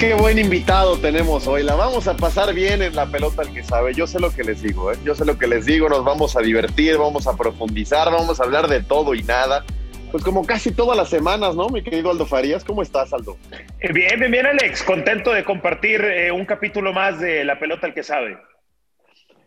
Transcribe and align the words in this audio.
Qué 0.00 0.14
buen 0.14 0.38
invitado 0.38 0.96
tenemos 0.96 1.46
hoy. 1.46 1.62
La 1.62 1.74
vamos 1.74 2.08
a 2.08 2.16
pasar 2.16 2.54
bien 2.54 2.80
en 2.80 2.96
la 2.96 3.04
pelota 3.04 3.42
el 3.42 3.52
que 3.52 3.62
sabe. 3.62 3.92
Yo 3.92 4.06
sé 4.06 4.18
lo 4.18 4.34
que 4.34 4.42
les 4.42 4.62
digo, 4.62 4.90
¿eh? 4.90 4.96
Yo 5.04 5.14
sé 5.14 5.26
lo 5.26 5.36
que 5.36 5.46
les 5.46 5.66
digo. 5.66 5.90
Nos 5.90 6.02
vamos 6.04 6.34
a 6.36 6.40
divertir, 6.40 6.96
vamos 6.96 7.26
a 7.26 7.36
profundizar, 7.36 8.10
vamos 8.10 8.40
a 8.40 8.44
hablar 8.44 8.66
de 8.66 8.82
todo 8.82 9.14
y 9.14 9.22
nada. 9.22 9.62
Pues 10.10 10.24
como 10.24 10.46
casi 10.46 10.72
todas 10.72 10.96
las 10.96 11.10
semanas, 11.10 11.54
¿no? 11.54 11.68
Mi 11.68 11.82
querido 11.82 12.10
Aldo 12.10 12.24
Farías, 12.24 12.64
¿cómo 12.64 12.80
estás, 12.80 13.12
Aldo? 13.12 13.36
Eh, 13.80 13.92
Bien, 13.92 14.18
bien, 14.18 14.32
bien, 14.32 14.46
Alex. 14.46 14.82
Contento 14.82 15.32
de 15.32 15.44
compartir 15.44 16.02
eh, 16.02 16.32
un 16.32 16.46
capítulo 16.46 16.94
más 16.94 17.20
de 17.20 17.44
La 17.44 17.58
Pelota 17.58 17.86
al 17.86 17.92
que 17.92 18.02
sabe. 18.02 18.38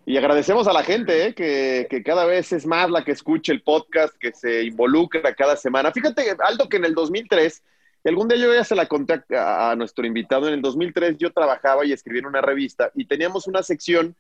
Y 0.06 0.18
agradecemos 0.18 0.68
a 0.68 0.74
la 0.74 0.84
gente, 0.84 1.26
¿eh? 1.26 1.34
que, 1.34 1.88
que 1.90 2.04
cada 2.04 2.26
vez 2.26 2.54
es 2.54 2.68
más 2.68 2.92
la 2.92 3.04
que 3.04 3.12
escucha 3.14 3.52
el 3.52 3.64
podcast, 3.64 4.14
que 4.20 4.32
se 4.34 4.66
involucra 4.66 5.34
cada 5.34 5.56
semana. 5.56 5.92
Fíjate, 5.92 6.36
Aldo, 6.46 6.70
que 6.70 6.78
en 6.78 6.86
el 6.86 6.94
2003, 6.94 7.64
y 8.04 8.10
algún 8.10 8.28
día 8.28 8.38
yo 8.38 8.54
ya 8.54 8.64
se 8.64 8.76
la 8.76 8.88
conté 8.88 9.24
a, 9.38 9.76
nuestro 9.78 10.06
invitado, 10.06 10.48
en 10.48 10.56
el 10.56 10.62
2003 10.62 11.18
yo 11.18 11.32
trabajaba 11.32 11.86
y 11.86 11.94
escribía 11.94 12.22
en 12.22 12.28
una 12.28 12.42
revista 12.42 12.92
y 12.96 13.06
teníamos 13.06 13.48
una 13.48 13.64
sección 13.64 14.16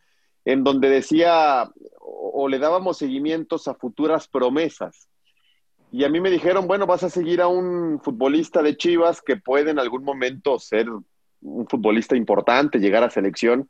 en 0.46 0.64
donde 0.64 0.90
decía 0.90 1.72
o, 2.00 2.44
o 2.44 2.48
le 2.48 2.60
dábamos 2.60 2.98
seguimientos 2.98 3.68
a 3.68 3.76
futuras 3.76 4.28
promesas. 4.28 5.08
Y 5.92 6.06
a 6.06 6.10
mí 6.10 6.20
me 6.20 6.32
dijeron, 6.32 6.68
bueno, 6.68 6.88
vas 6.88 7.04
a 7.04 7.10
seguir 7.10 7.40
a 7.40 7.48
un 7.48 8.00
futbolista 8.02 8.64
de 8.64 8.76
Chivas 8.76 9.22
que 9.22 9.38
puede 9.38 9.72
en 9.72 9.80
algún 9.80 10.04
momento 10.04 10.58
ser 10.58 10.88
un 10.90 11.68
futbolista 11.68 12.16
importante, 12.16 12.80
llegar 12.80 13.04
a 13.04 13.12
selección. 13.12 13.70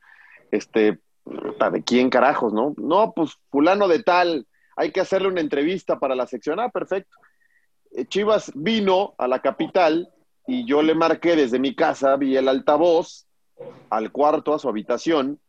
Este, 0.51 0.99
¿de 1.25 1.83
quién 1.83 2.09
carajos, 2.09 2.53
no? 2.53 2.73
No, 2.77 3.13
pues 3.13 3.37
fulano 3.49 3.87
de 3.87 4.03
tal, 4.03 4.47
hay 4.75 4.91
que 4.91 5.01
hacerle 5.01 5.27
una 5.27 5.41
entrevista 5.41 5.99
para 5.99 6.15
la 6.15 6.27
sección. 6.27 6.59
Ah, 6.59 6.69
perfecto. 6.69 7.17
Eh, 7.95 8.05
Chivas 8.05 8.51
vino 8.55 9.13
a 9.17 9.27
la 9.27 9.41
capital 9.41 10.09
y 10.47 10.65
yo 10.65 10.81
le 10.81 10.95
marqué 10.95 11.35
desde 11.35 11.59
mi 11.59 11.75
casa, 11.75 12.15
vi 12.17 12.35
el 12.35 12.47
altavoz 12.47 13.27
al 13.89 14.11
cuarto, 14.11 14.53
a 14.53 14.59
su 14.59 14.67
habitación, 14.67 15.39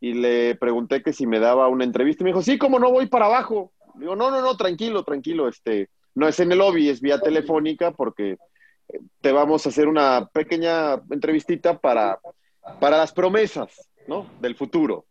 y 0.00 0.14
le 0.14 0.54
pregunté 0.54 1.02
que 1.02 1.12
si 1.12 1.26
me 1.26 1.40
daba 1.40 1.68
una 1.68 1.84
entrevista. 1.84 2.24
Me 2.24 2.30
dijo, 2.30 2.42
sí, 2.42 2.58
como 2.58 2.78
no 2.78 2.90
voy 2.90 3.06
para 3.06 3.26
abajo. 3.26 3.72
Digo, 3.94 4.16
no, 4.16 4.30
no, 4.30 4.40
no, 4.40 4.56
tranquilo, 4.56 5.04
tranquilo, 5.04 5.48
este, 5.48 5.90
no 6.14 6.28
es 6.28 6.38
en 6.40 6.52
el 6.52 6.58
lobby, 6.58 6.88
es 6.88 7.00
vía 7.00 7.20
telefónica 7.20 7.92
porque 7.92 8.32
eh, 8.88 9.00
te 9.20 9.32
vamos 9.32 9.66
a 9.66 9.68
hacer 9.68 9.88
una 9.88 10.26
pequeña 10.32 10.94
entrevistita 11.10 11.78
para, 11.78 12.20
para 12.80 12.98
las 12.98 13.12
promesas, 13.12 13.88
¿no? 14.06 14.26
Del 14.40 14.54
futuro. 14.54 15.06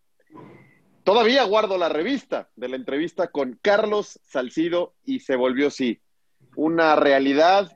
Todavía 1.03 1.43
guardo 1.43 1.77
la 1.77 1.89
revista 1.89 2.49
de 2.55 2.69
la 2.69 2.75
entrevista 2.75 3.29
con 3.29 3.59
Carlos 3.61 4.19
Salcido 4.23 4.93
y 5.05 5.21
se 5.21 5.35
volvió 5.35 5.69
sí. 5.71 5.99
Una 6.61 6.97
realidad, 6.97 7.71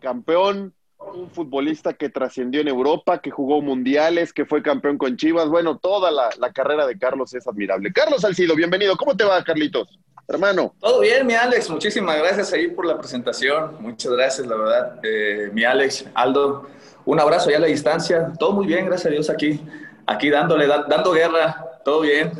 campeón, 0.00 0.72
un 0.98 1.28
futbolista 1.30 1.94
que 1.94 2.08
trascendió 2.08 2.60
en 2.60 2.68
Europa, 2.68 3.20
que 3.20 3.32
jugó 3.32 3.60
mundiales, 3.60 4.32
que 4.32 4.46
fue 4.46 4.62
campeón 4.62 4.98
con 4.98 5.16
Chivas. 5.16 5.48
Bueno, 5.48 5.78
toda 5.78 6.12
la, 6.12 6.30
la 6.38 6.52
carrera 6.52 6.86
de 6.86 6.96
Carlos 6.96 7.34
es 7.34 7.48
admirable. 7.48 7.92
Carlos 7.92 8.20
Salcido, 8.20 8.54
bienvenido. 8.54 8.96
¿Cómo 8.96 9.16
te 9.16 9.24
va, 9.24 9.42
Carlitos? 9.42 9.98
Hermano. 10.28 10.76
Todo 10.78 11.00
bien, 11.00 11.26
mi 11.26 11.34
Alex. 11.34 11.68
Muchísimas 11.70 12.16
gracias 12.18 12.52
ahí 12.52 12.68
por 12.68 12.86
la 12.86 12.96
presentación. 12.96 13.76
Muchas 13.80 14.12
gracias, 14.12 14.46
la 14.46 14.54
verdad. 14.54 15.00
Eh, 15.02 15.50
mi 15.52 15.64
Alex, 15.64 16.04
Aldo, 16.14 16.68
un 17.04 17.18
abrazo 17.18 17.48
allá 17.48 17.58
a 17.58 17.62
la 17.62 17.66
distancia. 17.66 18.32
Todo 18.38 18.52
muy 18.52 18.66
bien, 18.68 18.86
gracias 18.86 19.06
a 19.06 19.10
Dios 19.10 19.28
aquí, 19.28 19.60
aquí 20.06 20.30
dándole, 20.30 20.68
da- 20.68 20.84
dando 20.88 21.10
guerra. 21.10 21.64
Todo 21.88 22.00
bien. 22.02 22.32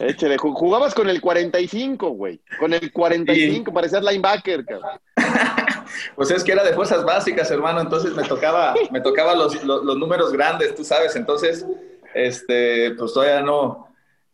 Échale, 0.00 0.36
ju- 0.38 0.52
jugabas 0.54 0.92
con 0.92 1.08
el 1.08 1.20
45, 1.20 2.08
güey. 2.10 2.40
Con 2.58 2.74
el 2.74 2.90
45, 2.92 3.72
parecías 3.72 4.02
linebacker, 4.02 4.64
cabrón. 4.64 4.98
Pues 6.16 6.30
es 6.32 6.42
que 6.44 6.50
era 6.52 6.64
de 6.64 6.72
fuerzas 6.74 7.04
básicas, 7.04 7.48
hermano. 7.52 7.80
Entonces 7.80 8.12
me 8.14 8.24
tocaba, 8.24 8.74
me 8.90 9.00
tocaba 9.00 9.34
los, 9.36 9.62
los, 9.62 9.84
los 9.84 9.96
números 9.96 10.32
grandes, 10.32 10.74
tú 10.74 10.84
sabes. 10.84 11.14
Entonces, 11.14 11.64
este, 12.12 12.90
pues 12.98 13.12
todavía 13.12 13.40
no. 13.40 13.87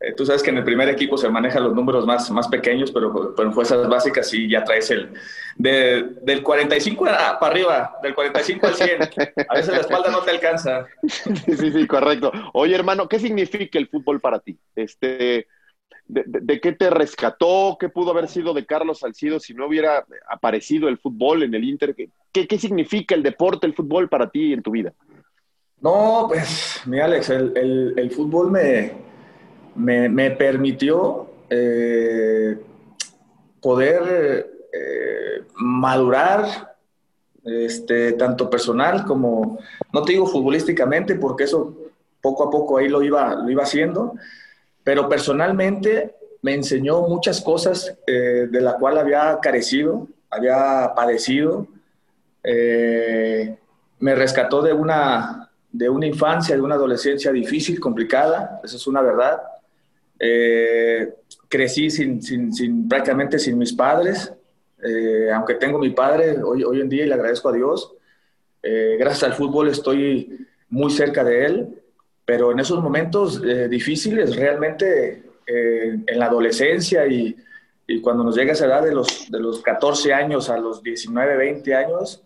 Eh, 0.09 0.15
tú 0.17 0.25
sabes 0.27 0.43
que 0.43 0.51
en 0.51 0.59
el 0.59 0.65
primer 0.65 0.89
equipo 0.89 1.17
se 1.17 1.29
manejan 1.29 1.65
los 1.65 1.75
números 1.75 2.07
más, 2.07 2.31
más 2.31 2.49
pequeños, 2.49 2.91
pero, 2.93 3.35
pero 3.35 3.49
en 3.49 3.55
fuerzas 3.55 3.89
básicas 3.89 4.29
sí 4.29 4.49
ya 4.49 4.63
traes 4.65 4.91
el. 4.91 5.13
De, 5.57 6.03
del 6.23 6.43
45 6.43 7.07
a- 7.07 7.39
para 7.39 7.53
arriba, 7.53 7.97
del 8.03 8.15
45 8.15 8.67
al 8.67 8.75
100. 8.75 9.03
A 9.49 9.55
veces 9.55 9.73
la 9.75 9.81
espalda 9.81 10.11
no 10.11 10.21
te 10.21 10.31
alcanza. 10.33 10.87
Sí, 11.07 11.57
sí, 11.57 11.73
sí, 11.73 11.87
correcto. 11.87 12.33
Oye, 12.53 12.75
hermano, 12.75 13.09
¿qué 13.09 13.19
significa 13.19 13.79
el 13.79 13.89
fútbol 13.89 14.21
para 14.21 14.39
ti? 14.41 14.59
Este, 14.75 15.47
de, 16.07 16.23
de- 16.27 16.41
de 16.41 16.61
qué 16.61 16.73
te 16.73 16.91
rescató? 16.91 17.77
¿Qué 17.79 17.89
pudo 17.89 18.11
haber 18.11 18.29
sido 18.29 18.53
de 18.53 18.67
Carlos 18.67 18.99
Salcido 19.01 19.39
si 19.41 19.55
no 19.55 19.67
hubiera 19.67 20.05
aparecido 20.29 20.89
el 20.89 20.99
fútbol 20.99 21.43
en 21.45 21.55
el 21.55 21.65
Inter? 21.65 21.95
¿Qué, 22.33 22.47
qué, 22.47 22.59
significa 22.59 23.15
el 23.15 23.23
deporte, 23.23 23.67
el 23.67 23.75
fútbol 23.75 24.09
para 24.09 24.29
ti 24.29 24.53
en 24.53 24.63
tu 24.63 24.71
vida? 24.73 24.93
No, 25.81 26.25
pues, 26.29 26.81
mi 26.87 26.99
Alex, 27.01 27.31
el, 27.31 27.53
el- 27.57 27.95
el 27.97 28.11
fútbol 28.11 28.51
me, 28.51 28.93
me, 29.75 30.31
permitió 30.33 31.27
eh, 31.51 32.59
poder 33.61 34.51
eh, 34.73 35.43
madurar, 35.57 36.75
este, 37.45 38.13
tanto 38.13 38.49
personal 38.49 39.05
como, 39.05 39.59
no 39.93 40.03
te 40.03 40.13
digo 40.13 40.27
futbolísticamente, 40.27 41.17
porque 41.17 41.45
eso 41.45 41.77
poco 42.21 42.45
a 42.45 42.51
poco 42.51 42.79
ahí 42.79 42.89
lo 42.89 43.03
iba, 43.03 43.35
lo 43.35 43.51
iba 43.51 43.63
haciendo, 43.63 44.15
pero 44.83 45.09
personalmente 45.09 46.15
me 46.41 46.55
enseñó 46.55 47.03
muchas 47.03 47.41
cosas 47.41 47.95
eh, 48.07 48.49
de 48.51 48.61
la 48.61 48.75
cual 48.75 48.99
había 48.99 49.39
carecido, 49.41 50.09
había 50.31 50.93
padecido. 50.95 51.67
Me 53.99 54.15
rescató 54.15 54.61
de 54.61 54.73
una, 54.73 55.51
de 55.73 55.89
una 55.89 56.07
infancia, 56.07 56.55
de 56.55 56.61
una 56.61 56.75
adolescencia 56.75 57.33
difícil, 57.33 57.81
complicada, 57.81 58.61
esa 58.63 58.77
es 58.77 58.87
una 58.87 59.01
verdad. 59.01 59.41
Eh, 60.27 61.15
crecí 61.49 61.91
sin, 61.91 62.23
sin, 62.23 62.53
sin, 62.53 62.89
prácticamente 62.89 63.39
sin 63.39 63.59
mis 63.59 63.73
padres, 63.73 64.33
aunque 65.33 65.55
tengo 65.55 65.79
mi 65.79 65.91
padre 65.91 66.43
hoy, 66.43 66.63
hoy 66.63 66.81
en 66.81 66.91
día 66.91 67.05
y 67.05 67.09
le 67.09 67.15
agradezco 67.15 67.49
a 67.49 67.53
Dios. 67.53 67.95
gracias 68.63 69.23
al 69.23 69.33
fútbol 69.33 69.69
estoy 69.69 70.47
muy 70.69 70.91
cerca 70.91 71.25
de 71.25 71.47
él, 71.47 71.83
pero 72.27 72.53
en 72.53 72.61
esos 72.61 72.83
momentos 72.83 73.41
difíciles 73.71 74.37
realmente 74.37 75.23
en 75.47 76.19
la 76.19 76.27
adolescencia 76.27 77.07
y, 77.07 77.35
y, 77.87 78.01
cuando 78.03 78.25
nos 78.25 78.37
llega 78.37 78.53
esa 78.53 78.67
edad 78.67 78.83
de 78.83 78.93
los, 78.93 79.31
de 79.31 79.41
los 79.41 79.63
14 79.63 80.13
años 80.13 80.51
a 80.51 80.59
los 80.59 80.83
19, 80.83 81.37
20 81.37 81.75
años, 81.75 82.23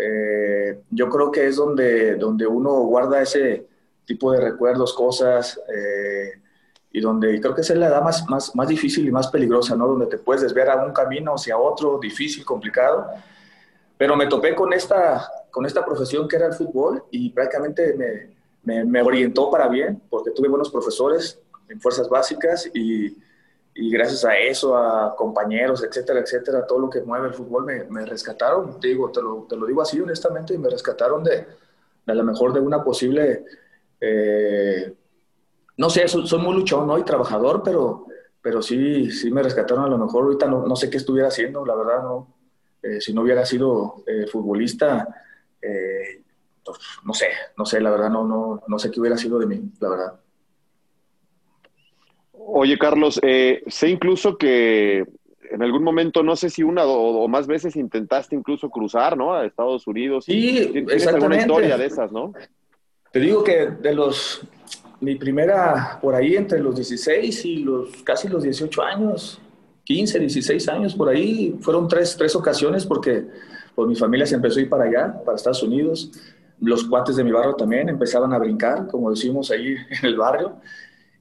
eh, 0.00 0.78
yo 0.90 1.08
creo 1.08 1.32
que 1.32 1.48
es 1.48 1.56
donde, 1.56 2.14
donde 2.14 2.46
uno 2.46 2.70
guarda 2.84 3.20
ese 3.20 3.66
tipo 4.04 4.30
de 4.32 4.40
recuerdos, 4.40 4.94
cosas, 4.94 5.60
eh, 5.74 6.40
y 6.98 7.00
donde 7.00 7.40
creo 7.40 7.54
que 7.54 7.60
esa 7.60 7.74
es 7.74 7.78
la 7.78 7.86
edad 7.86 8.02
más, 8.02 8.28
más, 8.28 8.54
más 8.56 8.66
difícil 8.66 9.06
y 9.06 9.12
más 9.12 9.28
peligrosa, 9.28 9.76
¿no? 9.76 9.86
Donde 9.86 10.06
te 10.06 10.18
puedes 10.18 10.42
desviar 10.42 10.68
a 10.70 10.84
un 10.84 10.92
camino 10.92 11.34
hacia 11.34 11.56
otro, 11.56 11.98
difícil, 12.02 12.44
complicado. 12.44 13.06
Pero 13.96 14.16
me 14.16 14.26
topé 14.26 14.56
con 14.56 14.72
esta, 14.72 15.30
con 15.48 15.64
esta 15.64 15.84
profesión 15.84 16.26
que 16.26 16.34
era 16.34 16.46
el 16.46 16.54
fútbol 16.54 17.04
y 17.12 17.30
prácticamente 17.30 17.94
me, 17.94 18.30
me, 18.64 18.84
me 18.84 19.00
orientó 19.00 19.48
para 19.48 19.68
bien, 19.68 20.02
porque 20.10 20.32
tuve 20.32 20.48
buenos 20.48 20.70
profesores, 20.70 21.38
en 21.68 21.80
fuerzas 21.80 22.08
básicas 22.08 22.68
y, 22.74 23.16
y, 23.74 23.90
gracias 23.92 24.24
a 24.24 24.36
eso, 24.36 24.76
a 24.76 25.14
compañeros, 25.14 25.84
etcétera, 25.84 26.18
etcétera, 26.18 26.66
todo 26.66 26.80
lo 26.80 26.90
que 26.90 27.02
mueve 27.02 27.28
el 27.28 27.34
fútbol 27.34 27.64
me, 27.64 27.84
me 27.84 28.04
rescataron, 28.06 28.80
te, 28.80 28.88
digo, 28.88 29.12
te, 29.12 29.22
lo, 29.22 29.46
te 29.48 29.54
lo, 29.54 29.66
digo 29.66 29.82
así 29.82 30.00
honestamente, 30.00 30.52
y 30.52 30.58
me 30.58 30.68
rescataron 30.68 31.22
de, 31.22 31.46
de 32.06 32.12
a 32.12 32.14
lo 32.14 32.24
mejor 32.24 32.52
de 32.52 32.60
una 32.60 32.82
posible, 32.82 33.44
eh, 34.00 34.94
no 35.78 35.88
sé, 35.88 36.06
soy, 36.06 36.26
soy, 36.26 36.40
muy 36.40 36.54
luchón 36.54 36.86
¿no? 36.86 36.98
y 36.98 37.04
trabajador, 37.04 37.62
pero, 37.64 38.06
pero 38.42 38.60
sí, 38.60 39.10
sí 39.10 39.30
me 39.30 39.42
rescataron 39.42 39.84
a 39.84 39.88
lo 39.88 39.96
mejor, 39.96 40.24
ahorita 40.24 40.46
no, 40.46 40.66
no 40.66 40.76
sé 40.76 40.90
qué 40.90 40.98
estuviera 40.98 41.28
haciendo, 41.28 41.64
la 41.64 41.74
verdad, 41.74 42.02
no, 42.02 42.34
eh, 42.82 43.00
si 43.00 43.14
no 43.14 43.22
hubiera 43.22 43.44
sido 43.46 44.04
eh, 44.06 44.26
futbolista, 44.26 45.08
pues, 45.60 46.78
no 47.04 47.14
sé, 47.14 47.28
no 47.56 47.64
sé, 47.64 47.80
la 47.80 47.90
verdad, 47.90 48.10
no, 48.10 48.24
no, 48.24 48.62
no 48.66 48.78
sé 48.78 48.90
qué 48.90 49.00
hubiera 49.00 49.16
sido 49.16 49.38
de 49.38 49.46
mí, 49.46 49.62
la 49.80 49.88
verdad. 49.88 50.20
Oye, 52.32 52.78
Carlos, 52.78 53.18
eh, 53.22 53.62
sé 53.66 53.88
incluso 53.88 54.36
que 54.36 55.04
en 55.50 55.62
algún 55.62 55.82
momento, 55.82 56.22
no 56.22 56.36
sé 56.36 56.50
si 56.50 56.62
una 56.62 56.84
o, 56.84 57.22
o, 57.22 57.28
más 57.28 57.46
veces 57.46 57.76
intentaste 57.76 58.36
incluso 58.36 58.68
cruzar, 58.70 59.16
¿no? 59.16 59.34
A 59.34 59.46
Estados 59.46 59.86
Unidos. 59.86 60.24
Sí, 60.26 60.68
¿Tienes 60.72 60.92
exactamente. 60.94 61.08
alguna 61.08 61.36
historia 61.36 61.78
de 61.78 61.86
esas, 61.86 62.12
no? 62.12 62.32
Te 63.12 63.20
digo 63.20 63.42
que 63.42 63.66
de 63.66 63.94
los, 63.94 64.42
mi 65.00 65.14
primera, 65.16 65.98
por 66.00 66.14
ahí 66.14 66.36
entre 66.36 66.60
los 66.60 66.74
16 66.74 67.44
y 67.44 67.56
los 67.58 68.02
casi 68.02 68.28
los 68.28 68.42
18 68.42 68.82
años, 68.82 69.40
15, 69.84 70.18
16 70.18 70.68
años, 70.68 70.94
por 70.94 71.08
ahí, 71.08 71.56
fueron 71.60 71.88
tres, 71.88 72.16
tres 72.16 72.34
ocasiones 72.36 72.84
porque 72.84 73.24
pues, 73.74 73.88
mi 73.88 73.94
familia 73.94 74.26
se 74.26 74.34
empezó 74.34 74.58
a 74.58 74.62
ir 74.62 74.68
para 74.68 74.84
allá, 74.84 75.22
para 75.24 75.36
Estados 75.36 75.62
Unidos. 75.62 76.10
Los 76.60 76.84
cuates 76.84 77.16
de 77.16 77.24
mi 77.24 77.30
barrio 77.30 77.54
también 77.54 77.88
empezaban 77.88 78.32
a 78.32 78.38
brincar, 78.38 78.88
como 78.88 79.10
decimos 79.10 79.50
ahí 79.50 79.76
en 79.90 80.06
el 80.06 80.16
barrio. 80.16 80.56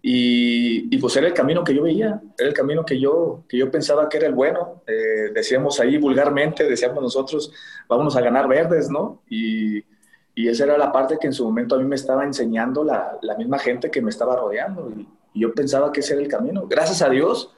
Y, 0.01 0.97
pues 0.97 1.15
era 1.17 1.27
el 1.27 1.33
camino 1.33 1.63
que 1.63 1.73
yo 1.73 1.83
veía, 1.83 2.21
era 2.37 2.47
el 2.47 2.53
camino 2.53 2.85
que 2.85 2.99
yo, 2.99 3.43
que 3.47 3.57
yo 3.57 3.69
pensaba 3.69 4.07
que 4.09 4.17
era 4.17 4.27
el 4.27 4.33
bueno. 4.33 4.81
Eh, 4.87 5.31
decíamos 5.33 5.79
ahí 5.79 5.97
vulgarmente, 5.97 6.63
decíamos 6.63 7.01
nosotros, 7.01 7.51
vámonos 7.87 8.15
a 8.15 8.21
ganar 8.21 8.47
verdes, 8.47 8.89
¿no? 8.89 9.21
Y, 9.29 9.83
y, 10.37 10.47
esa 10.47 10.65
era 10.65 10.77
la 10.77 10.91
parte 10.91 11.17
que 11.19 11.27
en 11.27 11.33
su 11.33 11.43
momento 11.43 11.75
a 11.75 11.79
mí 11.79 11.85
me 11.85 11.95
estaba 11.95 12.23
enseñando 12.23 12.83
la, 12.83 13.17
la 13.21 13.35
misma 13.35 13.59
gente 13.59 13.89
que 13.89 14.01
me 14.01 14.09
estaba 14.09 14.35
rodeando. 14.35 14.91
Y, 14.95 15.07
yo 15.33 15.53
pensaba 15.53 15.91
que 15.91 15.99
ese 15.99 16.13
era 16.13 16.21
el 16.21 16.27
camino. 16.27 16.65
Gracias 16.67 17.01
a 17.01 17.09
Dios, 17.09 17.53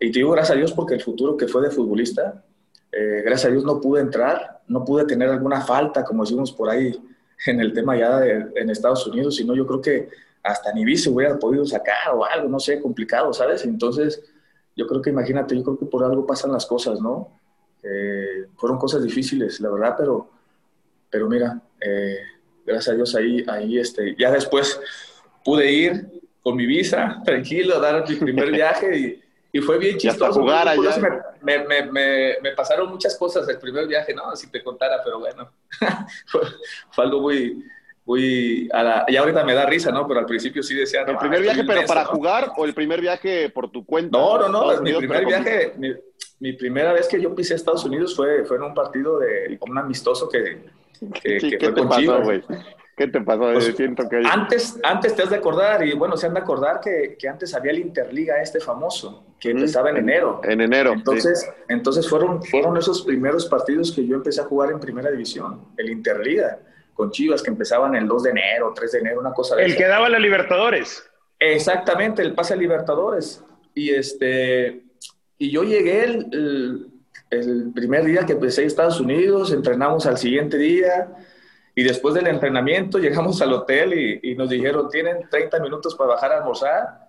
y 0.00 0.10
te 0.10 0.20
digo 0.20 0.30
gracias 0.30 0.56
a 0.56 0.58
Dios 0.58 0.72
porque 0.72 0.94
el 0.94 1.02
futuro 1.02 1.36
que 1.36 1.46
fue 1.46 1.62
de 1.62 1.70
futbolista, 1.70 2.42
eh, 2.90 3.22
gracias 3.24 3.46
a 3.46 3.52
Dios 3.52 3.64
no 3.64 3.80
pude 3.80 4.00
entrar, 4.00 4.62
no 4.68 4.84
pude 4.84 5.04
tener 5.04 5.28
alguna 5.28 5.60
falta, 5.60 6.04
como 6.04 6.24
decimos 6.24 6.52
por 6.52 6.70
ahí 6.70 6.98
en 7.46 7.60
el 7.60 7.72
tema 7.72 7.96
ya 7.96 8.20
de, 8.20 8.50
en 8.54 8.70
Estados 8.70 9.06
Unidos, 9.06 9.36
sino 9.36 9.54
yo 9.54 9.66
creo 9.66 9.80
que 9.80 10.08
hasta 10.42 10.72
ni 10.72 10.84
vice 10.84 11.08
hubiera 11.10 11.38
podido 11.38 11.64
sacar 11.64 12.14
o 12.14 12.24
algo, 12.24 12.48
no 12.48 12.58
sé, 12.58 12.80
complicado, 12.80 13.32
¿sabes? 13.32 13.64
Entonces, 13.64 14.22
yo 14.76 14.86
creo 14.86 15.00
que 15.00 15.10
imagínate, 15.10 15.56
yo 15.56 15.62
creo 15.62 15.78
que 15.78 15.86
por 15.86 16.04
algo 16.04 16.26
pasan 16.26 16.52
las 16.52 16.66
cosas, 16.66 17.00
¿no? 17.00 17.38
Eh, 17.82 18.46
fueron 18.56 18.78
cosas 18.78 19.02
difíciles, 19.02 19.60
la 19.60 19.70
verdad, 19.70 19.94
pero, 19.96 20.30
pero 21.12 21.28
mira, 21.28 21.60
eh, 21.78 22.20
gracias 22.64 22.94
a 22.94 22.96
Dios 22.96 23.14
ahí, 23.14 23.44
ahí 23.46 23.78
este, 23.78 24.16
ya 24.18 24.30
después 24.30 24.80
pude 25.44 25.70
ir 25.70 26.06
con 26.42 26.56
mi 26.56 26.64
visa, 26.64 27.20
tranquilo, 27.24 27.78
dar 27.78 28.08
mi 28.08 28.16
primer 28.16 28.50
viaje 28.50 28.98
y, 28.98 29.22
y 29.52 29.60
fue 29.60 29.78
bien 29.78 29.98
chistoso. 29.98 30.40
Jugar 30.40 30.66
allá. 30.66 30.96
Me, 31.42 31.58
me, 31.58 31.82
me, 31.84 32.36
me, 32.42 32.52
pasaron 32.52 32.88
muchas 32.88 33.14
cosas 33.18 33.46
el 33.46 33.58
primer 33.58 33.86
viaje, 33.86 34.14
no, 34.14 34.34
si 34.34 34.50
te 34.50 34.64
contara, 34.64 35.02
pero 35.04 35.18
bueno, 35.18 35.52
fue, 36.26 36.40
fue 36.90 37.04
algo 37.04 37.20
muy, 37.20 37.62
muy 38.06 38.70
a 38.72 38.82
la, 38.82 39.04
y 39.06 39.16
ahorita 39.16 39.44
me 39.44 39.52
da 39.52 39.66
risa, 39.66 39.92
¿no? 39.92 40.08
Pero 40.08 40.20
al 40.20 40.26
principio 40.26 40.62
sí 40.62 40.74
decía. 40.74 41.02
¿El 41.02 41.18
primer 41.18 41.42
viaje, 41.42 41.62
pero 41.64 41.84
para 41.84 42.04
¿no? 42.04 42.08
jugar 42.08 42.52
o 42.56 42.64
el 42.64 42.72
primer 42.72 43.02
viaje 43.02 43.50
por 43.50 43.70
tu 43.70 43.84
cuenta? 43.84 44.16
No, 44.16 44.38
no, 44.38 44.48
no. 44.48 44.80
Mi 44.80 44.94
primer 44.94 45.26
viaje, 45.26 45.74
mi, 45.76 45.92
mi, 46.40 46.54
primera 46.54 46.94
vez 46.94 47.06
que 47.06 47.20
yo 47.20 47.34
pisé 47.34 47.54
Estados 47.54 47.84
Unidos 47.84 48.16
fue, 48.16 48.46
fue 48.46 48.56
en 48.56 48.62
un 48.62 48.72
partido 48.74 49.18
de 49.18 49.58
un 49.60 49.76
amistoso 49.76 50.28
que, 50.30 50.62
que, 51.22 51.38
¿Qué, 51.38 51.38
que 51.38 51.58
¿qué 51.58 51.66
fue 51.66 51.74
te 51.74 51.80
con 51.80 51.88
pasó, 51.88 52.00
Chivas. 52.00 52.24
güey? 52.24 52.42
¿Qué 52.96 53.08
te 53.08 53.20
pasó? 53.22 53.52
Pues, 53.52 53.74
Siento 53.76 54.08
que... 54.08 54.22
Antes, 54.30 54.78
antes 54.82 55.14
te 55.16 55.22
has 55.22 55.30
de 55.30 55.36
acordar, 55.36 55.86
y 55.86 55.94
bueno, 55.94 56.16
se 56.16 56.26
han 56.26 56.34
de 56.34 56.40
acordar 56.40 56.80
que, 56.80 57.16
que 57.18 57.28
antes 57.28 57.54
había 57.54 57.72
el 57.72 57.78
Interliga 57.78 58.40
este 58.40 58.60
famoso, 58.60 59.26
que 59.40 59.50
empezaba 59.50 59.90
en 59.90 59.96
enero. 59.96 60.40
En 60.44 60.60
enero. 60.60 60.92
Entonces, 60.92 61.40
sí. 61.40 61.62
entonces 61.68 62.08
fueron, 62.08 62.42
fueron 62.42 62.76
esos 62.76 63.02
primeros 63.02 63.46
partidos 63.46 63.92
que 63.92 64.06
yo 64.06 64.16
empecé 64.16 64.42
a 64.42 64.44
jugar 64.44 64.70
en 64.70 64.78
primera 64.78 65.10
división, 65.10 65.68
el 65.76 65.90
Interliga 65.90 66.58
con 66.94 67.10
Chivas 67.10 67.42
que 67.42 67.50
empezaban 67.50 67.94
el 67.94 68.06
2 68.06 68.22
de 68.22 68.30
enero, 68.30 68.72
3 68.74 68.92
de 68.92 68.98
enero, 68.98 69.20
una 69.20 69.32
cosa 69.32 69.56
de 69.56 69.64
El 69.64 69.70
esa. 69.70 69.78
que 69.78 69.86
daba 69.86 70.08
la 70.08 70.18
Libertadores. 70.18 71.08
Exactamente, 71.38 72.22
el 72.22 72.34
pase 72.34 72.54
a 72.54 72.56
Libertadores. 72.56 73.42
Y 73.74 73.90
este 73.90 74.84
y 75.38 75.50
yo 75.50 75.64
llegué 75.64 76.04
el, 76.04 76.28
el, 76.32 76.86
el, 77.30 77.72
primer 77.74 78.04
día 78.04 78.26
que 78.26 78.32
empecé 78.32 78.62
a 78.62 78.66
Estados 78.66 79.00
Unidos, 79.00 79.52
entrenamos 79.52 80.06
al 80.06 80.18
siguiente 80.18 80.58
día 80.58 81.08
y 81.74 81.82
después 81.82 82.14
del 82.14 82.26
entrenamiento 82.26 82.98
llegamos 82.98 83.40
al 83.42 83.52
hotel 83.52 83.94
y, 83.94 84.32
y 84.32 84.34
nos 84.34 84.50
dijeron, 84.50 84.88
tienen 84.90 85.28
30 85.30 85.60
minutos 85.60 85.94
para 85.94 86.10
bajar 86.14 86.32
a 86.32 86.38
almorzar. 86.38 87.08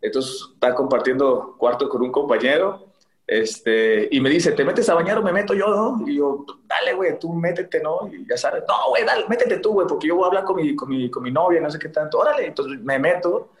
Entonces 0.00 0.50
está 0.52 0.74
compartiendo 0.74 1.56
cuarto 1.58 1.88
con 1.88 2.02
un 2.02 2.12
compañero 2.12 2.94
este, 3.26 4.06
y 4.10 4.20
me 4.20 4.28
dice, 4.28 4.52
¿te 4.52 4.64
metes 4.64 4.88
a 4.90 4.94
bañar 4.94 5.16
o 5.18 5.22
me 5.22 5.32
meto 5.32 5.54
yo, 5.54 5.68
no? 5.68 6.06
Y 6.06 6.16
yo, 6.16 6.44
dale, 6.66 6.92
güey, 6.92 7.18
tú 7.18 7.32
métete, 7.32 7.82
¿no? 7.82 8.06
Y 8.12 8.26
ya 8.28 8.36
sabes, 8.36 8.64
no, 8.68 8.90
güey, 8.90 9.04
dale, 9.04 9.24
métete 9.28 9.58
tú, 9.58 9.72
güey, 9.72 9.86
porque 9.86 10.08
yo 10.08 10.16
voy 10.16 10.24
a 10.24 10.26
hablar 10.28 10.44
con 10.44 10.56
mi, 10.56 10.76
con, 10.76 10.90
mi, 10.90 11.10
con 11.10 11.22
mi 11.22 11.30
novia, 11.30 11.60
no 11.60 11.70
sé 11.70 11.78
qué 11.78 11.88
tanto. 11.88 12.18
Órale, 12.18 12.46
entonces 12.46 12.78
me 12.80 12.98
meto 12.98 13.52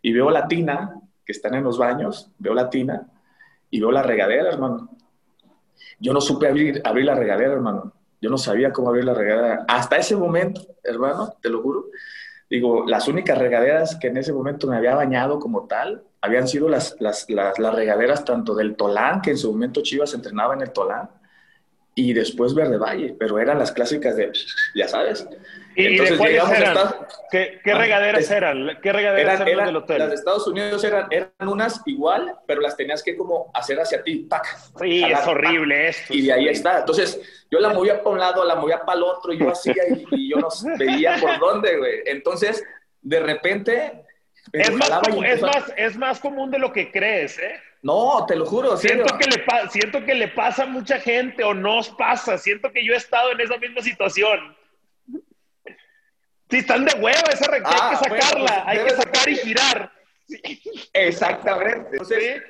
y 0.00 0.12
veo 0.12 0.30
la 0.30 0.48
tina, 0.48 0.94
que 1.24 1.32
están 1.32 1.54
en 1.54 1.64
los 1.64 1.76
baños, 1.76 2.30
veo 2.38 2.54
la 2.54 2.70
tina 2.70 3.06
y 3.68 3.80
veo 3.80 3.90
la 3.90 4.02
regadera, 4.02 4.48
hermano. 4.48 4.88
Yo 5.98 6.12
no 6.12 6.20
supe 6.20 6.48
abrir, 6.48 6.80
abrir 6.84 7.04
la 7.04 7.14
regadera, 7.14 7.52
hermano. 7.52 7.92
Yo 8.20 8.30
no 8.30 8.38
sabía 8.38 8.72
cómo 8.72 8.88
abrir 8.88 9.04
la 9.04 9.14
regadera. 9.14 9.64
Hasta 9.68 9.96
ese 9.96 10.16
momento, 10.16 10.62
hermano, 10.82 11.34
te 11.40 11.48
lo 11.48 11.62
juro. 11.62 11.86
Digo, 12.48 12.84
las 12.86 13.08
únicas 13.08 13.38
regaderas 13.38 13.96
que 13.96 14.08
en 14.08 14.16
ese 14.16 14.32
momento 14.32 14.66
me 14.66 14.76
había 14.76 14.94
bañado 14.94 15.38
como 15.38 15.66
tal 15.66 16.04
habían 16.22 16.48
sido 16.48 16.68
las, 16.68 16.96
las, 17.00 17.28
las, 17.30 17.58
las, 17.58 17.74
regaderas 17.74 18.24
tanto 18.24 18.54
del 18.54 18.76
Tolán, 18.76 19.22
que 19.22 19.30
en 19.30 19.38
su 19.38 19.50
momento 19.52 19.82
Chivas 19.82 20.12
entrenaba 20.14 20.54
en 20.54 20.62
el 20.62 20.72
Tolán, 20.72 21.08
y 22.00 22.12
después 22.14 22.54
Verde 22.54 22.78
Valle, 22.78 23.14
pero 23.18 23.38
eran 23.38 23.58
las 23.58 23.72
clásicas 23.72 24.16
de, 24.16 24.32
ya 24.74 24.88
sabes. 24.88 25.26
¿Y, 25.76 25.86
Entonces, 25.86 26.10
¿y 26.10 26.12
de 26.12 26.18
cuáles 26.18 26.60
eran? 26.60 26.76
¿Qué, 27.30 27.60
qué, 27.62 27.74
regaderas 27.74 28.30
ah, 28.30 28.36
eran? 28.36 28.78
¿Qué 28.82 28.92
regaderas 28.92 29.34
eran, 29.34 29.48
eran, 29.48 29.66
del 29.66 29.76
hotel? 29.76 29.98
Las 29.98 30.08
de 30.08 30.14
Estados 30.14 30.46
Unidos 30.46 30.82
eran, 30.82 31.06
eran 31.10 31.30
unas 31.40 31.80
igual, 31.86 32.34
pero 32.46 32.60
las 32.60 32.76
tenías 32.76 33.02
que 33.02 33.16
como 33.16 33.50
hacer 33.54 33.78
hacia 33.78 34.02
ti, 34.02 34.26
¡pac! 34.28 34.46
Sí, 34.80 35.04
es 35.04 35.26
horrible 35.26 35.88
esto. 35.88 36.14
Y 36.14 36.22
de 36.22 36.32
ahí 36.32 36.48
está. 36.48 36.80
Entonces, 36.80 37.20
yo 37.50 37.60
la 37.60 37.68
movía 37.68 37.98
para 38.02 38.10
un 38.10 38.18
lado, 38.18 38.44
la 38.44 38.56
movía 38.56 38.80
para 38.80 38.98
el 38.98 39.04
otro, 39.04 39.32
y 39.32 39.38
yo 39.38 39.50
hacía, 39.50 39.82
y, 39.88 40.06
y 40.12 40.30
yo 40.30 40.38
no 40.38 40.48
veía 40.78 41.18
por 41.20 41.38
dónde, 41.38 41.76
güey. 41.76 42.00
Entonces, 42.06 42.64
de 43.02 43.20
repente 43.20 44.04
es 44.52 44.72
más, 44.72 44.90
común, 44.90 45.24
es, 45.24 45.42
más, 45.42 45.72
es 45.76 45.96
más 45.96 46.20
común 46.20 46.50
de 46.50 46.58
lo 46.58 46.72
que 46.72 46.90
crees, 46.90 47.38
¿eh? 47.38 47.60
No, 47.82 48.26
te 48.26 48.36
lo 48.36 48.44
juro. 48.44 48.76
Siento 48.76 49.16
que, 49.16 49.26
le 49.26 49.44
siento 49.70 50.04
que 50.04 50.14
le 50.14 50.28
pasa 50.28 50.64
a 50.64 50.66
mucha 50.66 50.98
gente 51.00 51.42
o 51.44 51.54
no 51.54 51.78
os 51.78 51.88
pasa. 51.90 52.36
Siento 52.36 52.70
que 52.72 52.84
yo 52.84 52.92
he 52.92 52.96
estado 52.96 53.32
en 53.32 53.40
esa 53.40 53.56
misma 53.56 53.80
situación. 53.80 54.56
Si 56.50 56.58
están 56.58 56.84
de 56.84 56.92
hueva 57.00 57.22
esa 57.32 57.46
ah, 57.64 57.90
hay 57.90 57.90
que 57.90 57.96
sacarla, 58.10 58.40
bueno, 58.40 58.64
pues, 58.64 58.78
hay 58.78 58.84
que 58.84 58.90
sacar 58.90 59.28
y 59.28 59.36
girar. 59.36 59.92
Exactamente. 60.92 61.88
Entonces, 61.92 62.42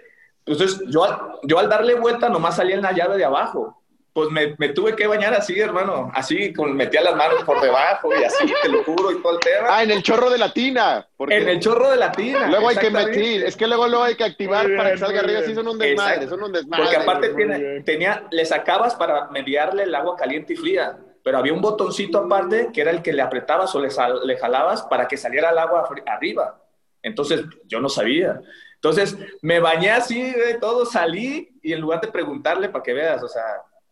entonces 0.46 0.82
yo, 0.88 1.04
al- 1.04 1.38
yo 1.42 1.58
al 1.58 1.68
darle 1.68 1.94
vuelta 1.94 2.28
nomás 2.28 2.56
salía 2.56 2.76
en 2.76 2.82
la 2.82 2.92
llave 2.92 3.16
de 3.18 3.25
abajo. 3.25 3.79
Pues 4.12 4.29
me, 4.31 4.57
me 4.59 4.71
tuve 4.71 4.97
que 4.97 5.07
bañar 5.07 5.33
así, 5.35 5.59
hermano. 5.61 6.11
Así, 6.14 6.52
con, 6.52 6.76
metía 6.76 7.00
las 7.00 7.14
manos 7.14 7.45
por 7.45 7.61
debajo 7.61 8.11
y 8.19 8.25
así, 8.25 8.52
te 8.61 8.69
lo 8.69 8.83
juro, 8.83 9.12
y 9.12 9.23
todo 9.23 9.35
el 9.35 9.38
tema. 9.38 9.69
Ah, 9.71 9.83
en 9.85 9.93
el 9.93 10.02
chorro 10.02 10.29
de 10.31 10.38
la 10.38 10.52
tina. 10.52 11.07
porque 11.17 11.37
En 11.37 11.49
el 11.49 11.61
chorro 11.61 11.90
de 11.90 11.97
la 11.97 12.11
tina. 12.11 12.49
Luego 12.49 12.69
hay 12.69 12.76
que 12.76 12.90
meter, 12.90 13.45
es 13.45 13.57
que 13.57 13.69
luego 13.69 13.87
lo 13.87 14.02
hay 14.02 14.17
que 14.17 14.25
activar 14.25 14.67
para 14.76 14.90
que 14.93 14.99
salga 14.99 15.21
arriba, 15.21 15.38
bien. 15.40 15.50
sí 15.50 15.55
son 15.55 15.69
un 15.69 15.79
desmadre, 15.79 16.14
Exacto. 16.14 16.35
son 16.35 16.43
un 16.45 16.52
desmadre. 16.52 16.83
Porque 16.85 16.97
aparte 16.97 17.29
tiene- 17.35 17.81
tenía, 17.83 18.25
le 18.33 18.45
sacabas 18.45 18.97
para 18.97 19.29
mediarle 19.29 19.85
el 19.85 19.95
agua 19.95 20.17
caliente 20.17 20.55
y 20.55 20.57
fría, 20.57 20.99
pero 21.23 21.38
había 21.38 21.52
un 21.52 21.61
botoncito 21.61 22.19
aparte 22.19 22.71
que 22.73 22.81
era 22.81 22.90
el 22.90 23.02
que 23.02 23.12
le 23.12 23.23
apretabas 23.23 23.73
o 23.76 23.81
le, 23.81 23.90
sal- 23.90 24.26
le 24.26 24.37
jalabas 24.38 24.83
para 24.83 25.07
que 25.07 25.17
saliera 25.17 25.50
el 25.50 25.59
agua 25.59 25.88
arriba. 26.07 26.61
Entonces 27.02 27.43
yo 27.67 27.79
no 27.81 27.88
sabía. 27.88 28.40
Entonces 28.75 29.17
me 29.43 29.61
bañé 29.61 29.90
así, 29.93 30.21
de 30.33 30.55
todo, 30.55 30.85
salí 30.85 31.49
y 31.62 31.73
en 31.75 31.81
lugar 31.81 32.00
de 32.00 32.09
preguntarle, 32.09 32.71
para 32.71 32.83
que 32.83 32.93
veas, 32.95 33.23
o 33.23 33.29
sea, 33.29 33.43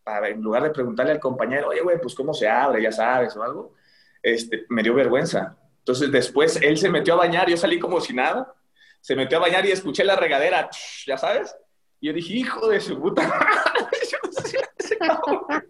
para- 0.08 0.28
en 0.28 0.40
lugar 0.40 0.62
de 0.62 0.70
preguntarle 0.70 1.12
al 1.12 1.20
compañero, 1.20 1.68
oye, 1.68 1.82
güey, 1.82 2.00
pues 2.00 2.14
cómo 2.14 2.32
se 2.32 2.48
abre, 2.48 2.82
ya 2.82 2.92
sabes, 2.92 3.36
o 3.36 3.42
algo, 3.42 3.74
este, 4.22 4.64
me 4.70 4.82
dio 4.82 4.94
vergüenza. 4.94 5.56
Entonces 5.80 6.10
después 6.10 6.56
él 6.62 6.78
se 6.78 6.88
metió 6.88 7.14
a 7.14 7.18
bañar, 7.18 7.48
yo 7.48 7.56
salí 7.56 7.78
como 7.78 8.00
si 8.00 8.14
nada, 8.14 8.52
se 9.00 9.14
metió 9.14 9.38
a 9.38 9.42
bañar 9.42 9.64
y 9.66 9.72
escuché 9.72 10.04
la 10.04 10.16
regadera, 10.16 10.68
ya 11.06 11.18
sabes. 11.18 11.54
Y 12.00 12.08
yo 12.08 12.12
dije, 12.14 12.32
hijo 12.34 12.68
de 12.68 12.80
su 12.80 12.98
puta 13.00 13.22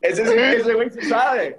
ese. 0.00 0.56
Ese, 0.56 0.74
güey 0.74 0.90
se 0.90 1.02
sabe. 1.02 1.58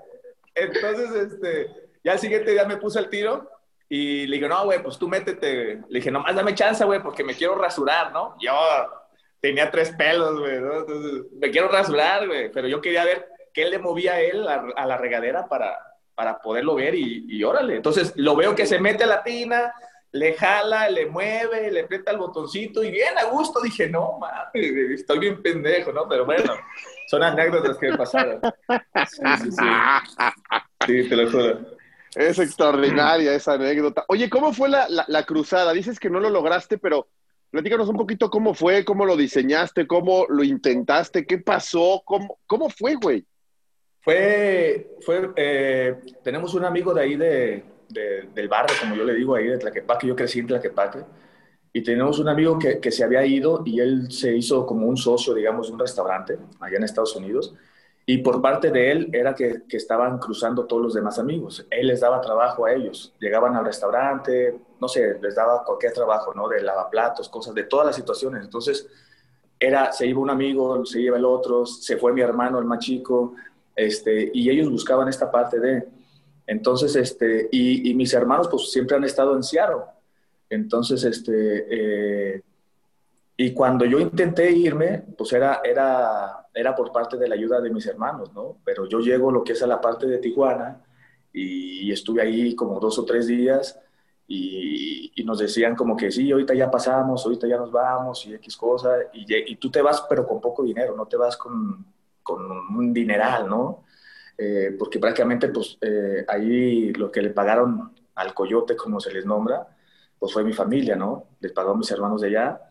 Entonces, 0.55 1.11
este, 1.31 1.89
ya 2.03 2.13
el 2.13 2.19
siguiente 2.19 2.51
día 2.51 2.65
me 2.65 2.77
puse 2.77 2.99
al 2.99 3.09
tiro 3.09 3.49
y 3.87 4.27
le 4.27 4.35
digo, 4.37 4.47
no, 4.47 4.65
güey, 4.65 4.81
pues 4.83 4.97
tú 4.97 5.07
métete. 5.07 5.81
Le 5.89 5.99
dije, 5.99 6.11
nomás 6.11 6.35
dame 6.35 6.55
chance, 6.55 6.83
güey, 6.85 7.01
porque 7.01 7.23
me 7.23 7.33
quiero 7.33 7.55
rasurar, 7.55 8.11
¿no? 8.11 8.35
Yo 8.39 8.53
tenía 9.39 9.71
tres 9.71 9.91
pelos, 9.91 10.39
güey, 10.39 10.59
¿no? 10.59 10.79
Entonces, 10.79 11.23
me 11.39 11.49
quiero 11.51 11.69
rasurar, 11.69 12.27
güey, 12.27 12.51
pero 12.51 12.67
yo 12.67 12.81
quería 12.81 13.03
ver 13.05 13.27
qué 13.53 13.65
le 13.69 13.79
movía 13.79 14.13
a 14.13 14.21
él 14.21 14.47
a, 14.47 14.85
la 14.85 14.97
regadera 14.97 15.47
para, 15.47 15.77
para 16.15 16.39
poderlo 16.39 16.75
ver 16.75 16.95
y, 16.95 17.25
y 17.27 17.43
órale. 17.43 17.75
Entonces, 17.75 18.13
lo 18.15 18.35
veo 18.35 18.55
que 18.55 18.65
se 18.65 18.79
mete 18.79 19.03
a 19.05 19.07
la 19.07 19.23
tina, 19.23 19.73
le 20.11 20.33
jala, 20.33 20.89
le 20.89 21.05
mueve, 21.05 21.71
le 21.71 21.81
aprieta 21.81 22.11
el 22.11 22.17
botoncito 22.17 22.83
y 22.83 22.91
bien 22.91 23.17
a 23.17 23.25
gusto. 23.25 23.61
Dije, 23.61 23.89
no, 23.89 24.17
mames, 24.19 24.99
estoy 24.99 25.19
bien 25.19 25.41
pendejo, 25.41 25.91
¿no? 25.91 26.07
Pero 26.07 26.25
bueno, 26.25 26.53
son 27.07 27.23
anécdotas 27.23 27.77
que 27.77 27.91
me 27.91 27.97
pasaron. 27.97 28.41
Sí, 29.07 29.21
sí, 29.43 29.51
sí. 29.51 29.65
Sí, 30.85 31.09
te 31.09 31.15
lo 31.15 31.29
juro. 31.29 31.59
Es 32.15 32.39
extraordinaria 32.39 33.33
esa 33.33 33.53
anécdota. 33.53 34.03
Oye, 34.07 34.29
¿cómo 34.29 34.51
fue 34.51 34.67
la- 34.67 34.87
la 35.07 35.23
cruzada? 35.25 35.73
Dices 35.73 35.99
que 35.99 36.09
no 36.09 36.19
lo 36.19 36.29
lograste, 36.29 36.77
pero 36.79 37.07
platícanos 37.51 37.89
un 37.89 37.97
poquito 37.97 38.29
cómo 38.29 38.53
fue, 38.53 38.85
cómo 38.85 39.05
lo 39.05 39.17
diseñaste, 39.17 39.87
cómo 39.87 40.25
lo 40.29 40.43
intentaste, 40.43 41.25
qué 41.25 41.37
pasó, 41.39 42.01
cómo, 42.05 42.39
cómo 42.45 42.69
fue, 42.69 42.95
güey. 42.95 43.25
Fue, 44.01 44.91
fue 45.01 45.31
eh, 45.35 45.95
tenemos 46.23 46.53
un 46.53 46.65
amigo 46.65 46.93
de 46.93 47.01
ahí 47.01 47.15
de, 47.15 47.63
de- 47.89 48.29
del 48.33 48.47
barrio, 48.47 48.75
como 48.79 48.95
yo 48.95 49.03
le 49.03 49.13
digo, 49.13 49.35
ahí 49.35 49.47
de 49.47 49.57
Tlaquepaque, 49.57 50.07
yo 50.07 50.15
crecí 50.15 50.39
en 50.39 50.47
Tlaquepaque, 50.47 50.99
y 51.73 51.83
tenemos 51.83 52.17
un 52.19 52.29
amigo 52.29 52.57
que, 52.57 52.79
que 52.79 52.91
se 52.91 53.03
había 53.03 53.25
ido 53.25 53.61
y 53.65 53.79
él 53.79 54.11
se 54.11 54.35
hizo 54.35 54.65
como 54.65 54.87
un 54.87 54.97
socio, 54.97 55.33
digamos, 55.33 55.67
de 55.67 55.73
un 55.73 55.79
restaurante 55.79 56.37
allá 56.59 56.77
en 56.77 56.83
Estados 56.83 57.15
Unidos, 57.15 57.53
y 58.05 58.19
por 58.19 58.41
parte 58.41 58.71
de 58.71 58.91
él 58.91 59.09
era 59.13 59.35
que, 59.35 59.63
que 59.67 59.77
estaban 59.77 60.17
cruzando 60.17 60.65
todos 60.65 60.81
los 60.81 60.93
demás 60.95 61.19
amigos. 61.19 61.67
Él 61.69 61.87
les 61.87 61.99
daba 61.99 62.21
trabajo 62.21 62.65
a 62.65 62.73
ellos, 62.73 63.13
llegaban 63.19 63.55
al 63.55 63.65
restaurante, 63.65 64.55
no 64.79 64.87
sé, 64.87 65.19
les 65.21 65.35
daba 65.35 65.63
cualquier 65.63 65.93
trabajo, 65.93 66.33
¿no? 66.33 66.47
De 66.47 66.61
lavaplatos, 66.61 67.29
cosas, 67.29 67.53
de 67.53 67.63
todas 67.63 67.87
las 67.87 67.95
situaciones. 67.95 68.43
Entonces, 68.43 68.87
era, 69.59 69.91
se 69.91 70.07
iba 70.07 70.19
un 70.19 70.29
amigo, 70.29 70.85
se 70.85 71.01
iba 71.01 71.17
el 71.17 71.25
otro, 71.25 71.65
se 71.65 71.97
fue 71.97 72.13
mi 72.13 72.21
hermano, 72.21 72.59
el 72.59 72.65
más 72.65 72.79
chico, 72.79 73.35
este, 73.75 74.31
y 74.33 74.49
ellos 74.49 74.69
buscaban 74.69 75.07
esta 75.07 75.29
parte 75.29 75.59
de, 75.59 75.87
entonces, 76.47 76.95
este, 76.95 77.49
y, 77.51 77.89
y 77.89 77.93
mis 77.93 78.13
hermanos 78.13 78.47
pues 78.47 78.71
siempre 78.71 78.95
han 78.95 79.03
estado 79.03 79.35
en 79.35 79.43
Seattle, 79.43 79.83
entonces, 80.49 81.03
este, 81.03 82.35
eh, 82.35 82.41
y 83.37 83.53
cuando 83.53 83.85
yo 83.85 83.99
intenté 83.99 84.51
irme, 84.51 85.03
pues 85.17 85.31
era, 85.33 85.61
era, 85.63 86.47
era 86.53 86.75
por 86.75 86.91
parte 86.91 87.17
de 87.17 87.27
la 87.27 87.35
ayuda 87.35 87.61
de 87.61 87.69
mis 87.69 87.85
hermanos, 87.85 88.33
¿no? 88.33 88.57
Pero 88.65 88.87
yo 88.87 88.99
llego 88.99 89.31
lo 89.31 89.43
que 89.43 89.53
es 89.53 89.63
a 89.63 89.67
la 89.67 89.79
parte 89.79 90.07
de 90.07 90.17
Tijuana 90.17 90.83
y, 91.31 91.91
estuve 91.91 92.21
ahí 92.21 92.55
como 92.55 92.79
dos 92.79 92.99
o 92.99 93.05
tres 93.05 93.27
días 93.27 93.79
y, 94.31 95.11
y 95.15 95.23
nos 95.23 95.39
decían 95.39 95.75
como 95.75 95.97
que 95.97 96.11
sí, 96.11 96.31
ahorita 96.31 96.53
ya 96.53 96.69
pasamos, 96.69 97.25
ahorita 97.25 97.47
ya 97.47 97.57
nos 97.57 97.71
vamos 97.71 98.27
y 98.27 98.35
X 98.35 98.55
cosa, 98.55 98.91
y, 99.11 99.25
y 99.51 99.55
tú 99.55 99.71
te 99.71 99.81
vas 99.81 100.05
pero 100.07 100.27
con 100.27 100.39
poco 100.39 100.63
dinero, 100.63 100.95
no 100.95 101.07
te 101.07 101.17
vas 101.17 101.35
con, 101.35 101.83
con 102.21 102.45
un 102.47 102.93
dineral, 102.93 103.49
¿no? 103.49 103.85
Eh, 104.37 104.75
porque 104.77 104.99
prácticamente 104.99 105.49
pues 105.49 105.79
eh, 105.81 106.23
ahí 106.27 106.93
lo 106.93 107.11
que 107.11 107.23
le 107.23 107.31
pagaron 107.31 107.91
al 108.13 108.33
coyote, 108.35 108.75
como 108.75 108.99
se 108.99 109.11
les 109.11 109.25
nombra, 109.25 109.67
pues 110.19 110.31
fue 110.31 110.43
mi 110.43 110.53
familia, 110.53 110.95
¿no? 110.95 111.25
Les 111.39 111.51
pagó 111.51 111.71
a 111.71 111.77
mis 111.77 111.89
hermanos 111.89 112.21
de 112.21 112.27
allá. 112.27 112.61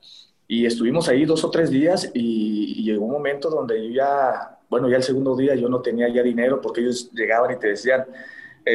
Y 0.47 0.65
estuvimos 0.65 1.09
ahí 1.09 1.25
dos 1.25 1.43
o 1.45 1.51
tres 1.51 1.71
días 1.71 2.09
y, 2.15 2.81
y 2.81 2.85
llegó 2.85 3.05
un 3.05 3.13
momento 3.13 3.51
donde 3.51 3.85
yo 3.89 3.95
ya, 3.95 4.59
bueno, 4.71 4.89
ya 4.89 4.97
el 4.97 5.03
segundo 5.03 5.35
día 5.35 5.57
yo 5.57 5.69
no 5.69 5.81
tenía 5.83 6.09
ya 6.09 6.23
dinero 6.23 6.61
porque 6.61 6.83
ellos 6.83 7.11
llegaban 7.13 7.51
y 7.51 7.59
te 7.59 7.69
decían, 7.69 8.07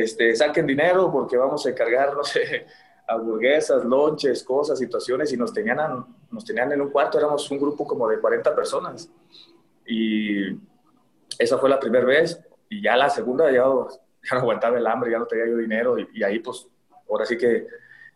este, 0.02 0.36
saquen 0.36 0.66
dinero 0.66 1.12
porque 1.12 1.38
vamos 1.38 1.66
a 1.66 1.70
encargar, 1.70 2.14
no 2.16 2.24
sé, 2.24 2.66
hamburguesas, 3.08 3.84
lonches, 3.84 4.44
cosas, 4.44 4.80
situaciones 4.80 5.32
y 5.34 5.38
nos 5.38 5.54
tenían, 5.54 5.78
nos 6.32 6.46
tenían 6.46 6.72
en 6.72 6.82
un 6.82 6.90
cuarto, 6.90 7.18
éramos 7.18 7.50
un 7.52 7.60
grupo 7.60 7.86
como 7.86 8.08
de 8.08 8.20
40 8.20 8.56
personas. 8.56 9.10
Y 9.86 10.52
esa 11.38 11.58
fue 11.58 11.70
la 11.70 11.80
primera 11.80 12.06
vez 12.06 12.40
y 12.70 12.82
ya 12.82 12.96
la 12.96 13.10
segunda 13.10 13.52
ya, 13.52 13.64
ya 14.24 14.36
no 14.36 14.40
aguantaba 14.40 14.78
el 14.78 14.88
hambre, 14.88 15.12
ya 15.12 15.20
no 15.20 15.26
tenía 15.26 15.48
yo 15.48 15.58
dinero 15.58 16.00
y, 16.00 16.08
y 16.14 16.24
ahí 16.24 16.40
pues 16.40 16.68
ahora 17.10 17.26
sí 17.26 17.38
que 17.38 17.68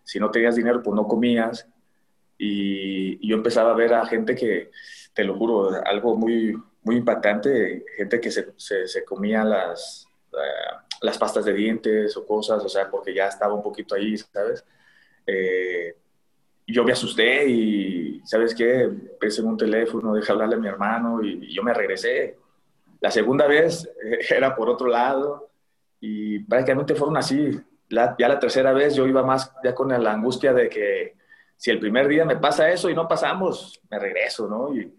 si 0.03 0.19
no 0.19 0.31
tenías 0.31 0.55
dinero 0.55 0.81
pues 0.81 0.95
no 0.95 1.07
comías 1.07 1.67
y, 2.37 3.25
y 3.25 3.29
yo 3.29 3.35
empezaba 3.35 3.71
a 3.71 3.75
ver 3.75 3.93
a 3.93 4.05
gente 4.05 4.35
que, 4.35 4.71
te 5.17 5.23
lo 5.23 5.35
juro, 5.35 5.71
algo 5.83 6.15
muy, 6.15 6.55
muy 6.83 6.97
impactante, 6.97 7.83
gente 7.97 8.21
que 8.21 8.29
se, 8.29 8.53
se, 8.55 8.87
se 8.87 9.03
comía 9.03 9.43
las, 9.43 10.07
eh, 10.31 10.86
las 11.01 11.17
pastas 11.17 11.45
de 11.45 11.53
dientes 11.53 12.15
o 12.17 12.25
cosas, 12.25 12.63
o 12.63 12.69
sea, 12.69 12.89
porque 12.89 13.13
ya 13.13 13.27
estaba 13.27 13.53
un 13.53 13.63
poquito 13.63 13.95
ahí, 13.95 14.17
¿sabes? 14.17 14.63
Eh, 15.25 15.95
yo 16.67 16.83
me 16.83 16.91
asusté 16.91 17.47
y, 17.47 18.21
¿sabes 18.25 18.53
qué? 18.53 18.89
Pensé 19.19 19.41
en 19.41 19.47
un 19.47 19.57
teléfono, 19.57 20.13
dejé 20.13 20.31
hablarle 20.31 20.55
a 20.55 20.59
mi 20.59 20.67
hermano 20.67 21.23
y, 21.23 21.53
yo 21.53 21.63
me 21.63 21.73
regresé. 21.73 22.37
La 22.99 23.11
segunda 23.11 23.47
vez 23.47 23.89
era 24.29 24.55
por 24.55 24.69
otro 24.69 24.87
lado 24.87 25.49
y 25.99 26.39
prácticamente 26.39 26.95
fueron 26.95 27.17
así. 27.17 27.59
Ya 27.89 28.27
la 28.27 28.39
tercera 28.39 28.73
vez 28.73 28.95
yo 28.95 29.07
iba 29.07 29.23
más 29.23 29.53
ya 29.63 29.73
con 29.73 29.89
la 29.89 30.11
angustia 30.11 30.53
de 30.53 30.67
que 30.67 31.15
si 31.55 31.71
el 31.71 31.79
primer 31.79 32.07
día 32.07 32.25
me 32.25 32.35
pasa 32.35 32.69
eso 32.69 32.89
y 32.89 32.93
no 32.93 33.07
pasamos, 33.07 33.79
me 33.89 33.97
regreso, 33.97 34.47
¿no? 34.47 34.75
Y, 34.75 34.93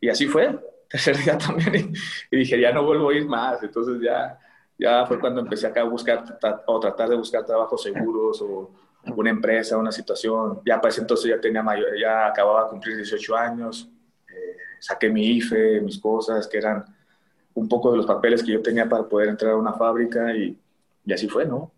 y 0.00 0.08
así 0.08 0.26
fue. 0.26 0.58
Tercer 0.92 1.16
día 1.16 1.38
también 1.38 1.94
y, 2.30 2.36
y 2.36 2.38
dije, 2.40 2.60
ya 2.60 2.70
no 2.72 2.84
vuelvo 2.84 3.10
a 3.10 3.14
ir 3.14 3.26
más. 3.26 3.62
Entonces 3.62 4.02
ya, 4.02 4.38
ya 4.82 5.06
fue 5.06 5.18
cuando 5.20 5.40
empecé 5.40 5.66
acá 5.66 5.82
a 5.82 5.84
buscar 5.84 6.24
o 6.66 6.80
tratar 6.80 7.08
de 7.08 7.16
buscar 7.16 7.44
trabajos 7.46 7.82
seguros 7.82 8.42
o 8.42 8.70
una 9.16 9.30
empresa, 9.30 9.76
una 9.78 9.92
situación. 9.92 10.60
Ya 10.64 10.76
para 10.80 10.90
ese 10.90 11.00
entonces 11.02 11.30
ya 11.30 11.40
tenía 11.40 11.62
mayor, 11.62 11.88
ya 12.00 12.26
acababa 12.28 12.64
de 12.64 12.70
cumplir 12.70 12.96
18 12.96 13.36
años. 13.36 13.88
Eh, 14.28 14.56
saqué 14.80 15.08
mi 15.10 15.24
IFE, 15.36 15.80
mis 15.80 15.98
cosas, 15.98 16.46
que 16.48 16.58
eran 16.58 16.84
un 17.54 17.68
poco 17.68 17.90
de 17.90 17.98
los 17.98 18.06
papeles 18.06 18.42
que 18.42 18.52
yo 18.52 18.62
tenía 18.62 18.88
para 18.88 19.04
poder 19.08 19.28
entrar 19.30 19.52
a 19.52 19.56
una 19.56 19.72
fábrica 19.74 20.34
y, 20.34 20.58
y 21.04 21.12
así 21.12 21.28
fue, 21.28 21.44
¿no? 21.46 21.72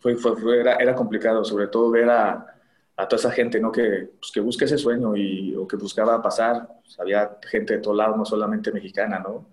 Fue, 0.00 0.16
fue, 0.16 0.36
fue- 0.36 0.60
era, 0.60 0.76
era 0.76 0.94
complicado, 0.94 1.44
sobre 1.44 1.68
todo 1.68 1.90
ver 1.90 2.10
a, 2.10 2.46
a 2.96 3.08
toda 3.08 3.18
esa 3.20 3.30
gente, 3.30 3.58
¿no? 3.60 3.72
Que, 3.72 4.10
pues, 4.20 4.30
que 4.32 4.40
busca 4.40 4.64
ese 4.66 4.76
sueño 4.78 5.16
y, 5.16 5.54
o 5.56 5.66
que 5.66 5.76
buscaba 5.76 6.20
pasar. 6.22 6.68
Había 6.98 7.38
gente 7.48 7.74
de 7.74 7.80
todos 7.80 7.96
lados, 7.96 8.16
no 8.16 8.24
solamente 8.24 8.70
mexicana, 8.72 9.18
¿no? 9.18 9.46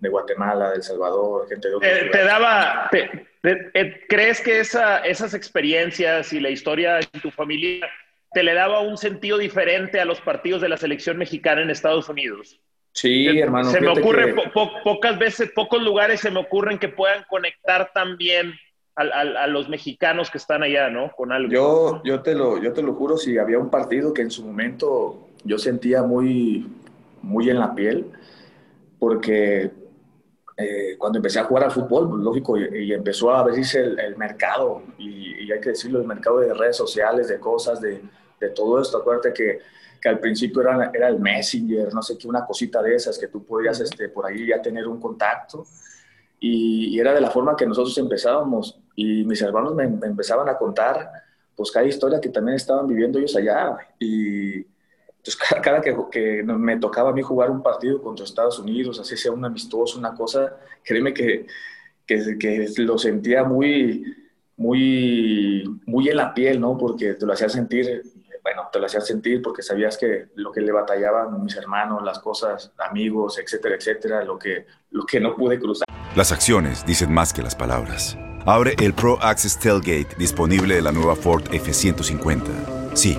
De 0.00 0.08
Guatemala, 0.08 0.70
de 0.70 0.76
El 0.76 0.82
Salvador, 0.82 1.48
gente 1.48 1.68
de 1.68 1.74
otros 1.74 1.90
Eh, 1.92 2.08
te 2.12 2.22
daba, 2.24 2.88
te- 2.90 3.26
te- 3.42 3.70
eh, 3.74 4.00
¿crees 4.08 4.40
que 4.40 4.60
esa, 4.60 4.98
esas 4.98 5.34
experiencias 5.34 6.32
y 6.32 6.40
la 6.40 6.50
historia 6.50 7.00
en 7.00 7.20
tu 7.20 7.30
familia 7.30 7.86
te 8.32 8.42
le 8.42 8.54
daba 8.54 8.80
un 8.80 8.96
sentido 8.96 9.38
diferente 9.38 9.98
a 10.00 10.04
los 10.04 10.20
partidos 10.20 10.60
de 10.60 10.68
la 10.68 10.76
selección 10.76 11.16
mexicana 11.16 11.62
en 11.62 11.70
Estados 11.70 12.08
Unidos? 12.08 12.60
Sí, 12.92 13.26
Se- 13.26 13.38
hermano. 13.40 13.70
Se 13.70 13.80
me 13.80 13.88
ocurre, 13.88 14.26
que- 14.26 14.32
po- 14.34 14.52
po- 14.52 14.82
pocas 14.84 15.18
veces, 15.18 15.50
pocos 15.52 15.82
lugares 15.82 16.20
se 16.20 16.30
me 16.30 16.40
ocurren 16.40 16.78
que 16.78 16.88
puedan 16.88 17.24
conectar 17.28 17.90
también 17.92 18.54
al- 18.94 19.12
al- 19.12 19.36
a, 19.36 19.46
los 19.46 19.68
mexicanos 19.68 20.30
que 20.30 20.38
están 20.38 20.62
allá, 20.62 20.90
¿no? 20.90 21.10
Con 21.12 21.32
algo. 21.32 21.50
Yo, 21.50 22.02
yo, 22.04 22.20
te 22.22 22.34
lo, 22.34 22.60
yo 22.62 22.72
te 22.72 22.82
lo 22.82 22.94
juro, 22.94 23.16
si 23.16 23.38
había 23.38 23.58
un 23.58 23.70
partido 23.70 24.12
que 24.12 24.22
en 24.22 24.30
su 24.30 24.44
momento 24.44 25.28
yo 25.44 25.58
sentía 25.58 26.02
muy, 26.02 26.66
muy 27.22 27.48
en 27.50 27.60
la 27.60 27.74
piel, 27.74 28.06
porque 28.98 29.70
eh, 30.60 30.96
cuando 30.98 31.18
empecé 31.18 31.38
a 31.38 31.44
jugar 31.44 31.64
al 31.64 31.70
fútbol, 31.70 32.08
pues, 32.10 32.20
lógico, 32.20 32.56
y, 32.58 32.92
empezó 32.92 33.30
a 33.30 33.38
abrirse 33.38 33.80
el, 33.80 34.16
mercado, 34.16 34.82
y, 34.98 35.52
hay 35.52 35.60
que 35.60 35.68
decirlo, 35.68 36.00
el 36.00 36.06
mercado 36.06 36.40
de 36.40 36.52
redes 36.52 36.76
sociales, 36.76 37.28
de 37.28 37.38
cosas, 37.38 37.80
de, 37.80 38.02
de 38.40 38.48
todo 38.50 38.82
esto. 38.82 38.98
Acuérdate 38.98 39.32
que, 39.32 39.60
que 40.02 40.08
al 40.08 40.18
principio 40.18 40.62
era, 40.62 40.90
era, 40.92 41.08
el 41.08 41.20
Messenger, 41.20 41.94
no 41.94 42.02
sé 42.02 42.18
qué, 42.18 42.26
una 42.26 42.44
cosita 42.44 42.82
de 42.82 42.96
esas, 42.96 43.16
que 43.16 43.28
tú 43.28 43.44
podías 43.44 43.78
este, 43.78 44.08
por 44.08 44.26
ahí 44.26 44.48
ya 44.48 44.60
tener 44.60 44.88
un 44.88 44.98
contacto. 45.00 45.64
Y, 46.40 46.98
era 46.98 47.14
de 47.14 47.20
la 47.20 47.30
forma 47.30 47.54
que 47.54 47.64
nosotros 47.64 47.96
empezábamos. 47.96 48.80
Y 48.96 49.22
mis 49.24 49.40
hermanos 49.40 49.76
me, 49.76 49.86
me, 49.86 50.08
empezaban 50.08 50.48
a 50.48 50.58
contar, 50.58 51.08
pues 51.54 51.70
cada 51.70 51.86
historia 51.86 52.20
que 52.20 52.30
también 52.30 52.56
estaban 52.56 52.88
viviendo 52.88 53.20
ellos 53.20 53.36
allá. 53.36 53.76
Y 54.00 54.66
entonces, 55.28 55.36
cada, 55.62 55.80
que, 55.80 55.94
que, 56.10 56.42
me 56.42 56.76
tocaba 56.78 57.10
a 57.10 57.12
mí 57.12 57.22
jugar 57.22 57.50
un 57.50 57.62
partido 57.62 58.00
contra 58.00 58.24
Estados 58.24 58.58
Unidos, 58.58 58.98
así 58.98 59.16
sea 59.16 59.32
un 59.32 59.44
amistoso, 59.44 59.98
una 59.98 60.14
cosa, 60.14 60.56
créeme 60.82 61.12
que, 61.12 61.46
que, 62.06 62.38
que 62.38 62.68
lo 62.78 62.98
sentía 62.98 63.44
muy, 63.44 64.04
muy, 64.56 65.64
muy 65.86 66.08
en 66.08 66.16
la 66.16 66.32
piel, 66.32 66.60
¿no? 66.60 66.76
Porque 66.76 67.14
te 67.14 67.26
lo 67.26 67.32
hacía 67.32 67.48
sentir, 67.48 68.02
bueno, 68.42 68.68
te 68.72 68.78
lo 68.78 68.86
hacía 68.86 69.00
sentir 69.00 69.42
porque 69.42 69.62
sabías 69.62 69.98
que 69.98 70.28
lo 70.36 70.50
que 70.52 70.60
le 70.60 70.72
batallaban 70.72 71.42
mis 71.42 71.56
hermanos, 71.56 72.02
las 72.02 72.18
cosas, 72.18 72.72
amigos, 72.78 73.38
etcétera, 73.38 73.76
etcétera, 73.76 74.24
lo 74.24 74.38
que, 74.38 74.66
lo 74.90 75.04
que 75.04 75.20
no 75.20 75.34
pude 75.36 75.58
cruzar. 75.58 75.86
Las 76.16 76.32
acciones 76.32 76.86
dicen 76.86 77.12
más 77.12 77.32
que 77.32 77.42
las 77.42 77.54
palabras. 77.54 78.16
Abre 78.46 78.74
el 78.80 78.94
Pro 78.94 79.18
Access 79.20 79.58
Tailgate 79.58 80.16
disponible 80.16 80.76
de 80.76 80.82
la 80.82 80.92
nueva 80.92 81.14
Ford 81.14 81.42
F-150. 81.52 82.94
Sí 82.94 83.18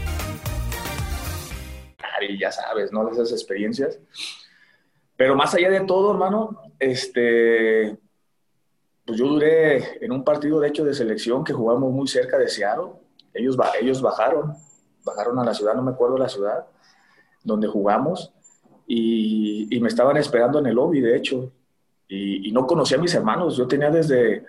y 2.29 2.39
ya 2.39 2.51
sabes, 2.51 2.91
¿no? 2.91 3.09
Esas 3.09 3.31
experiencias. 3.31 3.99
Pero 5.15 5.35
más 5.35 5.53
allá 5.53 5.69
de 5.69 5.81
todo, 5.81 6.11
hermano, 6.11 6.61
este, 6.79 7.97
pues 9.05 9.17
yo 9.17 9.27
duré 9.27 10.03
en 10.03 10.11
un 10.11 10.23
partido, 10.23 10.59
de 10.59 10.69
hecho, 10.69 10.83
de 10.83 10.93
selección 10.93 11.43
que 11.43 11.53
jugamos 11.53 11.91
muy 11.91 12.07
cerca 12.07 12.37
de 12.37 12.47
Seattle. 12.47 12.93
Ellos, 13.33 13.57
ellos 13.79 14.01
bajaron, 14.01 14.53
bajaron 15.05 15.39
a 15.39 15.45
la 15.45 15.53
ciudad, 15.53 15.75
no 15.75 15.83
me 15.83 15.91
acuerdo 15.91 16.17
la 16.17 16.29
ciudad, 16.29 16.65
donde 17.43 17.67
jugamos, 17.67 18.33
y, 18.87 19.79
me 19.79 19.87
estaban 19.87 20.17
esperando 20.17 20.59
en 20.59 20.65
el 20.65 20.75
lobby, 20.75 21.01
de 21.01 21.15
hecho, 21.15 21.51
y, 22.07 22.49
y, 22.49 22.51
no 22.51 22.67
conocía 22.67 22.97
a 22.97 23.01
mis 23.01 23.13
hermanos. 23.15 23.55
Yo 23.55 23.67
tenía 23.67 23.89
desde, 23.89 24.45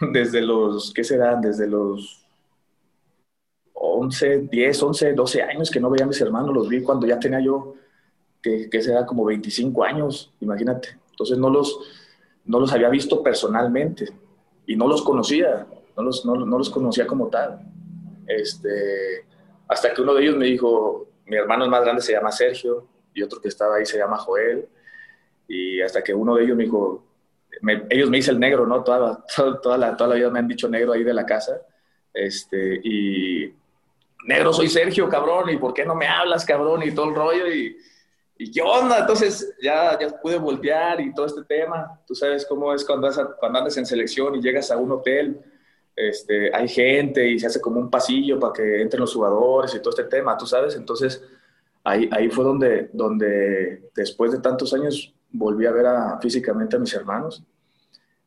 desde 0.12 0.40
los, 0.40 0.92
¿qué 0.92 1.04
serán? 1.04 1.40
Desde 1.40 1.66
los 1.66 2.21
11, 3.84 4.48
10, 4.50 4.82
11, 4.82 5.12
12 5.12 5.42
años 5.42 5.70
que 5.70 5.80
no 5.80 5.90
veía 5.90 6.04
a 6.04 6.08
mis 6.08 6.20
hermanos, 6.20 6.54
los 6.54 6.68
vi 6.68 6.82
cuando 6.82 7.06
ya 7.06 7.18
tenía 7.18 7.40
yo, 7.40 7.74
que, 8.40 8.70
que 8.70 8.80
será 8.80 9.04
como 9.04 9.24
25 9.24 9.84
años, 9.84 10.32
imagínate. 10.40 10.96
Entonces 11.10 11.36
no 11.36 11.50
los, 11.50 11.78
no 12.44 12.60
los 12.60 12.72
había 12.72 12.88
visto 12.88 13.22
personalmente 13.22 14.08
y 14.66 14.76
no 14.76 14.86
los 14.86 15.02
conocía, 15.02 15.66
no 15.96 16.02
los, 16.02 16.24
no, 16.24 16.34
no 16.34 16.58
los 16.58 16.70
conocía 16.70 17.06
como 17.06 17.28
tal. 17.28 17.60
Este, 18.26 19.26
hasta 19.68 19.92
que 19.92 20.00
uno 20.00 20.14
de 20.14 20.22
ellos 20.22 20.36
me 20.36 20.46
dijo, 20.46 21.08
mi 21.26 21.36
hermano 21.36 21.68
más 21.68 21.82
grande 21.82 22.02
se 22.02 22.12
llama 22.12 22.30
Sergio 22.30 22.86
y 23.12 23.22
otro 23.22 23.40
que 23.40 23.48
estaba 23.48 23.76
ahí 23.76 23.86
se 23.86 23.98
llama 23.98 24.16
Joel. 24.18 24.68
Y 25.48 25.80
hasta 25.82 26.02
que 26.02 26.14
uno 26.14 26.36
de 26.36 26.44
ellos 26.44 26.56
me 26.56 26.64
dijo, 26.64 27.04
ellos 27.90 28.10
me 28.10 28.16
dicen 28.18 28.34
el 28.34 28.40
negro, 28.40 28.66
¿no? 28.66 28.82
Toda, 28.84 29.24
toda, 29.60 29.76
la, 29.76 29.96
toda 29.96 30.10
la 30.10 30.16
vida 30.16 30.30
me 30.30 30.38
han 30.38 30.48
dicho 30.48 30.68
negro 30.68 30.92
ahí 30.92 31.02
de 31.02 31.14
la 31.14 31.26
casa. 31.26 31.60
Este, 32.14 32.80
y, 32.82 33.54
negro 34.24 34.52
soy 34.52 34.68
Sergio, 34.68 35.08
cabrón, 35.08 35.50
y 35.50 35.56
¿por 35.56 35.72
qué 35.74 35.84
no 35.84 35.94
me 35.94 36.06
hablas, 36.06 36.44
cabrón? 36.44 36.82
Y 36.82 36.92
todo 36.92 37.08
el 37.08 37.14
rollo, 37.14 37.52
y, 37.52 37.76
y 38.38 38.50
¿qué 38.50 38.62
onda? 38.62 39.00
Entonces 39.00 39.54
ya, 39.60 39.98
ya 39.98 40.08
pude 40.20 40.38
voltear 40.38 41.00
y 41.00 41.12
todo 41.14 41.26
este 41.26 41.44
tema. 41.44 42.00
Tú 42.06 42.14
sabes 42.14 42.46
cómo 42.46 42.72
es 42.72 42.84
cuando, 42.84 43.10
cuando 43.38 43.58
andas 43.58 43.76
en 43.76 43.86
selección 43.86 44.34
y 44.34 44.42
llegas 44.42 44.70
a 44.70 44.76
un 44.76 44.92
hotel, 44.92 45.40
este, 45.94 46.54
hay 46.54 46.68
gente 46.68 47.26
y 47.28 47.38
se 47.38 47.46
hace 47.46 47.60
como 47.60 47.78
un 47.78 47.90
pasillo 47.90 48.40
para 48.40 48.52
que 48.52 48.80
entren 48.80 49.00
los 49.00 49.14
jugadores 49.14 49.74
y 49.74 49.78
todo 49.78 49.90
este 49.90 50.04
tema, 50.04 50.36
tú 50.36 50.46
sabes. 50.46 50.74
Entonces 50.74 51.22
ahí, 51.84 52.08
ahí 52.12 52.30
fue 52.30 52.44
donde, 52.44 52.90
donde 52.92 53.90
después 53.94 54.32
de 54.32 54.38
tantos 54.38 54.72
años 54.74 55.14
volví 55.30 55.66
a 55.66 55.72
ver 55.72 55.86
físicamente 56.20 56.76
a 56.76 56.78
mis 56.78 56.94
hermanos 56.94 57.42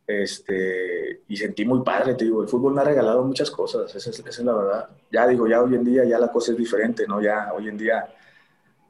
este, 0.07 1.21
y 1.27 1.37
sentí 1.37 1.65
muy 1.65 1.83
padre, 1.83 2.13
te 2.13 2.25
digo, 2.25 2.43
el 2.43 2.47
fútbol 2.47 2.73
me 2.73 2.81
ha 2.81 2.83
regalado 2.83 3.23
muchas 3.23 3.49
cosas, 3.49 3.93
esa 3.95 4.09
es, 4.09 4.39
la 4.39 4.53
verdad. 4.53 4.89
Ya 5.11 5.27
digo, 5.27 5.47
ya 5.47 5.61
hoy 5.61 5.75
en 5.75 5.83
día 5.83 6.03
ya 6.05 6.19
la 6.19 6.27
cosa 6.27 6.51
es 6.51 6.57
diferente, 6.57 7.05
¿no? 7.07 7.21
Ya 7.21 7.51
hoy 7.53 7.67
en 7.69 7.77
día, 7.77 8.07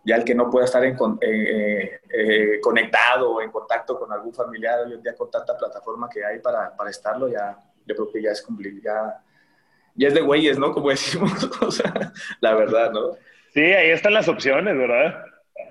ya 0.03 0.15
el 0.17 0.25
que 0.25 0.35
no 0.35 0.49
pueda 0.49 0.65
estar 0.65 0.83
en, 0.83 0.97
eh, 1.21 1.99
eh, 2.09 2.59
conectado 2.61 3.31
o 3.31 3.41
en 3.41 3.49
contacto 3.49 3.97
con 3.97 4.11
algún 4.11 4.33
familiar, 4.33 4.79
hoy 4.85 4.93
en 4.93 5.01
día 5.01 5.15
con 5.15 5.31
tanta 5.31 5.57
plataforma 5.57 6.09
que 6.09 6.23
hay 6.25 6.39
para, 6.39 6.75
para 6.75 6.89
estarlo, 6.89 7.29
ya 7.29 7.57
yo 7.85 7.95
creo 7.95 8.11
que 8.11 8.21
ya 8.21 8.31
es 8.31 8.41
complicado, 8.41 8.81
ya, 8.83 9.23
ya 9.95 10.07
es 10.09 10.13
de 10.13 10.21
güeyes, 10.21 10.59
¿no? 10.59 10.73
Como 10.73 10.89
decimos, 10.89 11.31
o 11.61 11.71
sea, 11.71 12.11
la 12.41 12.55
verdad, 12.55 12.91
¿no? 12.91 13.11
Sí, 13.53 13.61
ahí 13.61 13.91
están 13.91 14.13
las 14.13 14.27
opciones, 14.27 14.77
¿verdad? 14.77 15.23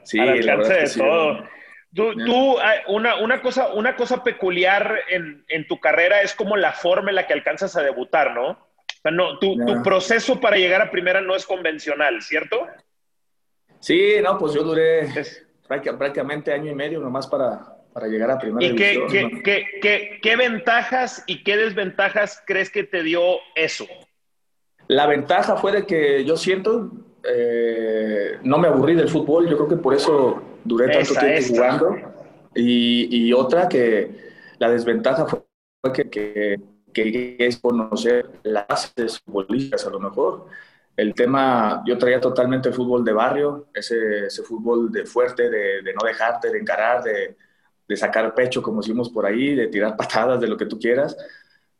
Sí, 0.05 0.17
la 0.17 0.57
verdad 0.57 0.81
de 0.81 0.91
todo. 0.97 1.54
Tú, 1.95 2.59
ah, 2.59 2.75
una, 2.89 3.17
una, 3.17 3.41
cosa, 3.41 3.69
una 3.73 3.95
cosa 3.95 4.25
peculiar 4.25 5.01
en, 5.09 5.45
en, 5.49 5.67
tu 5.69 5.79
carrera 5.79 6.23
es 6.23 6.35
como 6.35 6.57
la 6.57 6.73
forma 6.73 7.11
en 7.11 7.17
la 7.17 7.27
que 7.27 7.35
alcanzas 7.35 7.77
a 7.77 7.83
debutar, 7.83 8.35
¿no? 8.35 8.51
O 8.51 8.59
sea, 9.01 9.13
no, 9.13 9.39
tu, 9.39 9.57
tu, 9.65 9.83
proceso 9.83 10.41
para 10.41 10.57
llegar 10.57 10.83
a 10.83 10.91
primera 10.91 11.21
no 11.21 11.37
es 11.37 11.47
convencional, 11.47 12.21
¿cierto? 12.23 12.67
Sí, 13.79 14.17
no, 14.23 14.37
pues 14.39 14.55
yo 14.55 14.65
duré 14.65 15.09
prácticamente 15.69 16.53
año 16.53 16.73
y 16.73 16.75
medio 16.75 16.99
nomás 16.99 17.27
para, 17.29 17.61
para 17.93 18.09
llegar 18.09 18.31
a 18.31 18.39
primera 18.39 18.67
¿Y 18.67 18.75
qué, 18.75 19.05
qué, 19.09 19.43
qué, 19.45 19.67
qué, 19.81 20.19
qué 20.21 20.37
ventajas 20.37 21.23
y 21.27 21.45
qué 21.45 21.57
desventajas 21.57 22.43
crees 22.45 22.71
que 22.71 22.83
te 22.83 23.03
dio 23.05 23.39
eso? 23.55 23.87
La 24.89 25.07
ventaja 25.07 25.57
fue 25.57 25.71
de 25.71 25.87
que 25.87 26.25
yo 26.25 26.37
siento 26.37 26.91
eh, 27.27 28.39
no 28.43 28.59
me 28.59 28.69
aburrí 28.69 28.95
del 28.95 29.09
fútbol, 29.09 29.49
yo 29.49 29.57
creo 29.57 29.69
que 29.69 29.77
por 29.77 29.95
eso 29.95 30.43
duré 30.65 30.93
tanto 30.93 31.15
tiempo 31.15 31.49
jugando. 31.49 31.97
Y, 32.55 33.29
y, 33.29 33.33
otra 33.33 33.69
que 33.69 34.33
la 34.59 34.71
desventaja 34.71 35.27
fue 35.27 35.45
que, 35.93 36.09
que, 36.09 36.61
que 36.93 37.37
es 37.41 37.59
conocer 37.59 38.31
las 38.45 38.67
bases 38.69 39.21
futbolísticas 39.21 39.87
a 39.87 39.91
lo 39.91 39.99
mejor. 39.99 40.47
El 40.97 41.15
tema, 41.15 41.83
yo 41.85 41.99
traía 41.99 42.21
totalmente 42.21 42.69
el 42.69 42.75
fútbol 42.75 43.05
de 43.05 43.13
barrio, 43.13 43.67
ese, 43.75 44.27
ese 44.27 44.43
fútbol 44.45 44.93
de 44.93 45.05
fuerte, 45.05 45.51
de, 45.51 45.83
de, 45.83 45.93
no 45.93 46.07
dejarte, 46.07 46.51
de 46.51 46.59
encarar, 46.59 47.03
de, 47.03 47.37
de 47.89 47.97
sacar 47.97 48.33
pecho, 48.35 48.63
como 48.63 48.81
decimos 48.81 49.11
por 49.11 49.27
ahí, 49.27 49.57
de 49.57 49.67
tirar 49.67 49.97
patadas, 49.97 50.41
de 50.41 50.47
lo 50.47 50.57
que 50.57 50.67
tú 50.67 50.79
quieras 50.79 51.17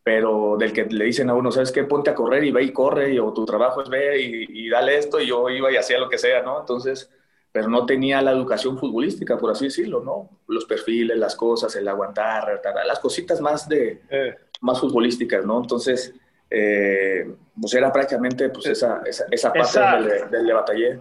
pero 0.05 0.57
del 0.59 0.75
que 0.75 0.85
le 0.85 1.07
dicen 1.07 1.31
a 1.31 1.35
uno, 1.35 1.51
¿sabes 1.51 1.73
qué? 1.73 1.83
Ponte 1.85 2.11
a 2.11 2.15
correr 2.15 2.45
y 2.45 2.53
ve 2.53 2.63
y 2.63 2.73
corre, 2.73 3.15
y, 3.15 3.19
o 3.19 3.33
tu 3.33 3.47
trabajo 3.47 3.83
es 3.83 3.89
ver 3.89 4.21
y, 4.21 4.47
y, 4.51 4.69
dale 4.69 4.99
esto, 4.99 5.19
y 5.19 5.27
yo 5.27 5.49
iba 5.49 5.73
y 5.73 5.77
hacía 5.77 5.99
lo 5.99 6.11
que 6.11 6.19
sea, 6.19 6.43
¿no? 6.43 6.61
Entonces, 6.61 7.11
pero 7.51 7.69
no 7.69 7.87
tenía 7.87 8.21
la 8.21 8.33
educación 8.33 8.79
futbolística, 8.79 9.39
por 9.39 9.51
así 9.51 9.65
decirlo, 9.65 10.03
¿no? 10.05 10.29
Los 10.47 10.67
perfiles, 10.67 11.17
las 11.17 11.35
cosas, 11.35 11.75
el 11.77 11.89
aguantar, 11.89 12.61
las 12.85 12.99
cositas 12.99 13.41
más 13.41 13.67
de, 13.67 14.03
eh. 14.11 14.37
más 14.61 14.79
futbolísticas, 14.79 15.47
¿no? 15.47 15.63
Entonces, 15.63 16.13
eh, 16.51 17.27
pues 17.59 17.73
era 17.73 17.91
prácticamente 17.91 18.51
pues 18.51 18.67
esa, 18.67 19.01
esa, 19.07 19.25
esa 19.31 19.53
parte 19.53 19.71
esa, 19.71 19.97
del, 19.97 20.31
del, 20.31 20.53
batallé. 20.53 21.01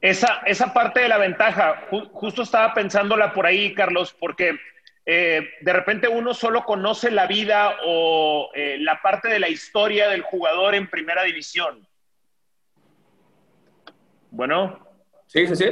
Esa, 0.00 0.42
esa 0.44 0.74
parte 0.74 1.00
de 1.00 1.08
la 1.08 1.18
ventaja, 1.18 1.84
ju 1.88 2.00
justo 2.12 2.42
estaba 2.42 2.74
pensándola 2.74 3.32
por 3.32 3.46
ahí, 3.46 3.74
Carlos, 3.74 4.16
porque 4.18 4.58
eh, 5.06 5.50
de 5.60 5.72
repente 5.72 6.08
uno 6.08 6.32
solo 6.32 6.64
conoce 6.64 7.10
la 7.10 7.26
vida 7.26 7.76
o 7.84 8.50
eh, 8.54 8.76
la 8.80 9.02
parte 9.02 9.28
de 9.28 9.38
la 9.38 9.48
historia 9.48 10.08
del 10.08 10.22
jugador 10.22 10.74
en 10.74 10.88
primera 10.88 11.22
división. 11.24 11.86
Bueno. 14.30 14.86
Sí, 15.26 15.46
sí, 15.46 15.56
sí. 15.56 15.66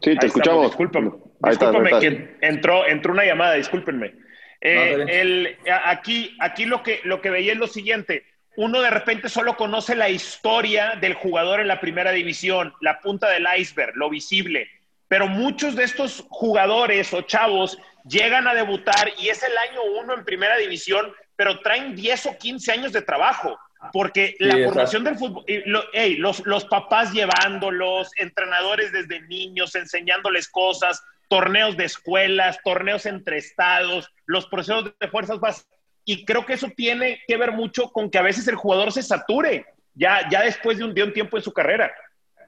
Sí, 0.00 0.16
te 0.16 0.26
escuchamos. 0.26 0.66
Discúlpame, 0.66 1.12
discúlpame 1.40 1.90
que 2.00 2.36
entró, 2.40 2.86
entró 2.86 3.12
una 3.12 3.24
llamada, 3.24 3.54
discúlpenme. 3.54 4.14
Eh, 4.60 4.96
no, 4.96 5.04
el, 5.08 5.56
aquí 5.84 6.36
aquí 6.40 6.64
lo, 6.64 6.82
que, 6.82 7.00
lo 7.04 7.20
que 7.20 7.30
veía 7.30 7.52
es 7.52 7.58
lo 7.58 7.68
siguiente. 7.68 8.24
Uno 8.56 8.80
de 8.82 8.90
repente 8.90 9.28
solo 9.28 9.56
conoce 9.56 9.94
la 9.94 10.08
historia 10.08 10.96
del 11.00 11.14
jugador 11.14 11.60
en 11.60 11.68
la 11.68 11.80
primera 11.80 12.12
división, 12.12 12.74
la 12.80 13.00
punta 13.00 13.28
del 13.30 13.46
iceberg, 13.56 13.96
lo 13.96 14.10
visible. 14.10 14.68
Pero 15.12 15.28
muchos 15.28 15.76
de 15.76 15.84
estos 15.84 16.24
jugadores 16.30 17.12
o 17.12 17.20
chavos 17.20 17.76
llegan 18.08 18.48
a 18.48 18.54
debutar 18.54 19.10
y 19.18 19.28
es 19.28 19.42
el 19.42 19.52
año 19.58 19.82
uno 20.00 20.14
en 20.14 20.24
primera 20.24 20.56
división, 20.56 21.12
pero 21.36 21.60
traen 21.60 21.94
10 21.94 22.26
o 22.28 22.38
15 22.38 22.72
años 22.72 22.92
de 22.92 23.02
trabajo. 23.02 23.58
Porque 23.92 24.36
la 24.38 24.54
sí, 24.54 24.64
formación 24.64 25.04
del 25.04 25.18
fútbol, 25.18 25.44
lo, 25.66 25.82
hey, 25.92 26.16
los, 26.16 26.46
los 26.46 26.64
papás 26.64 27.12
llevándolos, 27.12 28.10
entrenadores 28.16 28.90
desde 28.90 29.20
niños, 29.26 29.74
enseñándoles 29.74 30.48
cosas, 30.48 31.04
torneos 31.28 31.76
de 31.76 31.84
escuelas, 31.84 32.58
torneos 32.64 33.04
entre 33.04 33.36
estados, 33.36 34.10
los 34.24 34.46
procesos 34.46 34.94
de 34.98 35.08
fuerzas 35.08 35.38
básicas. 35.40 35.78
Y 36.06 36.24
creo 36.24 36.46
que 36.46 36.54
eso 36.54 36.68
tiene 36.74 37.20
que 37.26 37.36
ver 37.36 37.52
mucho 37.52 37.90
con 37.90 38.08
que 38.08 38.16
a 38.16 38.22
veces 38.22 38.48
el 38.48 38.54
jugador 38.54 38.92
se 38.92 39.02
sature 39.02 39.66
ya, 39.92 40.26
ya 40.30 40.40
después 40.40 40.78
de 40.78 40.84
un, 40.84 40.94
de 40.94 41.02
un 41.02 41.12
tiempo 41.12 41.36
en 41.36 41.42
su 41.42 41.52
carrera. 41.52 41.92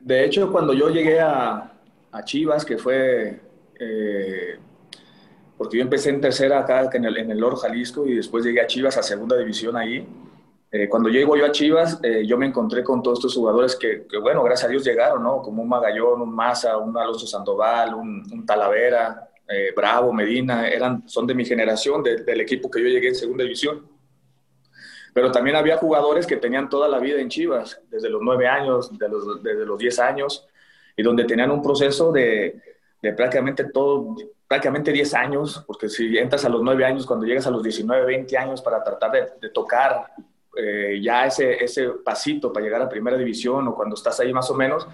De 0.01 0.25
hecho, 0.25 0.51
cuando 0.51 0.73
yo 0.73 0.89
llegué 0.89 1.21
a, 1.21 1.74
a 2.15 2.25
Chivas, 2.25 2.65
que 2.65 2.79
fue 2.79 3.41
eh, 3.79 4.59
porque 5.57 5.77
yo 5.79 5.83
empecé 5.83 6.11
en 6.11 6.21
tercera 6.21 6.61
acá 6.61 6.91
en 6.93 7.05
el, 7.05 7.17
en 7.17 7.31
el 7.31 7.39
Loro 7.39 7.57
Jalisco 7.57 8.07
y 8.07 8.15
después 8.15 8.45
llegué 8.45 8.61
a 8.61 8.67
Chivas 8.67 8.97
a 8.97 9.03
segunda 9.03 9.37
división 9.37 9.77
ahí. 9.77 10.07
Eh, 10.71 10.89
cuando 10.89 11.09
llego 11.09 11.37
yo 11.37 11.47
a 11.47 11.53
Chivas, 11.53 12.01
eh, 12.03 12.27
yo 12.27 12.37
me 12.37 12.47
encontré 12.47 12.83
con 12.83 13.01
todos 13.03 13.19
estos 13.21 13.35
jugadores 13.35 13.77
que, 13.77 14.07
bueno, 14.21 14.43
gracias 14.43 14.69
a 14.69 14.71
Dios 14.73 14.85
llegaron, 14.85 15.23
¿no? 15.23 15.41
Como 15.41 15.63
un 15.63 15.69
Magallón, 15.69 16.21
un 16.21 16.35
Maza, 16.35 16.77
un 16.79 16.97
Alonso 16.99 17.29
Sandoval, 17.29 17.95
un, 17.95 18.45
Talavera, 18.45 19.29
eh, 19.49 19.73
Bravo, 19.77 20.13
Medina, 20.13 20.69
eran, 20.69 21.09
son 21.09 21.29
de 21.29 21.35
mi 21.35 21.45
generación, 21.45 22.03
de, 22.03 22.25
del 22.25 22.41
equipo 22.41 22.69
que 22.69 22.83
yo 22.83 22.89
llegué 22.89 23.09
en 23.09 23.15
segunda 23.15 23.45
división. 23.45 23.87
Pero 25.13 25.31
también 25.31 25.55
había 25.55 25.77
jugadores 25.77 26.27
que 26.27 26.39
tenían 26.39 26.69
toda 26.69 26.89
la 26.89 26.99
vida 26.99 27.21
en 27.21 27.29
Chivas, 27.29 27.81
desde 27.89 28.11
los 28.11 28.21
nueve 28.21 28.49
años, 28.49 28.99
de 28.99 29.09
los, 29.09 29.41
desde 29.45 29.65
los 29.65 29.79
diez 29.79 30.01
años, 30.01 30.49
y 30.97 31.03
donde 31.03 31.25
tenían 31.25 31.51
un 31.51 31.63
proceso 31.63 32.13
de, 32.13 32.61
de 33.03 33.13
prácticamente 33.13 33.65
todo, 33.65 34.17
prácticamente 34.47 34.93
10 34.93 35.15
años, 35.15 35.65
porque 35.67 35.89
si 35.89 36.17
entras 36.17 36.45
a 36.45 36.49
los 36.49 36.63
9 36.63 36.85
años, 36.85 37.07
cuando 37.07 37.27
llegas 37.27 37.47
a 37.47 37.51
los 37.51 37.63
19, 37.63 38.05
20 38.05 38.37
años 38.37 38.63
para 38.63 38.83
tratar 38.83 39.13
de, 39.13 39.27
de 39.41 39.51
tocar 39.51 40.13
eh, 40.57 41.01
ya 41.03 41.27
ese, 41.27 41.65
ese 41.65 41.89
pasito 42.05 42.53
para 42.53 42.65
llegar 42.65 42.83
a 42.83 42.89
primera 42.89 43.17
división 43.17 43.67
o 43.69 43.75
cuando 43.75 43.97
estás 43.97 44.21
ahí 44.21 44.33
más 44.33 44.51
o 44.51 44.55
menos, 44.55 44.87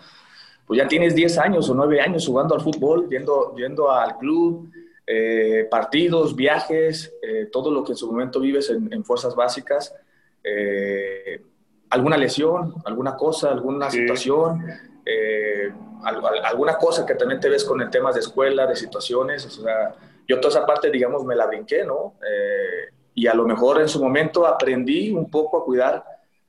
pues 0.66 0.78
ya 0.78 0.88
tienes 0.88 1.14
10 1.14 1.38
años 1.38 1.68
o 1.68 1.74
9 1.74 2.00
años 2.00 2.26
jugando 2.26 2.54
al 2.54 2.60
fútbol, 2.60 3.08
yendo, 3.08 3.54
yendo 3.56 3.90
al 3.90 4.16
club, 4.18 4.70
eh, 5.06 5.66
partidos, 5.68 6.36
viajes, 6.36 7.12
eh, 7.20 7.48
todo 7.50 7.72
lo 7.72 7.82
que 7.82 7.92
en 7.92 7.96
su 7.96 8.06
momento 8.10 8.38
vives 8.38 8.70
en, 8.70 8.92
en 8.92 9.04
fuerzas 9.04 9.34
básicas, 9.34 9.92
eh, 10.44 11.42
alguna 11.90 12.16
lesión, 12.16 12.74
alguna 12.84 13.16
cosa, 13.16 13.50
alguna 13.50 13.90
sí. 13.90 13.98
situación. 13.98 14.64
Eh, 15.04 15.72
alguna 16.02 16.76
cosa 16.76 17.04
que 17.04 17.14
también 17.14 17.40
te 17.40 17.48
ves 17.48 17.64
con 17.64 17.80
el 17.80 17.90
tema 17.90 18.12
de 18.12 18.20
escuela, 18.20 18.66
de 18.66 18.76
situaciones, 18.76 19.46
o 19.46 19.50
sea, 19.50 19.94
yo 20.26 20.40
toda 20.40 20.56
esa 20.56 20.66
parte, 20.66 20.90
digamos, 20.90 21.24
me 21.24 21.34
la 21.34 21.46
brinqué, 21.46 21.84
¿no? 21.84 22.14
Eh, 22.26 22.92
y 23.14 23.26
a 23.26 23.34
lo 23.34 23.44
mejor 23.44 23.80
en 23.80 23.88
su 23.88 24.02
momento 24.02 24.46
aprendí 24.46 25.10
un 25.10 25.30
poco 25.30 25.58
a 25.58 25.64
cuidar 25.64 26.04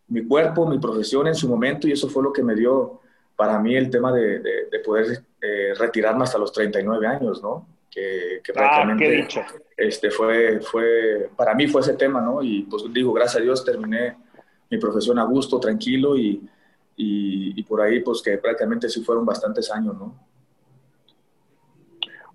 mi 0.08 0.26
cuerpo, 0.28 0.68
mi 0.68 0.78
profesión 0.78 1.28
en 1.28 1.36
su 1.36 1.50
momento, 1.50 1.88
y 1.88 1.94
eso 1.94 2.08
fue 2.08 2.24
lo 2.24 2.32
que 2.32 2.44
me 2.44 2.56
dio 2.56 3.02
para 3.36 3.58
mí 3.60 3.76
el 3.76 3.90
tema 3.90 4.14
de, 4.14 4.40
de, 4.40 4.66
de 4.72 4.80
poder 4.80 5.24
eh, 5.42 5.74
retirarme 5.78 6.24
hasta 6.24 6.38
los 6.38 6.52
39 6.52 7.08
años, 7.08 7.42
¿no? 7.42 7.68
Que, 7.90 8.40
que 8.44 8.54
prácticamente 8.54 9.28
ah, 9.36 9.48
este, 9.76 10.12
fue, 10.12 10.62
fue, 10.62 11.30
para 11.36 11.56
mí 11.56 11.68
fue 11.68 11.82
ese 11.82 11.94
tema, 11.94 12.22
¿no? 12.22 12.42
Y 12.44 12.64
pues 12.64 12.84
digo, 12.94 13.12
gracias 13.12 13.42
a 13.42 13.44
Dios 13.44 13.66
terminé 13.66 14.16
mi 14.70 14.78
profesión 14.78 15.20
a 15.20 15.26
gusto, 15.26 15.60
tranquilo 15.60 16.16
y, 16.16 16.42
y, 17.02 17.60
y, 17.60 17.64
por 17.64 17.82
ahí 17.82 18.00
pues 18.02 18.22
que 18.22 18.38
prácticamente 18.38 18.88
sí 18.88 19.02
fueron 19.02 19.26
bastantes 19.26 19.72
años, 19.72 19.98
¿no? 19.98 20.16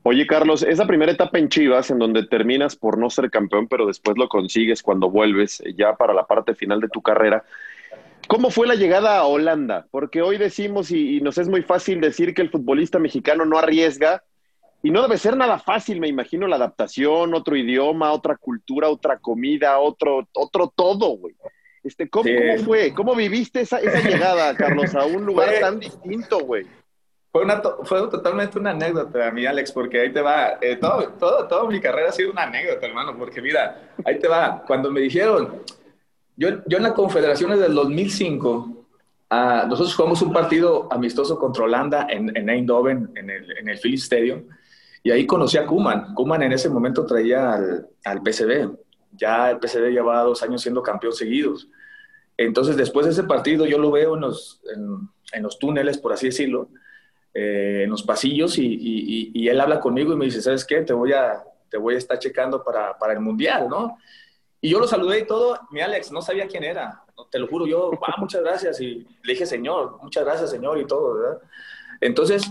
Oye, 0.03 0.27
Carlos, 0.27 0.63
esa 0.63 0.87
primera 0.87 1.13
etapa 1.13 1.39
en 1.39 1.49
Chivas, 1.49 1.91
en 1.91 1.99
donde 1.99 2.27
terminas 2.27 2.75
por 2.77 2.99
no 2.99 3.09
ser 3.11 3.31
campeón, 3.31 3.69
pero 3.69 3.87
después 3.87 4.17
lo 4.17 4.29
consigues 4.29 4.83
cuando 4.83 5.11
vuelves 5.11 5.61
eh, 5.61 5.75
ya 5.75 5.95
para 5.97 6.15
la 6.15 6.27
parte 6.27 6.55
final 6.55 6.81
de 6.81 6.89
tu 6.89 7.01
carrera, 7.01 7.45
¿cómo 8.29 8.51
fue 8.51 8.67
la 8.67 8.75
llegada 8.75 9.19
a 9.19 9.27
Holanda? 9.27 9.87
Porque 9.91 10.23
hoy 10.23 10.37
decimos, 10.37 10.91
y, 10.91 11.17
y 11.17 11.21
nos 11.21 11.39
es 11.39 11.49
muy 11.49 11.63
fácil 11.63 12.01
decir 12.01 12.35
que 12.35 12.43
el 12.43 12.51
futbolista 12.51 12.99
mexicano 12.99 13.45
no 13.45 13.59
arriesga, 13.59 14.25
y 14.83 14.91
no 14.91 15.03
debe 15.03 15.19
ser 15.19 15.37
nada 15.37 15.59
fácil, 15.59 16.01
me 16.01 16.09
imagino, 16.09 16.47
la 16.47 16.57
adaptación, 16.57 17.35
otro 17.35 17.57
idioma, 17.57 18.13
otra 18.13 18.37
cultura, 18.37 18.89
otra 18.89 19.19
comida, 19.19 19.79
otro, 19.79 20.29
otro 20.35 20.73
todo, 20.75 21.17
güey. 21.17 21.35
Este, 21.87 22.11
¿cómo, 22.11 22.25
sí. 22.25 22.35
¿Cómo, 22.35 22.64
fue? 22.64 22.92
¿Cómo 22.92 23.14
viviste 23.14 23.61
esa, 23.61 23.79
esa 23.79 24.01
llegada, 24.01 24.55
Carlos, 24.59 24.92
a 24.96 25.05
un 25.07 25.25
lugar 25.25 25.49
fue, 25.49 25.61
tan 25.61 25.79
distinto, 25.79 26.40
güey? 26.40 26.66
Fue, 27.31 27.44
una, 27.44 27.62
fue 27.85 28.01
totalmente 28.09 28.59
una 28.59 28.72
anécdota, 28.72 29.31
mi 29.31 29.46
Alex, 29.46 29.70
porque 29.70 30.01
ahí 30.01 30.12
te 30.12 30.20
va. 30.20 30.59
Eh, 30.61 30.77
todo, 30.77 31.11
todo, 31.11 31.46
toda 31.46 31.70
mi 31.70 31.81
carrera 31.81 32.09
ha 32.09 32.12
sido 32.12 32.33
una 32.33 32.42
anécdota, 32.42 32.87
hermano, 32.87 33.16
porque 33.16 33.40
mira, 33.40 33.92
ahí 34.05 34.18
te 34.18 34.27
va. 34.27 34.64
Cuando 34.66 34.90
me 34.90 35.01
dijeron, 35.01 35.62
yo, 36.37 36.49
yo 36.66 36.77
en 36.77 36.83
las 36.83 36.92
confederaciones 36.92 37.61
del 37.61 37.75
2005, 37.75 38.49
uh, 39.31 39.68
nosotros 39.68 39.94
jugamos 39.94 40.20
un 40.22 40.33
partido 40.33 40.88
amistoso 40.90 41.38
contra 41.38 41.64
Holanda 41.64 42.09
en, 42.11 42.37
en 42.37 42.51
Eindhoven, 42.51 43.12
en 43.14 43.31
el, 43.31 43.59
en 43.59 43.68
el 43.68 43.79
Philips 43.79 44.05
Stadium, 44.05 44.42
y 45.05 45.12
ahí 45.12 45.25
conocí 45.25 45.57
a 45.57 45.66
Kuman. 45.66 46.14
Kuman 46.14 46.42
en 46.42 46.53
ese 46.53 46.68
momento 46.68 47.07
traía 47.07 47.53
al, 47.53 47.88
al 48.05 48.22
PCB. 48.22 48.77
Ya 49.12 49.53
el 49.53 49.59
PCB 49.59 49.92
llevaba 49.92 50.22
dos 50.22 50.42
años 50.42 50.61
siendo 50.62 50.83
campeón 50.83 51.12
seguidos. 51.12 51.68
Entonces, 52.37 52.77
después 52.77 53.07
de 53.07 53.12
ese 53.12 53.25
partido, 53.25 53.66
yo 53.66 53.79
lo 53.79 53.90
veo 53.90 54.14
en 54.14 54.20
los, 54.22 54.61
en, 54.75 55.42
los 55.42 55.59
túneles, 55.59 55.99
por 55.99 56.12
así 56.12 56.27
decirlo, 56.27 56.68
eh, 57.33 57.83
en 57.85 57.90
los 57.90 58.03
pasillos, 58.03 58.59
y, 58.59 59.49
él 59.49 59.61
habla 59.61 59.81
conmigo 59.81 60.12
y 60.12 60.16
me 60.16 60.27
dice, 60.27 60.42
¿sabes 60.42 60.64
qué? 60.64 60.83
Te 60.83 60.92
voy 60.92 61.12
a, 61.12 61.42
te 61.70 61.79
voy 61.79 61.94
a 61.94 61.99
estar 61.99 62.18
checando 62.18 62.62
para, 62.62 62.99
para 62.99 63.12
el 63.12 63.20
Mundial, 63.20 63.68
¿no? 63.68 63.99
Y 64.61 64.70
yo 64.70 64.81
lo 64.81 64.87
saludé 64.87 65.20
y 65.20 65.27
todo, 65.27 65.59
mi 65.70 65.81
Alex, 65.81 66.11
no 66.11 66.20
sabía 66.20 66.46
quién 66.46 66.64
era, 66.64 67.05
te 67.31 67.38
lo 67.38 67.46
juro, 67.46 67.66
yo, 67.66 67.90
ah, 68.07 68.14
muchas 68.18 68.42
gracias, 68.42 68.81
y 68.81 69.07
le 69.22 69.33
dije, 69.33 69.46
señor, 69.46 69.99
muchas 70.03 70.25
gracias, 70.25 70.51
señor, 70.51 70.79
y 70.79 70.87
todo, 70.87 71.14
¿verdad? 71.14 71.38
Entonces, 72.01 72.51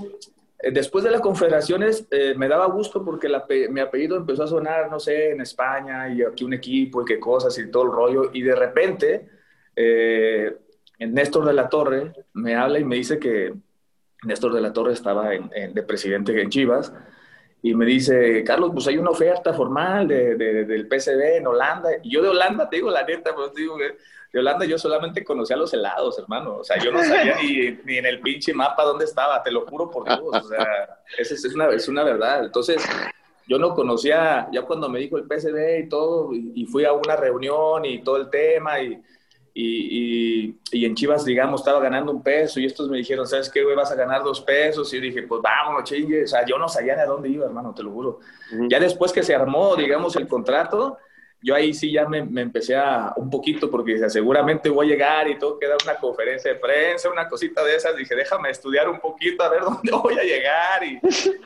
eh, 0.60 0.72
después 0.72 1.04
de 1.04 1.12
las 1.12 1.22
confederaciones 1.22 2.08
eh, 2.12 2.34
me 2.36 2.48
daba 2.48 2.66
gusto 2.68 3.04
porque 3.04 3.30
la, 3.30 3.46
mi 3.70 3.80
apellido 3.80 4.16
empezó 4.18 4.44
a 4.44 4.48
sonar, 4.48 4.90
no 4.90 5.00
sé, 5.00 5.32
en 5.32 5.42
España 5.42 6.10
y 6.10 6.24
aquí 6.24 6.44
un 6.44 6.54
equipo 6.54 7.02
y 7.02 7.06
qué 7.06 7.20
cosas 7.20 7.58
y 7.58 7.70
todo 7.70 7.84
el 7.84 7.92
rollo. 7.92 8.32
Y 8.34 8.42
de 8.42 8.56
repente, 8.56 9.30
eh, 9.76 10.56
Néstor 11.00 11.46
de 11.46 11.54
la 11.54 11.70
Torre 11.70 12.14
me 12.34 12.56
habla 12.56 12.80
y 12.80 12.84
me 12.84 12.96
dice 12.96 13.20
que 13.20 13.54
Néstor 14.24 14.54
de 14.54 14.62
la 14.62 14.74
Torre 14.74 14.94
estaba 14.94 15.34
en, 15.34 15.50
en, 15.54 15.74
de 15.74 15.84
presidente 15.84 16.40
en 16.42 16.50
Chivas 16.50 16.94
y 17.66 17.74
me 17.74 17.86
dice, 17.86 18.44
Carlos, 18.44 18.70
pues 18.72 18.86
hay 18.86 19.00
una 19.00 19.10
oferta 19.10 19.52
formal 19.52 20.08
de, 20.08 20.36
del 20.36 20.88
PCB 20.88 21.38
en 21.38 21.48
Holanda. 21.48 21.90
Y 22.04 22.12
yo 22.12 22.22
de 22.22 22.30
Holanda, 22.30 22.70
te 22.70 22.76
digo 22.76 22.92
la 22.92 23.02
neta, 23.04 23.34
pues 23.34 23.54
de 23.56 24.40
Holanda 24.40 24.66
yo 24.66 24.78
solamente 24.78 25.24
conocía 25.24 25.58
los 25.58 25.74
helados, 25.74 26.20
hermano. 26.20 26.58
O 26.58 26.64
sea, 26.64 26.78
yo 26.78 26.92
no 26.92 27.04
sabía 27.04 27.38
ni, 27.42 27.98
en 27.98 28.06
el 28.06 28.22
pinche 28.22 28.54
mapa 28.54 28.84
dónde 28.84 29.06
estaba, 29.06 29.42
te 29.42 29.50
lo 29.50 29.66
juro 29.66 29.90
por 29.90 30.06
Dios. 30.06 30.22
O 30.22 30.48
sea, 30.48 31.00
es, 31.18 31.32
es, 31.32 31.56
una, 31.56 31.70
es 31.70 31.88
una 31.88 32.04
verdad. 32.04 32.46
Entonces, 32.46 32.88
yo 33.48 33.58
no 33.58 33.74
conocía, 33.74 34.48
ya 34.52 34.62
cuando 34.62 34.88
me 34.88 35.00
dijo 35.00 35.18
el 35.18 35.24
PCB 35.24 35.86
y 35.86 35.90
todo, 35.90 36.34
y, 36.34 36.68
fui 36.68 36.86
a 36.86 36.94
una 36.94 37.16
reunión 37.16 37.84
y 37.86 38.04
todo 38.04 38.18
el 38.18 38.30
tema, 38.30 38.80
y, 38.80 39.02
y, 39.58 40.54
y, 40.70 40.86
en 40.86 40.96
Chivas, 40.96 41.24
digamos, 41.24 41.62
estaba 41.62 41.80
ganando 41.80 42.12
un 42.12 42.22
peso 42.22 42.60
y 42.60 42.66
estos 42.66 42.90
me 42.90 42.98
dijeron, 42.98 43.26
¿sabes 43.26 43.50
qué, 43.50 43.64
güey? 43.64 43.74
Vas 43.74 43.90
a 43.90 43.96
ganar 43.96 44.22
dos 44.22 44.42
pesos. 44.42 44.94
Y 44.94 44.98
yo 44.98 45.02
dije, 45.02 45.24
pues 45.24 45.42
vámonos, 45.42 45.86
chingue. 45.86 46.26
O 46.26 46.28
sea, 46.28 46.46
yo 46.46 46.58
no 46.58 46.68
sabía 46.68 46.94
ni 46.94 47.02
a 47.02 47.06
dónde 47.06 47.30
iba, 47.30 47.46
hermano, 47.46 47.74
te 47.74 47.82
lo 47.82 47.92
juro. 47.92 48.20
Ya 48.68 48.82
después 48.82 49.14
que 49.14 49.24
se 49.24 49.34
armó, 49.34 49.78
digamos, 49.78 50.18
el 50.18 50.28
contrato, 50.28 50.98
yo 51.42 51.56
ahí 51.56 51.74
sí 51.74 51.90
ya 51.90 52.06
me, 52.06 52.22
me, 52.26 52.42
empecé 52.42 52.76
a 52.76 53.14
un 53.16 53.30
poquito, 53.30 53.72
porque 53.72 54.10
seguramente 54.10 54.70
voy 54.70 54.88
a 54.88 54.90
llegar 54.90 55.30
y 55.30 55.40
todo, 55.40 55.58
queda 55.58 55.78
una 55.82 55.96
conferencia 55.96 56.52
de 56.52 56.60
prensa, 56.60 57.10
una 57.10 57.30
cosita 57.30 57.64
de 57.64 57.78
esas. 57.78 57.96
Dije, 57.96 58.14
déjame 58.14 58.50
estudiar 58.50 58.90
un 58.90 59.00
poquito 59.00 59.42
a 59.42 59.50
ver 59.50 59.62
dónde 59.64 59.90
voy 59.94 60.20
a 60.20 60.24
llegar 60.24 60.84
y, 60.84 61.00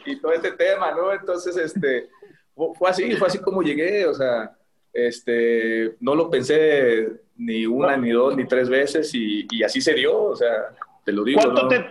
y 0.07 0.19
todo 0.19 0.33
este 0.33 0.53
tema, 0.53 0.91
¿no? 0.93 1.13
Entonces, 1.13 1.55
este, 1.57 2.09
fue 2.55 2.89
así, 2.89 3.15
fue 3.17 3.27
así 3.27 3.37
como 3.37 3.61
llegué, 3.61 4.07
o 4.07 4.15
sea, 4.15 4.57
este, 4.91 5.95
no 5.99 6.15
lo 6.15 6.31
pensé 6.31 7.28
ni 7.39 7.65
una, 7.65 7.95
ni 7.95 8.11
dos, 8.11 8.35
ni 8.35 8.45
tres 8.45 8.69
veces 8.69 9.15
y, 9.15 9.47
y, 9.49 9.63
así 9.63 9.79
se 9.79 9.93
dio, 9.93 10.23
o 10.23 10.35
sea, 10.35 10.75
te 11.05 11.13
lo 11.13 11.23
digo. 11.23 11.39
¿Cuánto, 11.41 11.67
te, 11.69 11.85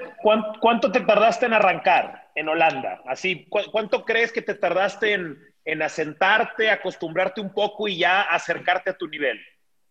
cuánto, 0.61 0.93
te 0.93 1.01
tardaste 1.01 1.47
en 1.47 1.55
arrancar 1.55 2.29
en 2.35 2.49
Holanda? 2.49 3.03
Así, 3.07 3.47
¿cuánto 3.49 4.05
crees 4.05 4.31
que 4.31 4.43
te 4.43 4.55
tardaste 4.55 5.15
en, 5.15 5.39
en 5.65 5.83
asentarte, 5.83 6.71
acostumbrarte 6.71 7.41
un 7.41 7.53
poco 7.53 7.89
y 7.89 7.97
ya 7.97 8.23
acercarte 8.23 8.91
a 8.91 8.99
tu 8.99 9.09
nivel? 9.09 9.39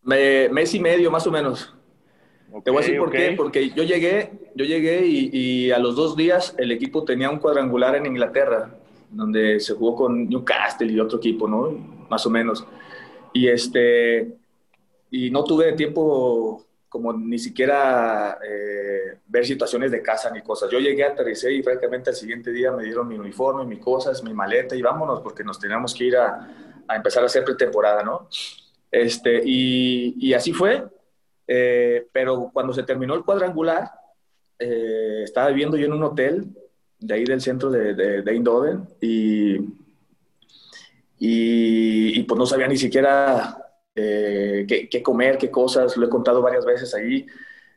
Me, 0.04 0.48
mes 0.50 0.74
y 0.76 0.80
medio, 0.80 1.10
más 1.10 1.26
o 1.26 1.32
menos. 1.32 1.76
te 2.64 2.70
voy 2.70 2.84
a 2.84 2.86
decir 2.86 3.00
por 3.00 3.12
qué, 3.12 3.34
porque 3.36 3.72
yo 3.72 3.82
llegué, 3.82 4.32
yo 4.54 4.64
llegué 4.64 5.08
y, 5.08 5.30
y, 5.34 5.72
a 5.72 5.80
los 5.80 5.96
dos 5.96 6.16
días 6.16 6.56
el 6.60 6.72
equipo 6.72 7.04
tenía 7.04 7.32
un 7.32 7.40
cuadrangular 7.40 7.96
en 7.96 8.06
Inglaterra, 8.06 8.70
donde 9.10 9.60
se 9.60 9.74
jugó 9.74 9.96
con 9.96 10.30
Newcastle 10.30 10.92
y 10.92 11.00
otro 11.00 11.18
equipo, 11.18 11.48
¿no? 11.48 11.72
Más 12.10 12.24
o 12.28 12.30
menos. 12.30 12.64
Y 13.34 13.48
este, 13.48 14.38
y 15.18 15.32
no 15.32 15.44
tuve 15.44 15.74
tiempo 15.74 16.64
como 16.88 17.12
ni 17.12 17.40
siquiera 17.40 18.38
eh, 18.48 19.18
ver 19.26 19.46
situaciones 19.46 19.92
de 19.92 20.02
casa 20.02 20.30
ni 20.30 20.42
cosas. 20.42 20.70
Yo 20.70 20.80
llegué, 20.80 21.04
aterricé 21.04 21.52
y 21.52 21.64
francamente 21.64 22.12
al 22.12 22.16
siguiente 22.16 22.52
día 22.52 22.72
me 22.72 22.84
dieron 22.84 23.08
mi 23.08 23.18
uniforme, 23.18 23.66
mis 23.66 23.80
cosas, 23.80 24.24
mi 24.24 24.34
maleta 24.34 24.76
y 24.76 24.82
vámonos 24.82 25.22
porque 25.22 25.44
nos 25.44 25.60
teníamos 25.60 25.94
que 25.96 26.04
ir 26.06 26.18
a, 26.18 26.84
a 26.88 26.96
empezar 26.96 27.24
a 27.24 27.26
hacer 27.26 27.44
pretemporada, 27.44 28.04
¿no? 28.04 28.30
Este, 28.92 29.42
y, 29.44 30.16
y 30.20 30.34
así 30.34 30.54
fue, 30.54 30.86
eh, 31.48 32.08
pero 32.12 32.52
cuando 32.54 32.74
se 32.74 32.84
terminó 32.84 33.16
el 33.16 33.24
cuadrangular, 33.24 33.90
eh, 34.60 35.22
estaba 35.24 35.50
viviendo 35.50 35.78
yo 35.78 35.88
en 35.88 35.94
un 35.94 36.04
hotel 36.04 36.46
de 37.00 37.14
ahí 37.14 37.26
del 37.26 37.42
centro 37.42 37.72
de, 37.72 37.96
de, 37.96 38.22
de 38.22 38.32
Eindhoven 38.32 38.88
y, 39.02 39.56
y, 41.20 42.20
y 42.20 42.24
pues 42.24 42.38
no 42.38 42.46
sabía 42.46 42.68
ni 42.68 42.78
siquiera 42.78 43.67
eh, 44.00 44.66
qué, 44.68 45.02
comer, 45.02 45.40
qué 45.40 45.50
cosas, 45.50 45.98
lo 45.98 46.06
he 46.06 46.10
contado 46.10 46.40
varias 46.40 46.64
veces 46.66 46.94
ahí. 46.94 47.26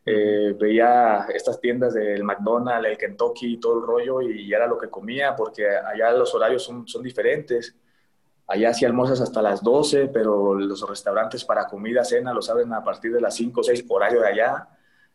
Eh, 0.04 0.54
veía 0.59 1.26
estas 1.35 1.59
tiendas 1.61 1.94
del 1.94 2.24
McDonald's, 2.24 2.88
el 2.90 2.98
Kentucky, 2.98 3.59
todo 3.59 3.78
el 3.78 3.87
rollo 3.87 4.20
y 4.20 4.52
era 4.52 4.66
lo 4.66 4.76
que 4.78 4.88
comía 4.88 5.35
porque 5.37 5.66
allá 5.68 6.12
los 6.12 6.35
horarios 6.35 6.62
son, 6.62 6.87
son 6.87 7.02
diferentes. 7.02 7.74
Allá 8.46 8.74
sí 8.74 8.85
almuerzas 8.85 9.22
hasta 9.22 9.40
las 9.40 9.62
12, 9.62 10.09
pero 10.09 10.54
los 10.54 10.87
restaurantes 10.87 11.44
para 11.44 11.66
comida, 11.66 12.04
cena 12.04 12.35
los 12.35 12.50
abren 12.50 12.72
a 12.74 12.85
partir 12.85 13.12
de 13.12 13.20
las 13.20 13.35
5 13.37 13.61
o 13.61 13.64
6 13.64 13.87
horario 13.88 14.20
de 14.20 14.28
allá. 14.28 14.68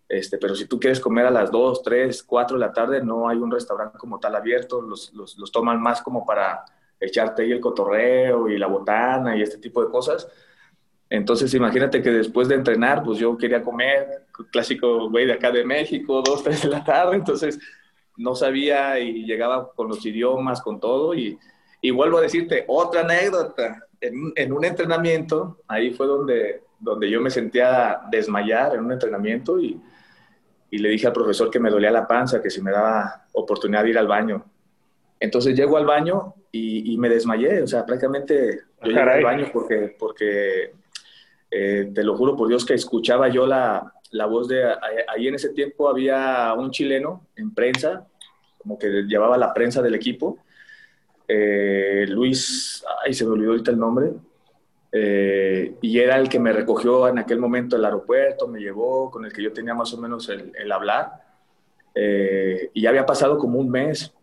Este, 0.10 0.40
pero 0.40 0.56
si 0.56 0.66
tú 0.66 0.80
quieres 0.80 1.00
comer 1.00 1.28
a 1.28 1.32
las 1.32 1.52
2, 1.52 1.84
3, 1.84 2.24
4 2.24 2.58
de 2.58 2.66
la 2.66 2.74
tarde, 2.74 3.04
no 3.04 3.30
hay 3.30 3.38
un 3.38 3.52
restaurante 3.52 3.98
como 4.00 4.20
tal 4.20 4.36
abierto, 4.36 4.82
los, 4.82 5.14
los, 5.14 5.38
los 5.38 5.52
toman 5.52 5.82
más 5.82 6.02
como 6.02 6.26
para 6.26 6.66
echarte 7.00 7.44
ahí 7.44 7.52
el 7.52 7.60
cotorreo 7.60 8.48
y 8.50 8.58
la 8.58 8.68
botana 8.68 9.38
y 9.38 9.44
este 9.44 9.58
tipo 9.58 9.84
de 9.84 9.92
cosas. 9.92 10.28
Entonces, 11.10 11.54
imagínate 11.54 12.02
que 12.02 12.10
después 12.10 12.48
de 12.48 12.56
entrenar, 12.56 13.04
pues 13.04 13.20
yo 13.20 13.38
quería 13.38 13.62
comer, 13.62 14.26
clásico 14.52 15.10
güey 15.10 15.26
de 15.26 15.34
acá 15.34 15.52
de 15.52 15.64
México, 15.64 16.22
dos, 16.26 16.44
tres 16.44 16.64
de 16.64 16.70
la 16.70 16.84
tarde, 16.84 17.16
entonces 17.16 17.60
no 18.18 18.36
sabía 18.36 19.00
y 19.00 19.26
llegaba 19.26 19.72
con 19.74 19.88
los 19.88 20.06
idiomas, 20.06 20.62
con 20.62 20.80
todo. 20.80 21.14
Y, 21.14 21.38
y 21.82 21.92
vuelvo 21.92 22.18
a 22.18 22.22
decirte, 22.22 22.66
otra 22.68 23.02
anécdota, 23.02 23.88
en, 24.02 24.34
en, 24.36 24.52
un 24.52 24.66
entrenamiento, 24.66 25.60
ahí 25.68 25.92
fue 25.92 26.08
donde, 26.08 26.64
donde 26.80 27.10
yo 27.10 27.22
me 27.22 27.30
sentía 27.30 28.02
desmayar 28.10 28.76
en 28.76 28.86
un 28.86 28.92
entrenamiento 28.92 29.60
y, 29.60 29.80
y 30.72 30.78
le 30.78 30.90
dije 30.90 31.08
al 31.08 31.14
profesor 31.14 31.50
que 31.50 31.60
me 31.60 31.70
dolía 31.70 31.92
la 31.92 32.08
panza, 32.08 32.42
que 32.42 32.50
si 32.50 32.62
me 32.62 32.72
daba 32.72 33.28
oportunidad 33.34 33.84
de 33.84 33.90
ir 33.92 33.98
al 33.98 34.08
baño. 34.08 34.44
Entonces 35.20 35.56
llego 35.56 35.78
al 35.78 35.86
baño 35.86 36.34
y, 36.52 36.94
y 36.94 36.98
me 36.98 37.10
desmayé, 37.10 37.62
o 37.62 37.68
sea, 37.68 37.86
prácticamente 37.86 38.62
yo 38.82 38.88
llegué 38.90 39.00
al 39.00 39.24
baño 39.24 39.50
porque, 39.54 39.96
porque 39.98 40.74
eh, 41.58 41.90
te 41.96 42.04
lo 42.04 42.18
juro 42.18 42.36
por 42.36 42.50
Dios 42.50 42.66
que 42.66 42.74
escuchaba 42.74 43.30
yo 43.30 43.48
la, 43.48 43.94
la 44.12 44.26
voz 44.26 44.50
de... 44.50 44.62
Ahí 45.08 45.30
en 45.30 45.36
ese 45.36 45.54
tiempo 45.54 45.88
había 45.88 46.54
un 46.54 46.70
chileno 46.70 47.28
en 47.38 47.54
prensa, 47.54 48.06
como 48.58 48.78
que 48.78 49.04
llevaba 49.04 49.38
la 49.38 49.54
prensa 49.54 49.82
del 49.82 49.96
equipo. 49.96 50.40
Eh, 51.26 52.06
Luis, 52.10 52.84
ay, 53.06 53.14
se 53.14 53.24
me 53.24 53.32
olvidó 53.32 53.52
ahorita 53.52 53.72
el 53.72 53.80
nombre. 53.80 54.12
Eh, 54.92 55.76
y 55.82 55.98
era 55.98 56.18
el 56.18 56.28
que 56.28 56.40
me 56.40 56.52
recogió 56.52 57.08
en 57.08 57.20
aquel 57.20 57.40
momento 57.40 57.78
el 57.78 57.86
aeropuerto, 57.86 58.50
me 58.50 58.60
llevó, 58.60 59.10
con 59.10 59.24
el 59.24 59.32
que 59.32 59.42
yo 59.42 59.54
tenía 59.54 59.74
más 59.74 59.94
o 59.94 59.98
menos 59.98 60.28
el, 60.28 60.52
el 60.60 60.70
hablar. 60.74 61.24
y 61.96 62.82
ya 62.82 62.90
había 62.90 63.06
pasado 63.06 63.38
como 63.38 63.60
un 63.60 63.70
mes 63.70 64.14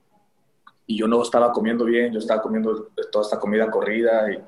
y 0.86 0.98
yo 0.98 1.08
no 1.08 1.22
estaba 1.22 1.50
comiendo 1.50 1.86
bien, 1.86 2.12
yo 2.12 2.18
estaba 2.18 2.42
comiendo 2.42 2.90
toda 3.10 3.24
esta 3.24 3.38
comida 3.38 3.70
corrida 3.70 4.30
y 4.30 4.38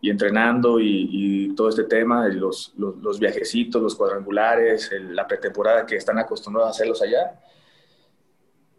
y 0.00 0.10
entrenando 0.10 0.80
y, 0.80 1.54
todo 1.56 1.68
este 1.68 1.84
tema, 1.84 2.26
los, 2.28 2.72
los, 2.76 2.96
los 2.98 3.18
viajecitos, 3.20 3.82
los 3.82 3.94
cuadrangulares, 3.94 4.90
la 5.10 5.26
pretemporada 5.26 5.84
que 5.84 5.96
están 5.96 6.18
acostumbrados 6.18 6.68
a 6.68 6.70
hacerlos 6.70 7.02
allá. 7.02 7.38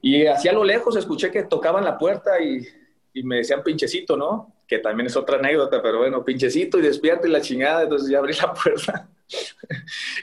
Y 0.02 0.26
hacia 0.26 0.52
lo 0.52 0.64
lejos 0.64 0.96
escuché 0.96 1.30
que 1.30 1.44
tocaban 1.44 1.84
la 1.84 1.98
puerta 1.98 2.42
y, 2.42 2.66
y, 3.14 3.24
me 3.24 3.38
decían 3.38 3.62
pinchecito, 3.62 4.18
¿no? 4.18 4.56
Que 4.68 4.80
también 4.80 5.08
es 5.08 5.16
otra 5.16 5.38
anécdota, 5.38 5.82
pero 5.82 6.00
bueno, 6.00 6.26
pinchecito 6.26 6.80
y 6.80 6.82
despierta 6.82 7.28
y 7.28 7.32
la 7.32 7.42
chingada, 7.42 7.84
entonces 7.84 8.10
ya 8.10 8.18
abrí 8.18 8.34
la 8.34 8.54
puerta. 8.64 9.08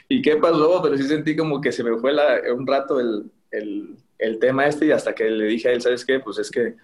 ¿Y 0.09 0.21
qué 0.21 0.35
pasó? 0.35 0.81
Pero 0.81 0.97
sí 0.97 1.03
sentí 1.03 1.35
como 1.35 1.61
que 1.61 1.71
se 1.71 1.83
me 1.83 1.97
fue 1.97 2.11
la, 2.11 2.41
un 2.53 2.67
rato 2.67 2.99
el, 2.99 3.31
el, 3.51 3.95
el 4.17 4.39
tema 4.39 4.67
este 4.67 4.87
y 4.87 4.91
hasta 4.91 5.15
que 5.15 5.29
le 5.29 5.45
dije 5.45 5.69
a 5.69 5.71
él, 5.71 5.81
¿sabes 5.81 6.03
qué? 6.03 6.19
Pues 6.19 6.39
es 6.39 6.51
que 6.51 6.75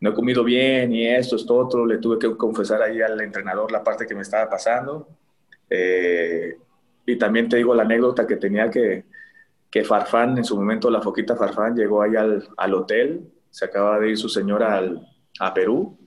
no 0.00 0.10
he 0.10 0.14
comido 0.14 0.44
bien 0.44 0.92
y 0.92 1.06
esto, 1.06 1.36
esto, 1.36 1.56
otro. 1.56 1.86
Le 1.86 1.98
tuve 1.98 2.18
que 2.18 2.36
confesar 2.36 2.82
ahí 2.82 3.00
al 3.00 3.20
entrenador 3.20 3.72
la 3.72 3.82
parte 3.82 4.06
que 4.06 4.14
me 4.14 4.22
estaba 4.22 4.48
pasando. 4.48 5.08
Eh, 5.68 6.56
y 7.06 7.16
también 7.16 7.48
te 7.48 7.56
digo 7.56 7.74
la 7.74 7.82
anécdota 7.82 8.26
que 8.26 8.36
tenía 8.36 8.70
que, 8.70 9.04
que 9.70 9.84
Farfán, 9.84 10.38
en 10.38 10.44
su 10.44 10.56
momento 10.56 10.90
la 10.90 11.02
foquita 11.02 11.36
Farfán, 11.36 11.74
llegó 11.74 12.02
ahí 12.02 12.16
al, 12.16 12.46
al 12.56 12.74
hotel, 12.74 13.28
se 13.50 13.64
acaba 13.64 13.98
de 13.98 14.10
ir 14.10 14.18
su 14.18 14.28
señora 14.28 14.76
al, 14.76 15.06
a 15.40 15.52
Perú 15.52 15.98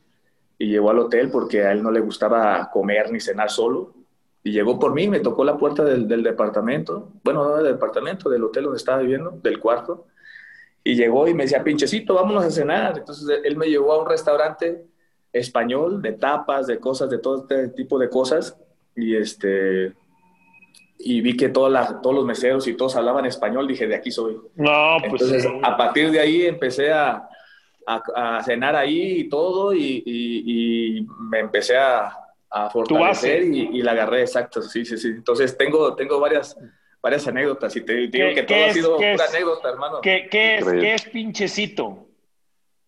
y 0.57 0.67
llegó 0.67 0.91
al 0.91 0.99
hotel 0.99 1.29
porque 1.31 1.63
a 1.63 1.71
él 1.71 1.83
no 1.83 1.91
le 1.91 1.99
gustaba 1.99 2.69
comer 2.71 3.11
ni 3.11 3.19
cenar 3.19 3.49
solo. 3.49 3.95
Y 4.43 4.51
llegó 4.51 4.79
por 4.79 4.93
mí, 4.93 5.07
me 5.07 5.19
tocó 5.19 5.43
la 5.43 5.57
puerta 5.57 5.83
del, 5.83 6.07
del 6.07 6.23
departamento, 6.23 7.11
bueno, 7.23 7.43
no 7.43 7.57
del 7.57 7.73
departamento, 7.73 8.29
del 8.29 8.43
hotel 8.43 8.63
donde 8.63 8.77
estaba 8.77 8.99
viviendo, 8.99 9.31
del 9.43 9.59
cuarto 9.59 10.07
y 10.83 10.95
llegó 10.95 11.27
y 11.27 11.33
me 11.33 11.43
decía, 11.43 11.63
pinchecito, 11.63 12.13
vámonos 12.15 12.43
a 12.43 12.51
cenar. 12.51 12.97
Entonces 12.97 13.39
él 13.43 13.55
me 13.55 13.67
llevó 13.67 13.93
a 13.93 14.01
un 14.01 14.09
restaurante 14.09 14.85
español 15.31 16.01
de 16.01 16.13
tapas, 16.13 16.67
de 16.67 16.79
cosas, 16.79 17.09
de 17.09 17.19
todo 17.19 17.41
este 17.41 17.69
tipo 17.69 17.99
de 17.99 18.09
cosas. 18.09 18.57
Y 18.95 19.15
este 19.15 19.93
y 21.03 21.21
vi 21.21 21.35
que 21.35 21.49
toda 21.49 22.01
todos 22.01 22.15
los 22.15 22.25
meseros 22.25 22.67
y 22.67 22.75
todos 22.75 22.95
hablaban 22.95 23.25
español, 23.25 23.67
dije, 23.67 23.87
de 23.87 23.95
aquí 23.95 24.11
soy. 24.11 24.37
No, 24.55 24.97
pues 25.09 25.23
Entonces, 25.23 25.47
a 25.63 25.75
partir 25.77 26.11
de 26.11 26.19
ahí 26.19 26.45
empecé 26.45 26.91
a, 26.91 27.27
a, 27.87 28.43
cenar 28.43 28.75
ahí 28.75 29.21
y 29.21 29.29
todo, 29.29 29.73
y, 29.73 30.03
y, 30.05 31.07
me 31.29 31.39
empecé 31.39 31.77
a, 31.77 32.15
a 32.49 32.69
fortalecer 32.69 33.43
y, 33.43 33.77
y, 33.77 33.81
la 33.81 33.91
agarré, 33.91 34.21
exacto, 34.21 34.61
sí, 34.61 34.85
sí, 34.85 34.97
sí. 34.97 35.07
Entonces, 35.09 35.57
tengo, 35.57 35.95
tengo 35.95 36.19
varias, 36.19 36.55
varias 37.01 37.27
anécdotas 37.27 37.75
y 37.75 37.81
te 37.81 37.93
digo 37.93 38.33
que 38.35 38.43
todo 38.43 38.65
ha 38.65 38.73
sido 38.73 38.97
una 38.97 39.25
anécdota, 39.25 39.69
hermano. 39.69 40.01
¿Qué, 40.01 40.27
qué 40.29 40.57
es, 40.57 40.65
¿Qué 40.65 40.93
es 40.93 41.05
pinchecito? 41.05 42.07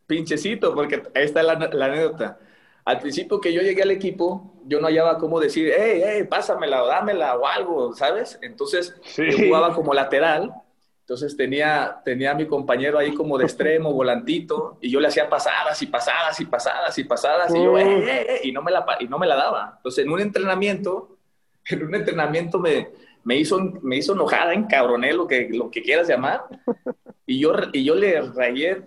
Pinchecito, 0.06 0.74
porque 0.76 1.02
ahí 1.16 1.24
está 1.24 1.42
la, 1.42 1.56
la, 1.56 1.86
anécdota. 1.86 2.40
Al 2.86 3.00
principio 3.00 3.40
que 3.40 3.52
yo 3.52 3.62
llegué 3.62 3.82
al 3.82 3.92
equipo, 3.92 4.54
yo 4.66 4.80
no 4.80 4.88
hallaba 4.88 5.18
cómo 5.18 5.40
decir, 5.40 5.74
hey, 5.76 6.04
hey, 6.06 6.24
pásamela 6.30 6.84
o 6.84 6.88
dámela 6.88 7.36
o 7.36 7.48
algo, 7.48 7.94
¿sabes? 7.96 8.38
Entonces 8.42 8.94
yo 9.18 9.38
jugaba 9.38 9.74
como 9.74 9.94
lateral 9.94 10.54
Entonces 11.00 11.36
tenía, 11.36 12.02
tenía 12.04 12.32
a 12.32 12.36
mi 12.36 12.46
compañero 12.46 13.00
ahí 13.00 13.14
como 13.14 13.38
de 13.38 13.46
extremo, 13.46 13.94
volantito, 13.94 14.78
y 14.82 14.92
yo 14.92 15.00
le 15.00 15.08
hacía 15.08 15.30
pasadas 15.30 15.82
y 15.82 15.88
pasadas 15.88 16.40
y 16.40 16.46
pasadas 16.46 16.98
y 16.98 17.04
pasadas, 17.06 17.56
y 17.56 17.64
yo, 17.64 17.78
eh, 17.78 17.84
eh, 17.84 18.26
eh", 18.30 18.40
y, 18.44 18.52
no 18.52 18.62
me 18.62 18.72
la, 18.72 18.86
y 19.00 19.08
no 19.08 19.18
me 19.18 19.28
la 19.28 19.36
daba. 19.36 19.74
Entonces 19.78 20.06
en 20.06 20.12
un 20.12 20.20
entrenamiento, 20.20 21.18
en 21.66 21.84
un 21.84 21.96
entrenamiento 21.96 22.60
me, 22.60 22.90
me, 23.24 23.38
hizo, 23.38 23.60
me 23.82 23.98
hizo 23.98 24.14
enojada, 24.14 24.54
encabroné, 24.54 25.14
lo 25.14 25.28
que, 25.28 25.50
lo 25.52 25.70
que 25.70 25.82
quieras 25.82 26.08
llamar, 26.08 26.44
y 27.26 27.40
yo, 27.40 27.54
y 27.72 27.84
yo 27.84 27.96
le 27.96 28.22
rayé 28.22 28.84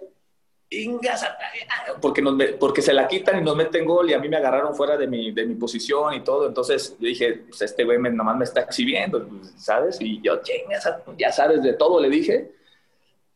porque, 2.01 2.23
nos, 2.23 2.35
porque 2.59 2.83
se 2.83 2.93
la 2.93 3.07
quitan 3.07 3.39
y 3.39 3.45
nos 3.45 3.57
meten 3.57 3.85
gol 3.85 4.11
y 4.11 4.15
a 4.15 4.19
mí 4.19 4.29
me 4.29 4.37
agarraron 4.37 4.75
fuera 4.75 4.97
de 4.97 5.07
mi, 5.07 5.31
de 5.31 5.47
mi 5.47 5.55
posición 5.55 6.15
y 6.15 6.25
todo. 6.25 6.47
Entonces 6.47 6.97
yo 6.99 7.07
dije, 7.07 7.45
pues 7.49 7.63
este 7.63 7.85
güey 7.85 7.99
me, 7.99 8.11
nomás 8.11 8.37
me 8.37 8.45
está 8.45 8.63
exhibiendo, 8.63 9.29
¿sabes? 9.57 9.99
Y 10.01 10.21
yo, 10.21 10.41
ya 11.17 11.31
sabes, 11.31 11.63
de 11.63 11.75
todo 11.75 12.01
le 12.01 12.11
dije. 12.11 12.53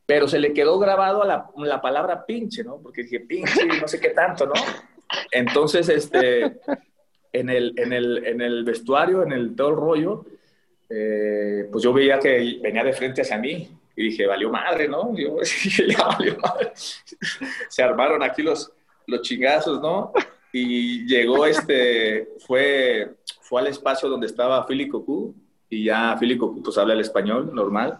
Pero 0.07 0.27
se 0.27 0.41
le 0.41 0.53
quedó 0.53 0.81
grabado 0.81 1.23
a 1.23 1.27
la, 1.27 1.51
la 1.57 1.81
palabra 1.81 2.27
pinche, 2.27 2.65
¿no? 2.65 2.79
Porque 2.79 3.05
dije, 3.05 3.21
pinche, 3.21 3.65
no 3.65 3.87
sé 3.87 4.01
qué 4.01 4.09
tanto, 4.09 4.47
¿no? 4.47 4.55
Entonces, 5.31 5.89
este, 5.89 6.59
en 7.33 7.49
el, 7.49 7.75
en 7.77 7.93
el, 7.93 8.27
en 8.27 8.41
el 8.41 8.65
vestuario, 8.65 9.23
en 9.23 9.31
el 9.31 9.55
todo 9.55 9.69
el 9.69 9.77
rollo, 9.77 10.27
eh, 10.91 11.69
pues 11.71 11.85
yo 11.85 11.93
veía 11.93 12.19
que 12.19 12.59
venía 12.61 12.83
de 12.83 12.93
frente 12.93 13.23
hacia 13.23 13.39
mí 13.39 13.69
y 13.95 14.03
dije, 14.03 14.27
valió 14.27 14.51
madre, 14.51 14.89
¿no? 14.89 15.17
Yo 15.17 15.37
dije, 15.65 15.87
valió 15.97 16.37
madre. 16.39 16.73
Se 17.69 17.83
armaron 17.83 18.23
aquí 18.23 18.43
los, 18.43 18.73
los 19.07 19.23
chingazos, 19.23 19.81
¿no? 19.81 20.13
Y 20.53 21.07
llegó 21.07 21.47
este, 21.47 22.31
fue, 22.41 23.15
fue 23.41 23.61
al 23.61 23.69
espacio 23.69 24.09
donde 24.09 24.27
estaba 24.27 24.67
Philly 24.67 24.89
Cocu, 24.89 25.35
y 25.69 25.85
ya 25.85 26.17
Philly 26.19 26.37
Cocu 26.37 26.61
pues 26.61 26.77
habla 26.77 26.95
el 26.95 27.01
español 27.01 27.55
normal, 27.55 27.97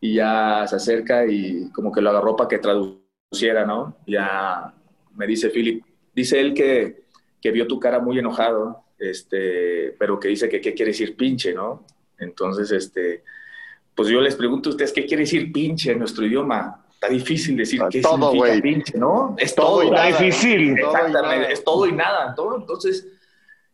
y 0.00 0.14
ya 0.14 0.64
se 0.68 0.76
acerca 0.76 1.26
y 1.26 1.70
como 1.72 1.90
que 1.90 2.00
lo 2.00 2.10
agarró 2.10 2.36
para 2.36 2.48
que 2.48 2.58
traduciera, 2.58 3.66
¿no? 3.66 3.96
Ya 4.06 4.72
me 5.16 5.26
dice 5.26 5.50
Philip, 5.50 5.84
dice 6.14 6.40
él 6.40 6.54
que, 6.54 7.06
que 7.40 7.50
vio 7.50 7.66
tu 7.66 7.80
cara 7.80 7.98
muy 7.98 8.20
enojado, 8.20 8.84
este, 8.98 9.96
pero 9.98 10.20
que 10.20 10.28
dice 10.28 10.48
que 10.48 10.60
qué 10.60 10.74
quiere 10.74 10.92
decir 10.92 11.16
pinche, 11.16 11.52
¿no? 11.52 11.84
Entonces, 12.24 12.70
este, 12.72 13.22
pues 13.94 14.08
yo 14.08 14.20
les 14.20 14.34
pregunto 14.34 14.68
a 14.68 14.72
ustedes 14.72 14.92
qué 14.92 15.06
quiere 15.06 15.22
decir 15.22 15.52
pinche 15.52 15.92
en 15.92 15.98
nuestro 16.00 16.26
idioma. 16.26 16.84
Está 16.92 17.08
difícil 17.08 17.56
decir 17.56 17.80
qué 17.90 18.02
significa 18.02 18.62
pinche, 18.62 18.98
¿no? 18.98 19.34
Es 19.38 19.54
todo, 19.54 19.82
y 19.82 19.90
nada. 19.90 20.06
difícil. 20.06 20.78
Exactamente, 20.78 21.52
es 21.52 21.62
todo 21.62 21.86
y 21.86 21.92
nada. 21.92 22.34
¿no? 22.36 22.56
Entonces, 22.56 23.06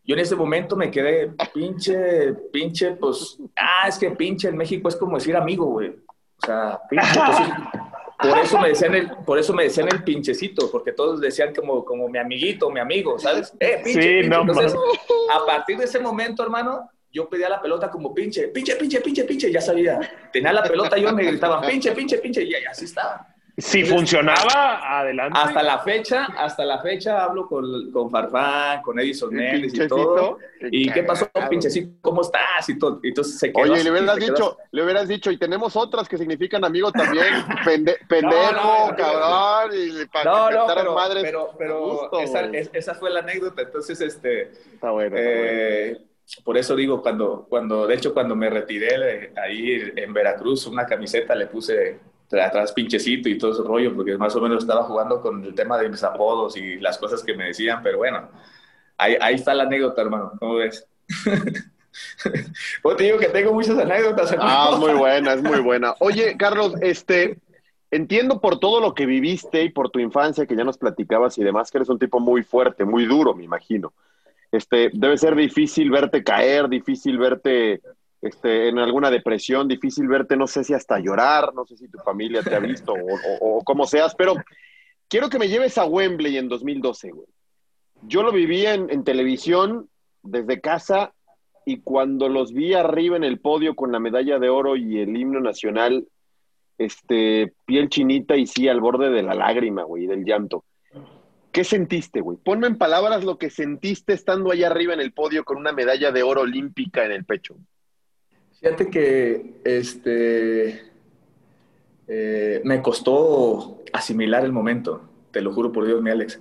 yo 0.05 0.15
en 0.15 0.21
ese 0.21 0.35
momento 0.35 0.77
me 0.77 0.91
quedé 0.91 1.31
pinche, 1.55 2.35
pinche, 2.53 2.93
pues, 2.93 3.39
ah, 3.57 3.87
es 3.89 3.99
que 3.99 4.11
pinche 4.11 4.49
en 4.49 4.57
México 4.57 4.89
es 4.89 4.97
como 4.97 5.17
decir 5.17 5.37
amigo, 5.37 5.67
güey. 5.67 5.91
O 5.91 6.47
sea, 6.47 6.81
pinche, 6.89 7.21
pues, 7.27 7.39
por 8.21 8.39
eso 8.39 8.59
me 8.59 8.69
decían 8.69 8.95
el, 8.95 9.11
por 9.25 9.39
eso 9.39 9.55
me 9.55 9.63
decían 9.65 9.89
el 9.91 10.03
pinchecito, 10.03 10.71
porque 10.71 10.93
todos 10.93 11.21
decían 11.21 11.55
como, 11.55 11.85
como 11.85 12.09
mi 12.09 12.19
amiguito, 12.19 12.71
mi 12.71 12.81
amigo, 12.81 13.19
¿sabes? 13.19 13.55
Eh, 13.61 13.81
pinche, 13.85 14.03
sí, 14.03 14.09
pinche. 14.23 14.41
Entonces, 14.41 14.75
a 15.33 15.47
partir 15.47 15.79
de 15.79 15.85
ese 15.85 16.01
momento, 16.01 16.43
hermano, 16.43 16.91
yo 17.13 17.29
pedía 17.29 17.49
la 17.49 17.61
pelota 17.61 17.91
como 17.91 18.15
pinche, 18.15 18.49
pinche, 18.49 18.77
pinche, 18.77 19.01
pinche, 19.01 19.25
pinche, 19.25 19.53
ya 19.53 19.61
sabía. 19.61 20.01
Tenía 20.33 20.53
la 20.53 20.63
pelota, 20.63 20.97
yo 20.97 21.13
me 21.13 21.25
gritaba 21.25 21.61
pinche, 21.61 21.93
pinche, 21.93 22.19
pinche, 22.19 22.43
y 22.45 22.55
así 22.55 22.85
estaba. 22.85 23.27
Si 23.61 23.85
funcionaba, 23.85 25.01
adelante. 25.01 25.39
Hasta 25.39 25.63
la 25.63 25.81
fecha, 25.81 26.25
hasta 26.39 26.65
la 26.65 26.81
fecha 26.81 27.23
hablo 27.23 27.47
con, 27.47 27.91
con 27.91 28.11
Farfán, 28.11 28.81
con 28.83 28.99
Edison 28.99 29.35
Méndez 29.35 29.75
y 29.75 29.87
todo. 29.87 30.39
¿Y 30.71 30.91
qué 30.91 31.03
pasó, 31.03 31.29
pinchecito? 31.49 31.99
¿Cómo 32.01 32.23
estás? 32.23 32.69
Y 32.69 32.79
todo. 32.79 33.01
Entonces 33.03 33.39
se 33.39 33.53
quedó 33.53 33.73
Oye, 33.73 33.85
le 33.85 33.91
hubieras 33.91 34.17
dicho, 34.17 34.57
le 34.71 34.83
hubieras 34.83 35.09
dicho, 35.09 35.31
y 35.31 35.37
tenemos 35.37 35.77
otras 35.77 36.09
que 36.09 36.17
significan 36.17 36.65
amigo 36.65 36.91
también, 36.93 37.27
pendejo, 38.09 38.95
cabrón, 38.97 39.73
y 39.75 40.07
para 40.07 40.31
no, 40.31 40.51
no, 40.51 40.67
pero, 40.75 40.95
madres 40.95 41.23
pero, 41.23 41.51
pero 41.59 42.21
esa, 42.21 42.45
esa, 42.73 42.95
fue 42.95 43.11
la 43.11 43.21
anécdota. 43.21 43.63
Entonces, 43.63 44.01
este. 44.01 44.53
Está 44.73 44.91
bueno. 44.91 45.17
Eh, 45.19 45.99
por 46.45 46.57
eso 46.57 46.77
digo, 46.77 47.03
cuando, 47.03 47.47
cuando, 47.49 47.87
de 47.87 47.95
hecho, 47.95 48.15
cuando 48.15 48.37
me 48.37 48.51
retiré 48.51 49.33
ahí 49.37 49.93
en 49.97 50.13
Veracruz, 50.13 50.67
una 50.67 50.87
camiseta 50.87 51.35
le 51.35 51.47
puse 51.47 51.99
atrás 52.39 52.73
pinchecito 52.73 53.29
y 53.29 53.37
todo 53.37 53.53
ese 53.53 53.63
rollo, 53.63 53.95
porque 53.95 54.17
más 54.17 54.35
o 54.37 54.41
menos 54.41 54.63
estaba 54.63 54.85
jugando 54.85 55.21
con 55.21 55.45
el 55.45 55.55
tema 55.55 55.77
de 55.79 55.89
mis 55.89 56.03
apodos 56.05 56.57
y 56.57 56.79
las 56.79 56.99
cosas 56.99 57.25
que 57.25 57.35
me 57.35 57.47
decían, 57.47 57.81
pero 57.83 57.99
bueno, 57.99 58.29
ahí, 58.97 59.17
ahí 59.21 59.35
está 59.35 59.55
la 59.55 59.65
anécdota, 59.65 60.03
hermano, 60.03 60.33
¿cómo 60.39 60.57
ves? 60.57 60.87
pues 62.83 62.97
te 62.97 63.05
digo 63.05 63.19
que 63.19 63.29
tengo 63.29 63.53
muchas 63.53 63.77
anécdotas. 63.79 64.31
Hermano. 64.31 64.51
Ah, 64.53 64.77
muy 64.79 64.93
buena, 64.93 65.33
es 65.33 65.43
muy 65.43 65.61
buena. 65.61 65.95
Oye, 65.99 66.37
Carlos, 66.37 66.75
este, 66.81 67.39
entiendo 67.91 68.41
por 68.41 68.61
todo 68.61 68.81
lo 68.81 68.95
que 68.95 69.07
viviste 69.07 69.65
y 69.65 69.71
por 69.71 69.91
tu 69.91 69.99
infancia 69.99 70.47
que 70.47 70.55
ya 70.55 70.65
nos 70.65 70.79
platicabas 70.79 71.37
y 71.39 71.43
demás, 71.43 71.71
que 71.71 71.79
eres 71.79 71.89
un 71.89 71.99
tipo 71.99 72.21
muy 72.21 72.45
fuerte, 72.45 72.85
muy 72.85 73.07
duro, 73.07 73.35
me 73.35 73.43
imagino. 73.43 73.93
Este, 74.53 74.91
debe 74.93 75.17
ser 75.17 75.35
difícil 75.37 75.91
verte 75.91 76.25
caer, 76.25 76.69
difícil 76.69 77.19
verte 77.19 77.81
este, 78.21 78.69
en 78.69 78.79
alguna 78.79 79.11
depresión, 79.11 79.69
difícil 79.69 80.09
verte, 80.09 80.37
no 80.37 80.47
sé 80.47 80.65
si 80.65 80.75
hasta 80.75 80.99
llorar, 80.99 81.55
no 81.55 81.65
sé 81.65 81.77
si 81.77 81.89
tu 81.89 81.99
familia 81.99 82.43
te 82.43 82.55
ha 82.55 82.59
visto 82.59 82.95
o, 83.41 83.63
cómo 83.65 83.87
seas, 83.87 84.15
pero 84.15 84.35
quiero 85.09 85.29
que 85.29 85.39
me 85.39 85.49
lleves 85.49 85.79
a 85.79 85.87
Wembley 85.87 86.37
en 86.37 86.49
2012, 86.49 87.11
güey. 87.11 87.27
Yo 88.03 88.23
lo 88.23 88.33
viví 88.33 88.67
en, 88.67 88.91
en 88.91 89.05
televisión 89.05 89.89
desde 90.23 90.61
casa 90.61 91.13
y 91.65 91.81
cuando 91.81 92.29
los 92.29 92.53
vi 92.53 92.75
arriba 92.75 93.17
en 93.17 93.25
el 93.25 93.41
podio 93.41 93.75
con 93.75 93.93
la 93.93 94.01
medalla 94.01 94.39
de 94.39 94.49
oro 94.49 94.77
y 94.77 94.99
el 94.99 95.17
himno 95.17 95.41
nacional, 95.41 96.07
este, 96.79 97.53
piel 97.67 97.89
chinita 97.89 98.37
y 98.37 98.47
sí, 98.47 98.67
al 98.69 98.81
borde 98.81 99.11
de 99.11 99.23
la 99.23 99.35
lágrima, 99.35 99.83
güey, 99.83 100.07
del 100.07 100.25
llanto. 100.25 100.65
¿Qué 101.53 101.65
sentiste, 101.65 102.21
güey? 102.21 102.39
Ponme 102.39 102.69
en 102.69 102.79
palabras 102.79 103.25
lo 103.25 103.39
que 103.39 103.51
sentiste 103.51 104.13
estando 104.13 104.53
allá 104.53 104.69
arriba 104.69 104.95
en 104.95 105.01
el 105.01 105.13
podio 105.13 105.45
con 105.45 105.57
una 105.57 105.73
medalla 105.73 106.13
de 106.13 106.23
oro 106.23 106.43
olímpica 106.43 107.05
en 107.05 107.13
el 107.13 107.25
pecho. 107.25 107.57
Fíjate 108.61 108.89
que 108.89 109.55
este, 109.65 110.83
eh, 112.07 112.61
me 112.65 112.83
costó 112.83 113.83
asimilar 113.93 114.45
el 114.45 114.53
momento, 114.53 115.03
te 115.31 115.41
lo 115.41 115.53
juro 115.53 115.73
por 115.73 115.87
Dios, 115.87 116.01
mi 116.03 116.11
Alex. 116.11 116.41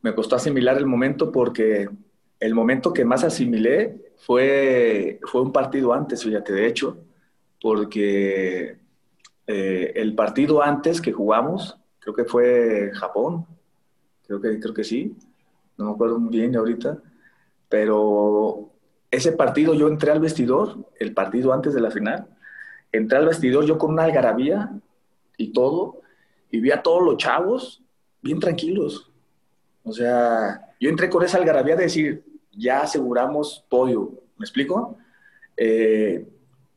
Me 0.00 0.14
costó 0.14 0.36
asimilar 0.36 0.78
el 0.78 0.86
momento 0.86 1.32
porque 1.32 1.88
el 2.40 2.54
momento 2.54 2.92
que 2.92 3.04
más 3.04 3.24
asimilé 3.24 3.96
fue, 4.16 5.18
fue 5.22 5.42
un 5.42 5.52
partido 5.52 5.92
antes, 5.92 6.22
fíjate, 6.22 6.52
de 6.52 6.66
hecho, 6.66 6.98
porque 7.60 8.78
eh, 9.46 9.92
el 9.96 10.14
partido 10.14 10.62
antes 10.62 11.00
que 11.00 11.12
jugamos, 11.12 11.76
creo 11.98 12.14
que 12.14 12.24
fue 12.24 12.90
Japón, 12.94 13.46
creo 14.26 14.40
que, 14.40 14.60
creo 14.60 14.74
que 14.74 14.84
sí, 14.84 15.16
no 15.76 15.86
me 15.86 15.90
acuerdo 15.92 16.18
muy 16.18 16.36
bien 16.36 16.56
ahorita, 16.56 16.98
pero 17.68 18.70
ese 19.10 19.32
partido 19.32 19.74
yo 19.74 19.88
entré 19.88 20.10
al 20.10 20.20
vestidor, 20.20 20.86
el 20.98 21.14
partido 21.14 21.52
antes 21.52 21.74
de 21.74 21.80
la 21.80 21.90
final, 21.90 22.28
entré 22.92 23.18
al 23.18 23.26
vestidor 23.26 23.64
yo 23.64 23.78
con 23.78 23.92
una 23.92 24.04
algarabía 24.04 24.72
y 25.36 25.52
todo, 25.52 26.00
y 26.50 26.60
vi 26.60 26.70
a 26.70 26.82
todos 26.82 27.02
los 27.02 27.16
chavos 27.16 27.82
bien 28.22 28.40
tranquilos. 28.40 29.10
O 29.84 29.92
sea, 29.92 30.74
yo 30.80 30.90
entré 30.90 31.08
con 31.08 31.24
esa 31.24 31.38
algarabía 31.38 31.76
de 31.76 31.84
decir, 31.84 32.24
ya 32.52 32.80
aseguramos 32.80 33.64
podio, 33.68 34.22
¿me 34.36 34.44
explico? 34.44 34.96
Eh, 35.56 36.26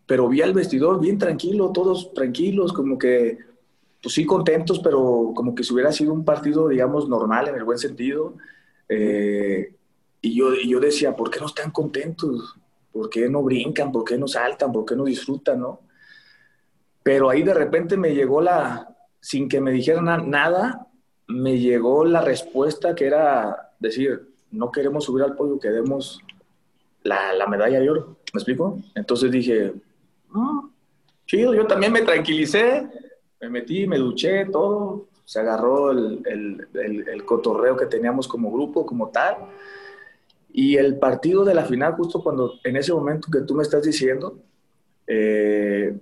pero 0.05 0.27
vi 0.27 0.41
al 0.41 0.53
vestidor 0.53 0.99
bien 0.99 1.17
tranquilo, 1.17 1.71
todos 1.71 2.13
tranquilos, 2.13 2.73
como 2.73 2.97
que 2.97 3.37
pues 4.01 4.15
sí 4.15 4.25
contentos, 4.25 4.79
pero 4.79 5.31
como 5.35 5.53
que 5.53 5.63
si 5.63 5.73
hubiera 5.73 5.91
sido 5.91 6.13
un 6.13 6.23
partido, 6.23 6.67
digamos, 6.69 7.09
normal 7.09 7.49
en 7.49 7.55
el 7.55 7.63
buen 7.63 7.77
sentido. 7.77 8.35
Eh, 8.87 9.73
y, 10.21 10.35
yo, 10.35 10.53
yo 10.55 10.79
decía, 10.79 11.15
¿por 11.15 11.29
qué 11.29 11.39
no 11.39 11.47
están 11.47 11.71
contentos? 11.71 12.55
¿Por 12.91 13.09
qué 13.09 13.29
no 13.29 13.43
brincan? 13.43 13.91
¿Por 13.91 14.03
qué 14.03 14.17
no 14.17 14.27
saltan? 14.27 14.71
¿Por 14.71 14.85
qué 14.85 14.95
no 14.95 15.03
disfrutan? 15.03 15.59
¿no? 15.59 15.81
Pero 17.03 17.29
ahí 17.29 17.43
de 17.43 17.53
repente 17.53 17.97
me 17.97 18.13
llegó 18.13 18.41
la, 18.41 18.95
sin 19.19 19.49
que 19.49 19.59
me 19.59 19.71
dijeran 19.71 20.29
nada, 20.29 20.87
me 21.27 21.59
llegó 21.59 22.05
la 22.05 22.21
respuesta 22.21 22.95
que 22.95 23.05
era 23.05 23.73
decir, 23.79 24.29
no 24.51 24.71
queremos 24.71 25.05
subir 25.05 25.23
al 25.23 25.35
podio, 25.35 25.59
queremos 25.59 26.19
la, 27.03 27.33
la 27.33 27.47
medalla 27.47 27.79
de 27.79 27.89
oro. 27.89 28.17
¿Me 28.33 28.39
explico? 28.39 28.79
Entonces 28.95 29.29
dije, 29.29 29.73
ah, 30.33 30.69
chido, 31.27 31.53
yo 31.53 31.67
también 31.67 31.91
me 31.91 32.01
tranquilicé 32.01 32.87
me 33.41 33.49
metí, 33.49 33.87
me 33.87 33.97
duché, 33.97 34.45
todo, 34.45 35.07
se 35.25 35.39
agarró 35.39 35.91
el, 35.91 36.21
el, 36.25 37.07
el, 37.07 37.25
cotorreo 37.25 37.77
que 37.77 37.85
teníamos 37.85 38.27
como 38.27 38.51
grupo, 38.51 38.85
como 38.85 39.09
tal. 39.09 39.37
Y 40.51 40.75
el 40.75 40.97
partido 40.97 41.45
de 41.45 41.53
la 41.53 41.65
final, 41.65 41.93
justo 41.93 42.21
cuando, 42.21 42.55
en 42.63 42.75
ese 42.75 42.93
momento 42.93 43.29
que 43.31 43.41
tú 43.41 43.53
me 43.53 43.63
estás 43.63 43.83
diciendo, 43.83 44.39
eh, 45.07 45.97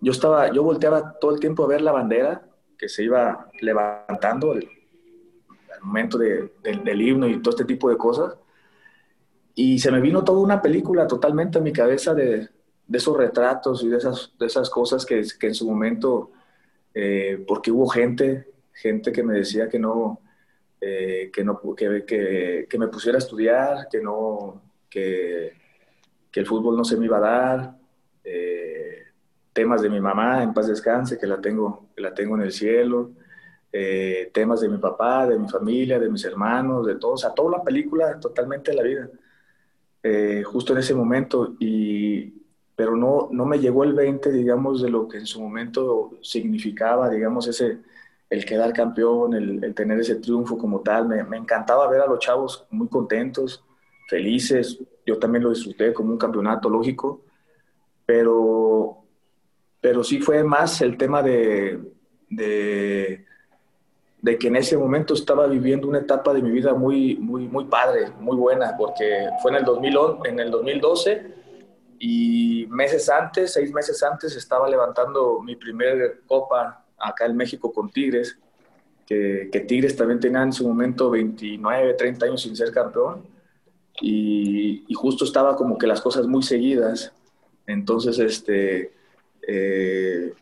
yo 0.00 0.12
estaba, 0.12 0.52
yo 0.52 0.62
volteaba 0.62 1.18
todo 1.18 1.32
el 1.32 1.40
tiempo 1.40 1.64
a 1.64 1.68
ver 1.68 1.82
la 1.82 1.92
bandera 1.92 2.46
que 2.78 2.88
se 2.88 3.04
iba 3.04 3.48
levantando 3.60 4.52
al, 4.52 4.68
momento 5.82 6.16
de, 6.16 6.52
del 6.62 7.02
himno 7.02 7.26
y 7.28 7.42
todo 7.42 7.50
este 7.50 7.64
tipo 7.64 7.90
de 7.90 7.96
cosas. 7.96 8.36
Y 9.54 9.78
se 9.78 9.90
me 9.90 10.00
vino 10.00 10.24
toda 10.24 10.38
una 10.38 10.62
película 10.62 11.06
totalmente 11.06 11.58
a 11.58 11.60
mi 11.60 11.72
cabeza 11.72 12.14
de, 12.14 12.48
de 12.86 12.98
esos 12.98 13.16
retratos 13.16 13.82
y 13.82 13.88
de 13.88 13.96
esas, 13.96 14.32
de 14.38 14.46
esas 14.46 14.68
cosas 14.70 15.06
que, 15.06 15.22
que 15.38 15.46
en 15.46 15.54
su 15.54 15.68
momento, 15.68 16.30
eh, 16.94 17.42
porque 17.46 17.70
hubo 17.70 17.88
gente, 17.88 18.48
gente 18.72 19.12
que 19.12 19.22
me 19.22 19.34
decía 19.34 19.68
que 19.68 19.78
no, 19.78 20.20
eh, 20.80 21.30
que, 21.32 21.44
no 21.44 21.60
que, 21.74 22.66
que, 22.68 22.78
me 22.78 22.88
pusiera 22.88 23.16
a 23.16 23.20
estudiar, 23.20 23.88
que, 23.90 24.00
no, 24.00 24.60
que, 24.90 25.52
el 26.34 26.46
fútbol 26.46 26.76
no 26.76 26.84
se 26.84 26.96
me 26.96 27.06
iba 27.06 27.18
a 27.18 27.20
dar, 27.20 27.76
eh, 28.24 29.04
temas 29.52 29.82
de 29.82 29.90
mi 29.90 30.00
mamá, 30.00 30.42
en 30.42 30.52
paz 30.54 30.66
descanse, 30.66 31.18
que 31.18 31.26
la 31.26 31.40
tengo, 31.40 31.88
la 31.96 32.12
tengo 32.14 32.36
en 32.36 32.42
el 32.42 32.52
cielo, 32.52 33.12
temas 34.32 34.60
de 34.60 34.68
mi 34.68 34.76
papá, 34.76 35.26
de 35.26 35.38
mi 35.38 35.48
familia, 35.48 35.98
de 35.98 36.10
mis 36.10 36.24
hermanos, 36.26 36.86
de 36.86 36.96
todos, 36.96 37.14
o 37.14 37.26
sea, 37.26 37.34
toda 37.34 37.58
la 37.58 37.64
película, 37.64 38.20
totalmente 38.20 38.74
la 38.74 38.82
vida, 38.82 39.08
justo 40.44 40.74
en 40.74 40.78
ese 40.80 40.94
momento, 40.94 41.54
y, 41.58 42.41
pero 42.82 42.96
no, 42.96 43.28
no 43.30 43.46
me 43.46 43.60
llegó 43.60 43.84
el 43.84 43.92
20, 43.92 44.32
digamos, 44.32 44.82
de 44.82 44.90
lo 44.90 45.06
que 45.06 45.18
en 45.18 45.24
su 45.24 45.40
momento 45.40 46.14
significaba, 46.20 47.08
digamos, 47.08 47.46
ese, 47.46 47.78
el 48.28 48.44
quedar 48.44 48.72
campeón, 48.72 49.34
el, 49.34 49.72
tener 49.72 50.00
ese 50.00 50.16
triunfo 50.16 50.58
como 50.58 50.80
tal, 50.80 51.06
me, 51.06 51.22
me, 51.22 51.36
encantaba 51.36 51.88
ver 51.88 52.00
a 52.00 52.08
los 52.08 52.18
chavos 52.18 52.66
muy 52.70 52.88
contentos, 52.88 53.62
felices, 54.08 54.80
yo 55.06 55.16
también 55.16 55.44
lo 55.44 55.50
disfruté 55.50 55.92
como 55.92 56.10
un 56.10 56.18
campeonato 56.18 56.68
lógico, 56.68 57.22
pero, 58.04 58.98
pero 59.80 60.02
sí 60.02 60.20
fue 60.20 60.42
más 60.42 60.80
el 60.80 60.96
tema 60.96 61.22
de, 61.22 61.78
de 62.28 63.24
de 64.22 64.38
que 64.38 64.48
en 64.48 64.56
ese 64.56 64.76
momento 64.76 65.14
estaba 65.14 65.46
viviendo 65.46 65.86
una 65.86 65.98
etapa 65.98 66.34
de 66.34 66.42
mi 66.42 66.50
vida 66.50 66.74
muy, 66.74 67.14
muy, 67.14 67.46
muy 67.46 67.66
padre, 67.66 68.10
muy 68.18 68.36
buena, 68.36 68.76
porque 68.76 69.28
fue 69.40 69.52
en 69.52 69.58
el, 69.58 69.64
2011, 69.64 70.28
en 70.28 70.40
el 70.40 70.50
2012 70.50 71.41
y 72.04 72.66
meses 72.68 73.08
antes, 73.08 73.52
seis 73.52 73.72
meses 73.72 74.02
antes, 74.02 74.34
estaba 74.34 74.68
levantando 74.68 75.40
mi 75.40 75.54
primer 75.54 76.22
copa 76.26 76.84
acá 76.98 77.26
en 77.26 77.36
México 77.36 77.72
con 77.72 77.90
Tigres, 77.90 78.36
que, 79.06 79.48
que 79.52 79.60
Tigres 79.60 79.94
también 79.94 80.18
tenía 80.18 80.42
en 80.42 80.52
su 80.52 80.66
momento 80.66 81.10
29, 81.10 81.94
30 81.94 82.26
años 82.26 82.42
sin 82.42 82.56
ser 82.56 82.72
campeón, 82.72 83.22
y, 84.00 84.84
y 84.88 84.94
justo 84.94 85.24
estaba 85.24 85.54
como 85.54 85.78
que 85.78 85.86
las 85.86 86.00
cosas 86.00 86.26
muy 86.26 86.42
seguidas, 86.42 87.12
entonces 87.68 88.18
este, 88.18 88.90
eh, 89.46 90.32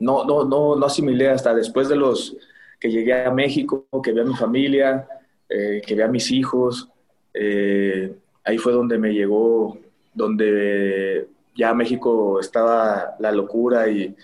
no, 0.00 0.24
no, 0.24 0.44
no, 0.44 0.74
no 0.74 0.86
asimilé 0.86 1.28
hasta 1.28 1.54
después 1.54 1.88
de 1.88 1.94
los 1.94 2.36
que 2.80 2.90
llegué 2.90 3.24
a 3.24 3.30
México, 3.30 3.86
que 4.02 4.10
vi 4.10 4.18
a 4.18 4.24
mi 4.24 4.34
familia, 4.34 5.06
eh, 5.48 5.80
que 5.86 5.94
vi 5.94 6.02
a 6.02 6.08
mis 6.08 6.32
hijos. 6.32 6.88
Eh, 7.32 8.12
ahí 8.42 8.58
fue 8.58 8.72
donde 8.72 8.98
me 8.98 9.12
llegó, 9.12 9.78
donde 10.16 11.28
ya 11.54 11.74
México 11.74 12.40
estaba 12.40 13.14
la 13.20 13.30
locura 13.30 13.88
y, 13.88 14.16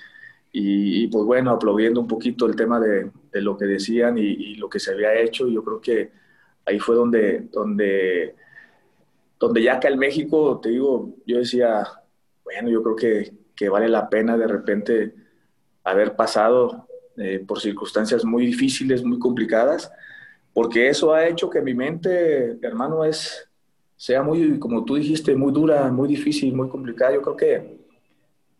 y, 0.52 1.06
pues 1.08 1.24
bueno, 1.24 1.52
aplaudiendo 1.52 2.00
un 2.00 2.08
poquito 2.08 2.46
el 2.46 2.56
tema 2.56 2.80
de, 2.80 3.10
de 3.32 3.40
lo 3.40 3.56
que 3.56 3.66
decían 3.66 4.18
y, 4.18 4.56
lo 4.56 4.68
que 4.68 4.80
se 4.80 4.92
había 4.92 5.14
hecho. 5.14 5.48
Yo 5.48 5.62
creo 5.64 5.80
que 5.80 6.10
ahí 6.66 6.78
fue 6.78 6.96
donde, 6.96 7.48
donde, 7.52 8.34
donde 9.38 9.62
ya 9.62 9.74
acá 9.74 9.88
en 9.88 9.98
México, 9.98 10.60
te 10.62 10.70
digo, 10.70 11.14
yo 11.26 11.38
decía, 11.38 11.84
bueno, 12.44 12.68
yo 12.68 12.82
creo 12.82 12.96
que, 12.96 13.32
que 13.54 13.68
vale 13.68 13.88
la 13.88 14.08
pena 14.08 14.36
de 14.36 14.46
repente 14.46 15.14
haber 15.84 16.16
pasado 16.16 16.86
eh, 17.16 17.44
por 17.46 17.60
circunstancias 17.60 18.24
muy 18.24 18.46
difíciles, 18.46 19.04
muy 19.04 19.18
complicadas, 19.18 19.90
porque 20.52 20.88
eso 20.88 21.14
ha 21.14 21.26
hecho 21.26 21.50
que 21.50 21.62
mi 21.62 21.74
mente, 21.74 22.58
hermano, 22.62 23.04
es, 23.04 23.48
sea 24.02 24.20
muy, 24.24 24.58
como 24.58 24.84
tú 24.84 24.96
dijiste, 24.96 25.36
muy 25.36 25.52
dura, 25.52 25.92
muy 25.92 26.08
difícil, 26.08 26.52
muy 26.56 26.68
complicada. 26.68 27.14
Yo 27.14 27.22
creo 27.22 27.36
que, 27.36 27.78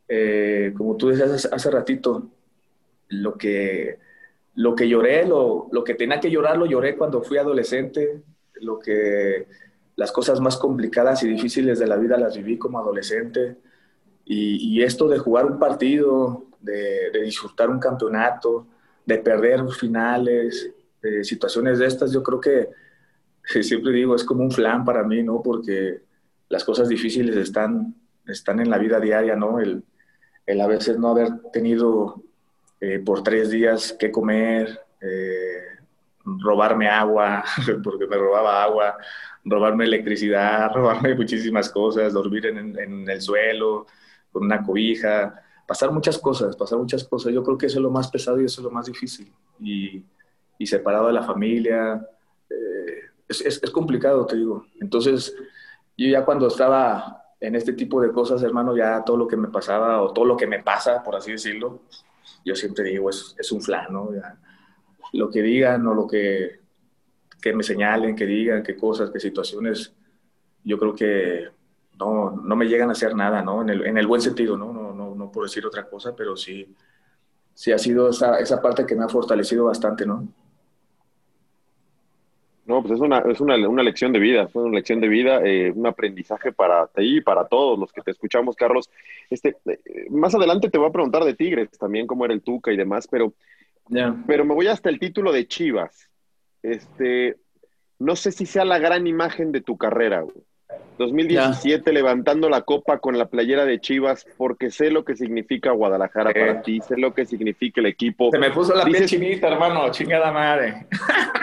eh, 0.07 0.73
como 0.79 0.97
tú 0.97 1.09
decías 1.09 1.33
hace, 1.33 1.49
hace, 1.51 1.69
ratito, 1.69 2.29
lo 3.09 3.37
que, 3.37 3.99
lo 4.55 4.77
que 4.77 4.89
lloré, 4.89 5.27
lo, 5.27 5.67
lo 5.73 5.83
que 5.83 5.95
tenía 5.95 6.21
que 6.21 6.31
llorar, 6.31 6.57
lo 6.57 6.67
lloré 6.67 6.97
cuando 6.97 7.25
fui 7.25 7.39
adolescente, 7.39 8.23
lo 8.61 8.79
que 8.79 9.49
las 9.97 10.13
cosas 10.13 10.39
más 10.39 10.57
complicadas 10.57 11.25
y 11.25 11.29
difíciles 11.31 11.81
de 11.81 11.89
la 11.89 11.97
vida 11.97 12.17
las 12.17 12.37
viví 12.37 12.57
como 12.57 12.79
adolescente. 12.79 13.57
Y, 14.25 14.79
y 14.79 14.85
esto 14.85 15.09
de 15.09 15.19
jugar 15.19 15.47
un 15.47 15.59
partido, 15.59 16.45
de, 16.61 17.11
de, 17.13 17.21
disfrutar 17.21 17.69
un 17.69 17.81
campeonato, 17.81 18.69
de 19.05 19.19
perder 19.19 19.69
finales, 19.73 20.71
de 21.03 21.25
situaciones 21.25 21.81
de 21.81 21.87
estas, 21.87 22.13
yo 22.13 22.23
creo 22.23 22.41
que 22.41 22.69
siempre 23.61 23.93
digo, 23.93 24.15
es 24.15 24.25
como 24.25 24.45
un 24.45 24.51
flan 24.51 24.85
para 24.85 25.03
mí, 25.03 25.23
¿no? 25.23 25.43
Porque 25.43 26.03
las 26.49 26.65
cosas 26.65 26.89
difíciles 26.89 27.37
están, 27.37 27.95
están 28.27 28.61
en 28.61 28.71
la 28.71 28.79
vida 28.79 29.01
diaria, 29.01 29.35
¿no? 29.37 29.59
El, 29.59 29.83
el 30.47 30.61
a 30.61 30.67
veces 30.67 30.99
no 30.99 31.09
haber 31.09 31.29
tenido 31.53 32.23
eh, 32.81 33.01
por 33.01 33.23
tres 33.23 33.51
días 33.51 33.97
que 33.99 34.13
comer, 34.13 34.81
eh, 35.01 35.63
robarme 36.25 36.89
agua, 36.89 37.43
porque 37.83 38.07
me 38.07 38.17
robaba 38.17 38.63
agua, 38.63 38.97
robarme 39.45 39.85
electricidad, 39.85 40.71
robarme 40.75 41.15
muchísimas 41.17 41.69
cosas, 41.69 42.13
dormir 42.13 42.47
en, 42.47 42.79
en 42.79 43.11
el 43.11 43.21
suelo 43.21 43.87
con 44.33 44.45
una 44.45 44.63
cobija, 44.63 45.43
pasar 45.67 45.93
muchas 45.93 46.19
cosas, 46.19 46.57
pasar 46.57 46.79
muchas 46.79 47.05
cosas. 47.05 47.33
Yo 47.33 47.43
creo 47.43 47.59
que 47.59 47.67
eso 47.67 47.79
es 47.79 47.83
lo 47.83 47.91
más 47.91 48.11
pesado 48.11 48.41
y 48.41 48.47
eso 48.47 48.61
es 48.61 48.65
lo 48.65 48.71
más 48.71 48.87
difícil. 48.87 49.33
Y, 49.61 50.03
y 50.59 50.67
separado 50.67 51.07
de 51.07 51.13
la 51.13 51.23
familia, 51.23 52.07
eh, 52.49 52.92
es, 53.29 53.41
es, 53.41 53.63
es, 53.63 53.71
complicado, 53.71 54.27
te 54.27 54.37
digo. 54.37 54.67
Entonces, 54.81 55.35
yo 55.97 56.09
ya 56.09 56.25
cuando 56.25 56.49
estaba 56.49 57.25
en 57.41 57.55
este 57.55 57.73
tipo 57.73 58.01
de 58.01 58.13
cosas, 58.13 58.43
hermano, 58.43 58.77
ya 58.77 59.03
todo 59.05 59.17
lo 59.17 59.27
que 59.27 59.37
me 59.37 59.49
pasaba 59.49 60.01
o 60.03 60.13
todo 60.13 60.25
lo 60.25 60.37
que 60.37 60.47
me 60.47 60.63
pasa, 60.63 61.03
por 61.03 61.17
así 61.17 61.33
decirlo, 61.33 61.83
yo 62.45 62.55
siempre 62.55 62.85
digo, 62.85 63.11
es, 63.11 63.35
es 63.39 63.51
un 63.53 63.61
flan, 63.61 63.93
¿no? 63.93 64.15
Ya, 64.15 64.37
lo 65.13 65.31
que 65.31 65.43
digan 65.43 65.87
o 65.87 65.95
lo 65.95 66.07
que, 66.07 66.61
que 67.41 67.53
me 67.53 67.63
señalen, 67.63 68.17
que 68.17 68.27
digan, 68.27 68.63
qué 68.63 68.77
cosas, 68.77 69.11
qué 69.11 69.21
situaciones, 69.21 69.93
yo 70.65 70.79
creo 70.79 70.95
que 70.95 71.49
no, 71.99 72.31
no 72.31 72.57
me 72.57 72.67
llegan 72.67 72.89
a 72.89 72.93
hacer 72.93 73.15
nada, 73.15 73.43
¿no? 73.43 73.63
En 73.63 73.69
el, 73.69 73.87
en 73.87 73.99
el 73.99 74.07
buen 74.07 74.21
sentido, 74.21 74.57
¿no? 74.57 74.73
no 74.73 74.93
no 75.15 75.31
por 75.31 75.45
decir 75.45 75.67
otra 75.67 75.89
cosa, 75.89 76.15
pero 76.15 76.37
sí, 76.37 76.75
sí 77.55 77.73
ha 77.73 77.79
sido 77.79 78.09
esa, 78.09 78.39
esa 78.39 78.61
parte 78.61 78.87
que 78.87 78.95
me 78.95 79.05
ha 79.05 79.09
fortalecido 79.09 79.67
bastante, 79.67 80.07
¿no? 80.07 80.29
No, 82.73 82.81
pues 82.81 82.95
es 82.95 83.01
una, 83.01 83.19
es 83.19 83.39
una, 83.39 83.55
una 83.69 83.83
lección 83.83 84.15
de 84.15 84.19
vida, 84.19 84.49
fue 84.49 84.63
una 84.63 84.77
lección 84.77 84.99
de 84.99 85.09
vida, 85.09 85.43
eh, 85.45 85.71
un 85.77 85.87
aprendizaje 85.87 86.53
para 86.53 86.87
ti 86.87 87.19
y 87.19 87.21
para 87.21 87.45
todos 87.45 87.79
los 87.79 87.93
que 87.93 88.01
te 88.01 88.13
escuchamos, 88.13 88.57
Carlos. 88.57 88.89
Este, 89.29 89.59
eh, 89.67 90.07
más 90.09 90.35
adelante 90.35 90.71
te 90.71 90.79
voy 90.79 90.89
a 90.89 90.93
preguntar 90.93 91.23
de 91.25 91.35
Tigres 91.35 91.69
también, 91.79 92.07
cómo 92.07 92.25
era 92.25 92.33
el 92.33 92.41
Tuca 92.41 92.73
y 92.73 92.79
demás, 92.79 93.07
pero, 93.09 93.35
yeah. 93.91 94.17
pero 94.27 94.47
me 94.47 94.55
voy 94.55 94.69
hasta 94.69 94.89
el 94.89 94.99
título 94.99 95.33
de 95.33 95.47
Chivas. 95.47 96.09
Este, 96.63 97.37
no 97.99 98.17
sé 98.17 98.33
si 98.33 98.47
sea 98.47 98.65
la 98.65 98.79
gran 98.79 99.07
imagen 99.07 99.53
de 99.53 99.61
tu 99.61 99.77
carrera, 99.77 100.23
güey. 100.23 100.43
2017 100.99 101.83
yeah. 101.85 101.93
levantando 101.93 102.49
la 102.49 102.63
copa 102.63 102.99
con 102.99 103.19
la 103.19 103.27
playera 103.27 103.65
de 103.65 103.81
Chivas 103.81 104.27
porque 104.37 104.71
sé 104.71 104.91
lo 104.91 105.05
que 105.05 105.17
significa 105.17 105.73
Guadalajara 105.73 106.31
eh. 106.31 106.35
para 106.35 106.63
ti, 106.63 106.81
sé 106.81 106.97
lo 106.97 107.15
que 107.15 107.27
significa 107.27 107.81
el 107.81 107.87
equipo. 107.87 108.31
Se 108.31 108.39
me 108.39 108.51
puso 108.51 108.75
la 108.75 108.85
dices, 108.85 109.11
piel 109.11 109.21
chinita, 109.21 109.49
hermano, 109.49 109.91
chingada 109.91 110.31
madre. 110.31 110.87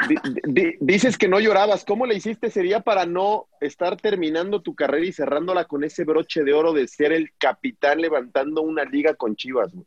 di, 0.07 0.15
di, 0.45 0.75
dices 0.79 1.17
que 1.17 1.27
no 1.27 1.39
llorabas, 1.39 1.83
¿cómo 1.83 2.05
le 2.05 2.15
hiciste 2.15 2.47
ese 2.47 2.61
día 2.61 2.81
para 2.81 3.05
no 3.05 3.47
estar 3.59 3.97
terminando 3.97 4.61
tu 4.61 4.75
carrera 4.75 5.05
y 5.05 5.11
cerrándola 5.11 5.65
con 5.65 5.83
ese 5.83 6.03
broche 6.03 6.43
de 6.43 6.53
oro 6.53 6.73
de 6.73 6.87
ser 6.87 7.11
el 7.11 7.31
capitán 7.37 8.01
levantando 8.01 8.61
una 8.61 8.85
liga 8.85 9.15
con 9.15 9.35
Chivas? 9.35 9.73
Güey? 9.73 9.85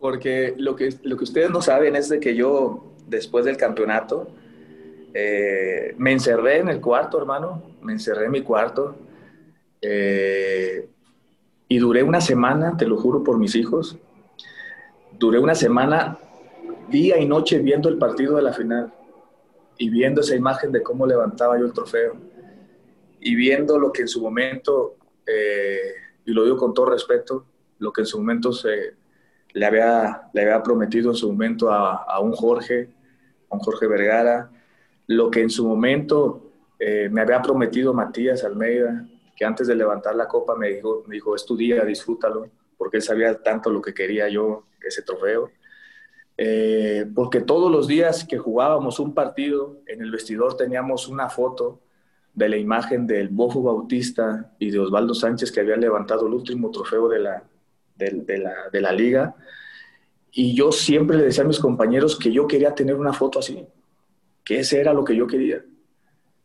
Porque 0.00 0.54
lo 0.56 0.74
que, 0.74 0.88
lo 1.02 1.16
que 1.18 1.24
ustedes 1.24 1.50
no 1.50 1.60
saben 1.60 1.94
es 1.94 2.08
de 2.08 2.20
que 2.20 2.34
yo, 2.34 2.94
después 3.06 3.44
del 3.44 3.58
campeonato, 3.58 4.34
eh, 5.12 5.94
me 5.98 6.12
encerré 6.12 6.58
en 6.58 6.68
el 6.68 6.80
cuarto, 6.80 7.18
hermano, 7.18 7.69
me 7.82 7.92
encerré 7.92 8.26
en 8.26 8.32
mi 8.32 8.42
cuarto 8.42 8.96
eh, 9.80 10.88
y 11.68 11.78
duré 11.78 12.02
una 12.02 12.20
semana, 12.20 12.76
te 12.76 12.86
lo 12.86 12.96
juro 12.96 13.22
por 13.22 13.38
mis 13.38 13.54
hijos, 13.54 13.96
duré 15.18 15.38
una 15.38 15.54
semana 15.54 16.18
día 16.88 17.18
y 17.18 17.26
noche 17.26 17.58
viendo 17.58 17.88
el 17.88 17.98
partido 17.98 18.36
de 18.36 18.42
la 18.42 18.52
final 18.52 18.92
y 19.78 19.88
viendo 19.88 20.20
esa 20.20 20.34
imagen 20.34 20.72
de 20.72 20.82
cómo 20.82 21.06
levantaba 21.06 21.58
yo 21.58 21.66
el 21.66 21.72
trofeo 21.72 22.16
y 23.20 23.34
viendo 23.34 23.78
lo 23.78 23.92
que 23.92 24.02
en 24.02 24.08
su 24.08 24.20
momento, 24.20 24.96
eh, 25.26 25.92
y 26.24 26.32
lo 26.32 26.44
digo 26.44 26.56
con 26.56 26.74
todo 26.74 26.86
respeto, 26.86 27.44
lo 27.78 27.92
que 27.92 28.02
en 28.02 28.06
su 28.06 28.18
momento 28.18 28.52
se, 28.52 28.94
le, 29.52 29.66
había, 29.66 30.22
le 30.32 30.42
había 30.42 30.62
prometido 30.62 31.10
en 31.10 31.16
su 31.16 31.30
momento 31.30 31.70
a, 31.70 31.96
a 31.96 32.20
un 32.20 32.32
Jorge, 32.32 32.90
a 33.48 33.54
un 33.54 33.60
Jorge 33.60 33.86
Vergara, 33.86 34.50
lo 35.06 35.30
que 35.30 35.40
en 35.42 35.50
su 35.50 35.66
momento 35.66 36.49
eh, 36.82 37.10
me 37.10 37.20
había 37.20 37.42
prometido 37.42 37.92
Matías 37.92 38.42
Almeida, 38.42 39.06
que 39.36 39.44
antes 39.44 39.66
de 39.66 39.74
levantar 39.74 40.14
la 40.14 40.26
copa 40.26 40.56
me 40.56 40.70
dijo, 40.70 41.04
me 41.06 41.16
dijo, 41.16 41.36
es 41.36 41.44
tu 41.44 41.54
día, 41.54 41.84
disfrútalo, 41.84 42.48
porque 42.78 42.96
él 42.96 43.02
sabía 43.02 43.42
tanto 43.42 43.70
lo 43.70 43.82
que 43.82 43.92
quería 43.92 44.30
yo, 44.30 44.64
ese 44.82 45.02
trofeo. 45.02 45.50
Eh, 46.38 47.04
porque 47.14 47.42
todos 47.42 47.70
los 47.70 47.86
días 47.86 48.24
que 48.24 48.38
jugábamos 48.38 48.98
un 48.98 49.12
partido, 49.12 49.82
en 49.86 50.00
el 50.00 50.10
vestidor 50.10 50.56
teníamos 50.56 51.06
una 51.06 51.28
foto 51.28 51.80
de 52.32 52.48
la 52.48 52.56
imagen 52.56 53.06
del 53.06 53.28
Bofo 53.28 53.62
Bautista 53.62 54.54
y 54.58 54.70
de 54.70 54.78
Osvaldo 54.78 55.12
Sánchez 55.12 55.52
que 55.52 55.60
habían 55.60 55.82
levantado 55.82 56.26
el 56.26 56.32
último 56.32 56.70
trofeo 56.70 57.08
de 57.08 57.18
la, 57.18 57.42
de, 57.94 58.38
la, 58.38 58.54
de 58.72 58.80
la 58.80 58.92
liga. 58.92 59.34
Y 60.32 60.54
yo 60.54 60.72
siempre 60.72 61.18
le 61.18 61.24
decía 61.24 61.44
a 61.44 61.46
mis 61.46 61.58
compañeros 61.58 62.18
que 62.18 62.32
yo 62.32 62.46
quería 62.46 62.74
tener 62.74 62.94
una 62.94 63.12
foto 63.12 63.40
así, 63.40 63.66
que 64.42 64.60
ese 64.60 64.80
era 64.80 64.94
lo 64.94 65.04
que 65.04 65.14
yo 65.14 65.26
quería. 65.26 65.62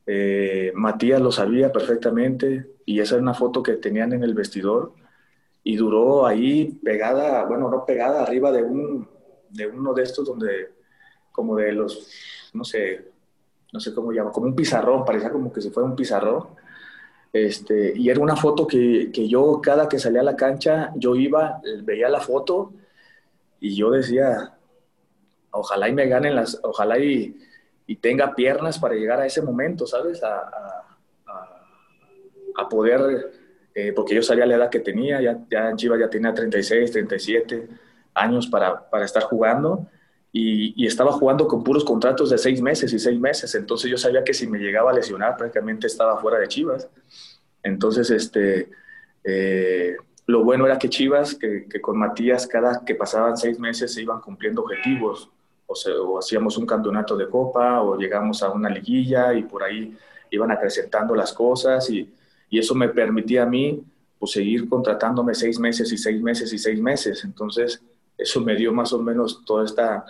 Eh, 0.07 0.71
Matías 0.75 1.19
lo 1.19 1.31
sabía 1.31 1.71
perfectamente 1.71 2.75
y 2.85 2.99
esa 2.99 3.15
es 3.15 3.21
una 3.21 3.33
foto 3.33 3.63
que 3.63 3.73
tenían 3.73 4.13
en 4.13 4.23
el 4.23 4.33
vestidor 4.35 4.93
y 5.63 5.75
duró 5.75 6.27
ahí 6.27 6.79
pegada, 6.83 7.45
bueno, 7.45 7.69
no 7.69 7.85
pegada, 7.85 8.21
arriba 8.21 8.51
de, 8.51 8.61
un, 8.61 9.07
de 9.49 9.67
uno 9.67 9.93
de 9.93 10.03
estos 10.03 10.27
donde, 10.27 10.73
como 11.31 11.55
de 11.55 11.71
los, 11.71 12.07
no 12.53 12.63
sé, 12.63 13.11
no 13.73 13.79
sé 13.79 13.93
cómo 13.93 14.11
llama, 14.11 14.31
como 14.31 14.45
un 14.45 14.55
pizarrón, 14.55 15.03
parecía 15.03 15.31
como 15.31 15.51
que 15.51 15.61
se 15.61 15.71
fuera 15.71 15.89
un 15.89 15.95
pizarrón. 15.95 16.47
Este, 17.33 17.93
y 17.97 18.09
era 18.09 18.21
una 18.21 18.35
foto 18.35 18.65
que, 18.65 19.11
que, 19.11 19.27
yo 19.27 19.59
cada 19.61 19.89
que 19.89 19.99
salía 19.99 20.21
a 20.21 20.23
la 20.23 20.35
cancha, 20.35 20.93
yo 20.95 21.15
iba, 21.15 21.61
veía 21.83 22.07
la 22.07 22.21
foto 22.21 22.73
y 23.59 23.75
yo 23.75 23.91
decía, 23.91 24.53
ojalá 25.51 25.89
y 25.89 25.93
me 25.93 26.07
ganen 26.07 26.35
las, 26.35 26.59
ojalá 26.63 26.99
y, 26.99 27.35
y 27.87 27.97
tenga 27.97 28.33
piernas 28.33 28.79
para 28.79 28.95
llegar 28.95 29.19
a 29.19 29.25
ese 29.25 29.41
momento, 29.41 29.85
¿sabes? 29.85 30.23
A, 30.23 30.85
a, 32.57 32.69
poder, 32.69 33.31
eh, 33.73 33.91
porque 33.93 34.15
yo 34.15 34.23
sabía 34.23 34.45
la 34.45 34.55
edad 34.55 34.69
que 34.69 34.79
tenía, 34.79 35.21
ya, 35.21 35.39
ya 35.49 35.75
ya 35.75 36.09
tenía 36.09 36.33
36, 36.33 36.91
37 36.91 37.67
años 38.13 38.47
para, 38.47 38.89
para 38.89 39.05
estar 39.05 39.23
jugando 39.23 39.87
y, 40.31 40.73
y, 40.81 40.87
estaba 40.87 41.11
jugando 41.11 41.47
con 41.47 41.63
puros 41.63 41.83
contratos 41.83 42.29
de 42.29 42.37
seis 42.37 42.61
meses 42.61 42.91
y 42.93 42.99
seis 42.99 43.19
meses, 43.19 43.53
entonces 43.55 43.91
yo 43.91 43.97
sabía 43.97 44.23
que 44.23 44.33
si 44.33 44.47
me 44.47 44.57
llegaba 44.57 44.91
a 44.91 44.93
lesionar 44.93 45.37
prácticamente 45.37 45.87
estaba 45.87 46.17
fuera 46.17 46.39
de 46.39 46.47
Chivas. 46.47 46.89
Entonces, 47.61 48.09
este, 48.09 48.69
eh, 49.23 49.95
lo 50.27 50.43
bueno 50.43 50.65
era 50.65 50.77
que 50.77 50.89
Chivas, 50.89 51.35
que, 51.35 51.67
que, 51.69 51.81
con 51.81 51.97
Matías, 51.97 52.47
cada 52.47 52.83
que 52.85 52.95
pasaban 52.95 53.37
seis 53.37 53.59
meses 53.59 53.93
se 53.93 54.01
iban 54.01 54.21
cumpliendo 54.21 54.61
objetivos 54.61 55.29
o, 55.67 55.73
o 55.73 56.19
hacíamos 56.19 56.57
un 56.57 56.65
campeonato 56.65 57.15
de 57.15 57.29
copa 57.29 57.81
o 57.81 57.97
llegamos 57.97 58.43
a 58.43 58.51
una 58.51 58.69
liguilla 58.69 59.33
y 59.33 59.43
por 59.43 59.63
ahí 59.63 59.95
iban 60.31 60.51
acrecentando 60.51 61.15
las 61.15 61.33
cosas 61.33 61.89
y, 61.89 62.13
y 62.49 62.59
eso 62.59 62.75
me 62.75 62.89
permitía 62.89 63.43
a 63.43 63.45
mí 63.45 63.83
pues, 64.19 64.31
seguir 64.31 64.67
contratándome 64.69 65.33
seis 65.33 65.59
meses 65.59 65.91
y 65.91 65.97
seis 65.97 66.21
meses 66.21 66.51
y 66.53 66.57
seis 66.57 66.79
meses. 66.79 67.23
Entonces, 67.23 67.81
eso 68.17 68.41
me 68.41 68.55
dio 68.55 68.73
más 68.73 68.93
o 68.93 69.01
menos 69.01 69.43
toda 69.45 69.65
esta, 69.65 70.05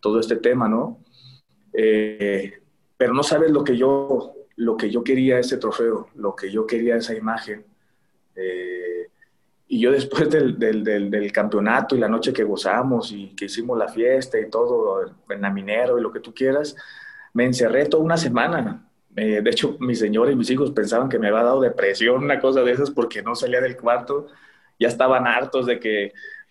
todo 0.00 0.20
este 0.20 0.36
tema, 0.36 0.68
¿no? 0.68 0.98
Eh, 1.72 2.60
pero 2.96 3.12
no 3.12 3.22
sabes 3.22 3.50
lo 3.50 3.64
que 3.64 3.76
yo, 3.76 4.34
lo 4.56 4.76
que 4.76 4.90
yo 4.90 5.02
quería 5.02 5.38
ese 5.38 5.58
trofeo, 5.58 6.08
lo 6.14 6.34
que 6.34 6.50
yo 6.50 6.66
quería 6.66 6.96
esa 6.96 7.14
imagen. 7.14 7.64
Eh, 8.34 9.05
y 9.68 9.80
yo 9.80 9.90
después 9.90 10.30
del, 10.30 10.58
del, 10.58 10.84
del, 10.84 11.32
campeonato 11.32 11.96
y 11.96 11.98
la 11.98 12.08
noche 12.08 12.32
que 12.32 12.44
gozamos 12.44 13.10
y 13.10 13.34
que 13.34 13.46
hicimos 13.46 13.76
la 13.76 13.88
fiesta 13.88 14.38
y 14.38 14.48
todo, 14.48 15.12
en 15.28 15.40
la 15.40 15.50
minero 15.50 15.98
y 15.98 16.02
lo 16.02 16.12
que 16.12 16.20
tú 16.20 16.32
quieras, 16.32 16.76
me 17.32 17.44
encerré 17.44 17.86
toda 17.86 18.04
una 18.04 18.16
semana. 18.16 18.88
Eh, 19.16 19.40
de 19.42 19.50
hecho, 19.50 19.76
mi 19.80 19.94
señora 19.96 20.30
y 20.30 20.36
mis 20.36 20.50
hijos 20.50 20.70
pensaban 20.70 21.08
que 21.08 21.18
me 21.18 21.28
había 21.28 21.42
dado 21.42 21.60
depresión, 21.60 22.22
una 22.22 22.38
cosa 22.38 22.62
de 22.62 22.72
esas, 22.72 22.90
porque 22.90 23.22
no 23.22 23.34
salía 23.34 23.60
del 23.60 23.76
cuarto. 23.76 24.28
Ya 24.78 24.88
estaban 24.88 25.26
hartos 25.26 25.66
de 25.66 25.80
que 25.80 26.12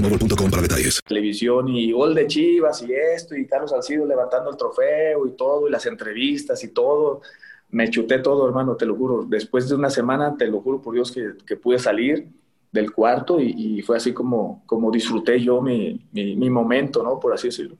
Mobile 0.00 0.50
para 0.50 0.62
detalles. 0.62 1.00
Televisión 1.06 1.68
y 1.68 1.92
gol 1.92 2.14
de 2.14 2.26
Chivas 2.26 2.82
y 2.82 2.92
esto, 2.92 3.36
y 3.36 3.46
Carlos 3.46 3.70
Salcido 3.70 4.06
levantando 4.06 4.50
el 4.50 4.56
trofeo 4.56 5.26
y 5.26 5.36
todo, 5.36 5.68
y 5.68 5.70
las 5.70 5.84
entrevistas 5.86 6.62
y 6.64 6.68
todo. 6.68 7.22
Me 7.70 7.88
chuté 7.88 8.18
todo, 8.18 8.48
hermano, 8.48 8.76
te 8.76 8.86
lo 8.86 8.96
juro. 8.96 9.24
Después 9.24 9.68
de 9.68 9.74
una 9.74 9.90
semana, 9.90 10.36
te 10.36 10.46
lo 10.46 10.60
juro 10.60 10.80
por 10.80 10.94
Dios 10.94 11.12
que, 11.12 11.32
que 11.46 11.56
pude 11.56 11.78
salir 11.78 12.28
del 12.72 12.92
cuarto 12.92 13.40
y, 13.40 13.54
y, 13.56 13.82
fue 13.82 13.96
así 13.96 14.12
como, 14.12 14.62
como 14.66 14.90
disfruté 14.90 15.40
yo 15.40 15.60
mi, 15.60 16.06
mi, 16.12 16.36
mi 16.36 16.50
momento, 16.50 17.02
¿no? 17.02 17.18
Por 17.18 17.34
así 17.34 17.48
decirlo. 17.48 17.76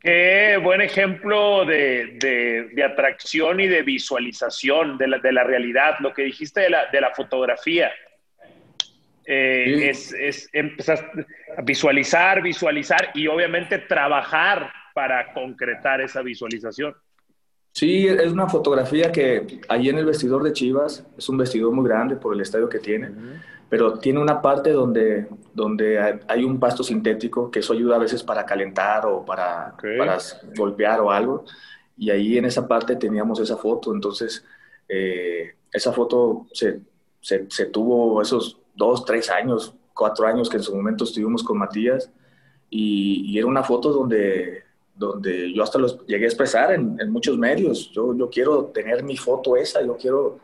Qué 0.00 0.58
buen 0.60 0.80
ejemplo 0.80 1.64
de, 1.64 2.18
de, 2.18 2.70
de, 2.74 2.82
atracción 2.82 3.60
y 3.60 3.68
de 3.68 3.82
visualización 3.82 4.98
de 4.98 5.06
la, 5.06 5.18
de 5.18 5.32
la 5.32 5.44
realidad, 5.44 5.94
lo 6.00 6.12
que 6.12 6.22
dijiste 6.22 6.62
de 6.62 6.70
la, 6.70 6.90
de 6.90 7.00
la 7.00 7.14
fotografía. 7.14 7.92
Eh, 9.24 9.64
sí. 9.66 9.84
es, 9.84 10.12
es, 10.12 10.48
empezar 10.52 11.12
a 11.56 11.62
visualizar, 11.62 12.42
visualizar 12.42 13.10
y 13.14 13.28
obviamente 13.28 13.78
trabajar 13.78 14.72
para 14.94 15.32
concretar 15.32 16.00
esa 16.00 16.22
visualización. 16.22 16.94
Sí, 17.72 18.06
es 18.06 18.30
una 18.30 18.48
fotografía 18.48 19.10
que 19.10 19.60
ahí 19.68 19.88
en 19.88 19.98
el 19.98 20.04
vestidor 20.04 20.42
de 20.42 20.52
Chivas, 20.52 21.06
es 21.16 21.28
un 21.28 21.38
vestidor 21.38 21.72
muy 21.72 21.88
grande 21.88 22.16
por 22.16 22.34
el 22.34 22.40
estadio 22.40 22.68
que 22.68 22.78
tiene, 22.78 23.08
uh 23.08 23.12
-huh. 23.12 23.42
pero 23.70 23.98
tiene 23.98 24.20
una 24.20 24.42
parte 24.42 24.70
donde, 24.70 25.26
donde 25.54 26.20
hay 26.28 26.44
un 26.44 26.60
pasto 26.60 26.82
sintético, 26.82 27.50
que 27.50 27.60
eso 27.60 27.72
ayuda 27.72 27.96
a 27.96 27.98
veces 27.98 28.22
para 28.22 28.44
calentar 28.44 29.06
o 29.06 29.24
para, 29.24 29.72
okay. 29.74 29.96
para 29.96 30.18
golpear 30.54 31.00
o 31.00 31.10
algo, 31.10 31.46
y 31.96 32.10
ahí 32.10 32.36
en 32.36 32.44
esa 32.44 32.68
parte 32.68 32.96
teníamos 32.96 33.40
esa 33.40 33.56
foto, 33.56 33.94
entonces 33.94 34.44
eh, 34.86 35.54
esa 35.72 35.92
foto 35.92 36.48
se, 36.52 36.80
se, 37.20 37.46
se 37.48 37.66
tuvo 37.66 38.20
esos 38.20 38.61
dos, 38.74 39.04
tres 39.04 39.30
años, 39.30 39.74
cuatro 39.94 40.26
años 40.26 40.48
que 40.48 40.56
en 40.56 40.62
su 40.62 40.74
momento 40.74 41.04
estuvimos 41.04 41.42
con 41.42 41.58
Matías 41.58 42.10
y, 42.70 43.30
y 43.30 43.38
era 43.38 43.46
una 43.46 43.62
foto 43.62 43.92
donde, 43.92 44.62
donde 44.94 45.52
yo 45.52 45.62
hasta 45.62 45.78
los 45.78 46.04
llegué 46.06 46.24
a 46.24 46.28
expresar 46.28 46.72
en, 46.72 47.10
muchos 47.10 47.36
medios. 47.38 47.90
Yo, 47.92 48.16
yo 48.16 48.30
quiero 48.30 48.66
tener 48.66 49.02
mi 49.02 49.16
foto 49.16 49.56
esa, 49.56 49.82
yo 49.82 49.96
quiero 49.96 50.40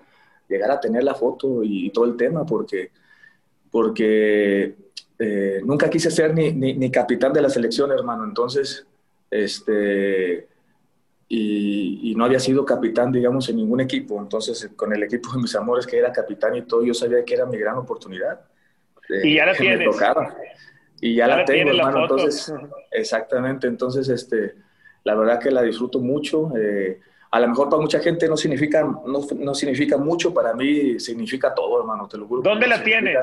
llegar 0.49 0.71
a 0.71 0.81
tener 0.81 1.05
la 1.05 1.15
foto 1.15 1.63
y, 1.63 1.91
todo 1.91 2.07
el 2.07 2.17
tema, 2.17 2.45
porque, 2.45 2.91
porque 3.71 4.77
eh, 5.19 5.61
nunca 5.65 5.91
quise 5.91 6.11
ser 6.11 6.35
ni, 6.35 6.53
ni, 6.53 6.91
capitán 6.91 7.33
de 7.33 7.43
la 7.43 7.51
selección, 7.51 7.93
hermano. 7.93 8.25
Entonces, 8.25 8.87
este, 9.31 10.49
y, 11.29 12.11
y, 12.11 12.15
no 12.15 12.25
había 12.25 12.41
sido 12.41 12.65
capitán, 12.65 13.13
digamos, 13.13 13.49
en 13.51 13.57
ningún 13.57 13.81
equipo. 13.81 14.19
Entonces, 14.19 14.71
con 14.75 14.95
el 14.95 15.03
equipo 15.03 15.31
de 15.33 15.43
mis 15.43 15.55
amores, 15.55 15.87
que 15.87 15.99
era 15.99 16.11
capitán 16.11 16.55
y 16.57 16.63
todo, 16.63 16.83
yo 16.83 16.95
sabía 16.95 17.25
que 17.25 17.35
era 17.35 17.45
mi 17.45 17.59
gran 17.59 17.77
oportunidad. 17.77 18.41
y 19.23 19.35
ya 19.35 19.47
la 19.47 19.55
tienes. 19.57 19.89
Y 21.01 21.15
ya, 21.15 21.27
la, 21.29 21.45
tengo, 21.45 21.71
hermano. 21.71 22.03
Entonces, 22.03 22.53
exactamente. 22.91 23.67
Entonces, 23.67 24.09
este, 24.09 24.55
la 25.05 25.15
verdad 25.15 25.39
que 25.39 25.51
la 25.51 25.63
disfruto 25.63 26.01
mucho. 26.01 26.51
Eh, 26.57 27.01
a 27.31 27.41
lo 27.41 27.49
mejor 27.49 27.69
para 27.69 27.83
mucha 27.83 28.01
gente 28.01 28.27
no 28.29 28.37
significa, 28.37 28.83
no, 28.83 29.21
no, 29.39 29.55
significa 29.55 29.99
mucho, 29.99 30.33
para 30.33 30.55
mí 30.55 30.99
significa 30.99 31.55
todo, 31.55 31.81
hermano, 31.81 32.09
te 32.09 32.17
lo 32.17 32.27
juro. 32.27 32.43
¿Dónde 32.43 32.67
la 32.67 32.83
tienes? 32.83 33.19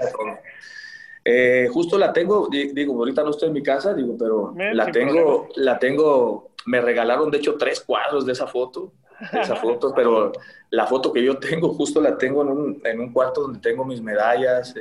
Eh, 1.24 1.68
justo 1.72 1.97
la 1.97 2.14
tengo, 2.14 2.47
digo, 2.51 2.93
ahorita 2.93 3.24
no 3.24 3.32
estoy 3.32 3.47
en 3.47 3.53
mi 3.53 3.64
casa, 3.64 3.95
digo, 3.95 4.16
pero 4.18 4.53
la 4.56 4.91
tengo, 4.91 5.49
la 5.56 5.80
tengo, 5.80 6.51
me 6.66 6.82
regalaron 6.82 7.32
de 7.32 7.38
hecho 7.38 7.55
tres 7.55 7.82
cuadros 7.82 8.26
de 8.26 8.34
esa 8.34 8.47
foto, 8.47 8.91
de 9.32 9.41
esa 9.41 9.55
foto, 9.55 9.93
pero 9.95 10.32
la 10.70 10.86
foto 10.88 11.13
que 11.13 11.24
yo 11.24 11.38
tengo, 11.38 11.70
justo 11.74 12.01
la 12.01 12.18
tengo 12.18 12.41
en 12.41 12.49
un, 12.49 12.82
en 12.84 12.99
un 12.99 13.13
cuarto 13.13 13.41
donde 13.41 13.59
tengo 13.59 13.86
mis 13.86 14.01
medallas, 14.01 14.74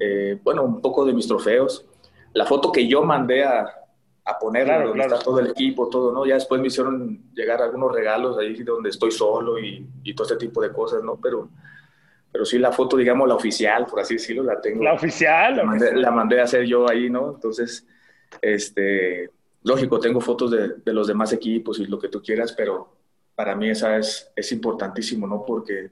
eh, 0.00 0.38
bueno, 0.42 0.62
un 0.62 0.80
poco 0.80 1.04
de 1.04 1.12
mis 1.12 1.28
trofeos 1.28 1.84
la 2.34 2.46
foto 2.46 2.72
que 2.72 2.86
yo 2.86 3.02
mandé 3.02 3.44
a, 3.44 3.66
a 4.24 4.38
poner 4.38 4.66
donde 4.66 5.02
está 5.02 5.18
todo 5.18 5.40
el 5.40 5.48
equipo, 5.48 5.88
todo, 5.88 6.12
¿no? 6.12 6.24
Ya 6.26 6.34
después 6.34 6.60
me 6.60 6.68
hicieron 6.68 7.32
llegar 7.34 7.60
algunos 7.60 7.92
regalos 7.92 8.38
ahí 8.38 8.54
donde 8.62 8.90
estoy 8.90 9.10
solo 9.10 9.58
y, 9.58 9.86
y, 10.02 10.14
todo 10.14 10.26
este 10.26 10.46
tipo 10.46 10.62
de 10.62 10.72
cosas, 10.72 11.02
¿no? 11.02 11.18
Pero, 11.20 11.48
pero 12.30 12.44
sí 12.44 12.58
la 12.58 12.72
foto, 12.72 12.96
digamos, 12.96 13.28
la 13.28 13.34
oficial, 13.34 13.86
por 13.86 14.00
así 14.00 14.14
decirlo, 14.14 14.42
la 14.42 14.60
tengo. 14.60 14.82
La 14.82 14.94
oficial. 14.94 15.56
La 15.56 15.64
mandé, 15.64 15.94
la 15.94 16.10
mandé 16.10 16.40
a 16.40 16.44
hacer 16.44 16.64
yo 16.64 16.88
ahí, 16.88 17.10
¿no? 17.10 17.34
Entonces, 17.34 17.86
este, 18.40 19.30
lógico, 19.64 19.98
tengo 20.00 20.20
fotos 20.20 20.50
de, 20.50 20.68
de, 20.84 20.92
los 20.92 21.06
demás 21.06 21.32
equipos 21.32 21.78
y 21.78 21.86
lo 21.86 21.98
que 21.98 22.08
tú 22.08 22.22
quieras, 22.22 22.52
pero 22.52 22.96
para 23.34 23.54
mí 23.54 23.70
esa 23.70 23.96
es, 23.96 24.30
es 24.34 24.52
importantísimo, 24.52 25.26
¿no? 25.26 25.44
Porque 25.44 25.90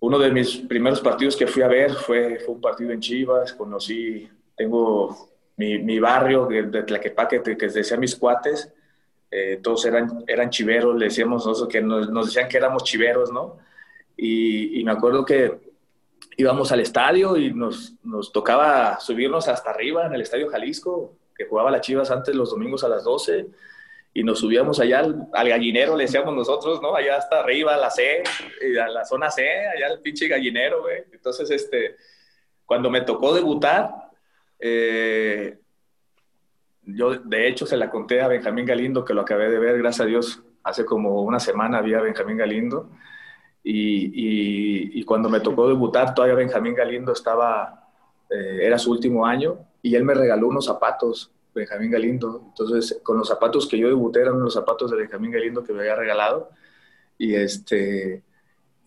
uno 0.00 0.18
de 0.18 0.30
mis 0.30 0.56
primeros 0.56 1.00
partidos 1.00 1.36
que 1.36 1.46
fui 1.46 1.62
a 1.62 1.68
ver 1.68 1.92
fue, 1.92 2.40
fue 2.40 2.54
un 2.54 2.60
partido 2.60 2.90
en 2.90 3.00
Chivas, 3.00 3.52
conocí 3.52 4.28
tengo 4.56 5.30
mi, 5.56 5.78
mi 5.78 5.98
barrio 5.98 6.46
de, 6.46 6.64
de 6.64 6.82
Tlaquepaque, 6.82 7.42
que, 7.42 7.56
que 7.56 7.68
decía 7.68 7.96
mis 7.96 8.16
cuates, 8.16 8.72
eh, 9.30 9.60
todos 9.62 9.84
eran, 9.86 10.24
eran 10.26 10.50
chiveros, 10.50 10.96
le 10.96 11.06
decíamos 11.06 11.46
nosotros 11.46 11.72
que 11.72 11.80
nos, 11.80 12.10
nos 12.10 12.26
decían 12.26 12.48
que 12.48 12.58
éramos 12.58 12.84
chiveros, 12.84 13.32
¿no? 13.32 13.58
Y, 14.16 14.78
y, 14.78 14.84
me 14.84 14.92
acuerdo 14.92 15.24
que 15.24 15.72
íbamos 16.36 16.70
al 16.70 16.80
estadio 16.80 17.36
y 17.36 17.52
nos, 17.52 17.94
nos, 18.02 18.30
tocaba 18.30 19.00
subirnos 19.00 19.48
hasta 19.48 19.70
arriba 19.70 20.06
en 20.06 20.14
el 20.14 20.20
Estadio 20.20 20.50
Jalisco, 20.50 21.16
jugaba 21.46 21.70
las 21.70 21.80
Chivas 21.82 22.10
antes 22.10 22.34
los 22.34 22.50
domingos 22.50 22.84
a 22.84 22.88
las 22.88 23.04
12, 23.04 23.46
y 24.14 24.24
nos 24.24 24.40
subíamos 24.40 24.78
allá 24.78 25.00
al, 25.00 25.28
al 25.32 25.48
gallinero, 25.48 25.96
le 25.96 26.04
decíamos 26.04 26.34
nosotros, 26.34 26.82
¿no? 26.82 26.94
Allá 26.94 27.16
hasta 27.16 27.40
arriba, 27.40 27.74
a 27.74 27.78
la 27.78 27.90
C, 27.90 28.22
a 28.80 28.88
la 28.88 29.04
zona 29.04 29.30
C, 29.30 29.42
allá 29.68 29.86
el 29.88 30.00
pinche 30.00 30.28
gallinero. 30.28 30.84
Entonces, 31.10 31.50
este, 31.50 31.96
cuando 32.66 32.90
me 32.90 33.00
tocó 33.00 33.34
debutar, 33.34 34.10
eh, 34.58 35.58
yo, 36.84 37.14
de 37.14 37.48
hecho, 37.48 37.64
se 37.64 37.76
la 37.76 37.90
conté 37.90 38.20
a 38.20 38.28
Benjamín 38.28 38.66
Galindo, 38.66 39.04
que 39.04 39.14
lo 39.14 39.22
acabé 39.22 39.50
de 39.50 39.58
ver, 39.58 39.78
gracias 39.78 40.00
a 40.00 40.08
Dios, 40.08 40.42
hace 40.62 40.84
como 40.84 41.22
una 41.22 41.40
semana 41.40 41.78
había 41.78 42.00
Benjamín 42.00 42.36
Galindo. 42.36 42.90
Y, 43.64 44.98
y, 44.98 45.04
cuando 45.04 45.28
me 45.28 45.38
tocó 45.38 45.68
debutar, 45.68 46.14
todavía 46.14 46.34
Benjamín 46.34 46.74
Galindo 46.74 47.12
estaba, 47.12 47.88
eh, 48.28 48.58
era 48.62 48.76
su 48.76 48.90
último 48.90 49.24
año, 49.24 49.58
y 49.82 49.96
él 49.96 50.04
me 50.04 50.14
regaló 50.14 50.48
unos 50.48 50.66
zapatos, 50.66 51.32
Benjamín 51.54 51.90
Galindo. 51.90 52.44
Entonces, 52.46 53.00
con 53.02 53.18
los 53.18 53.28
zapatos 53.28 53.66
que 53.66 53.76
yo 53.76 53.88
debuté, 53.88 54.20
eran 54.20 54.40
los 54.40 54.54
zapatos 54.54 54.90
de 54.90 54.96
Benjamín 54.96 55.32
Galindo 55.32 55.64
que 55.64 55.72
me 55.72 55.80
había 55.80 55.96
regalado. 55.96 56.50
Y, 57.18 57.34
este, 57.34 58.22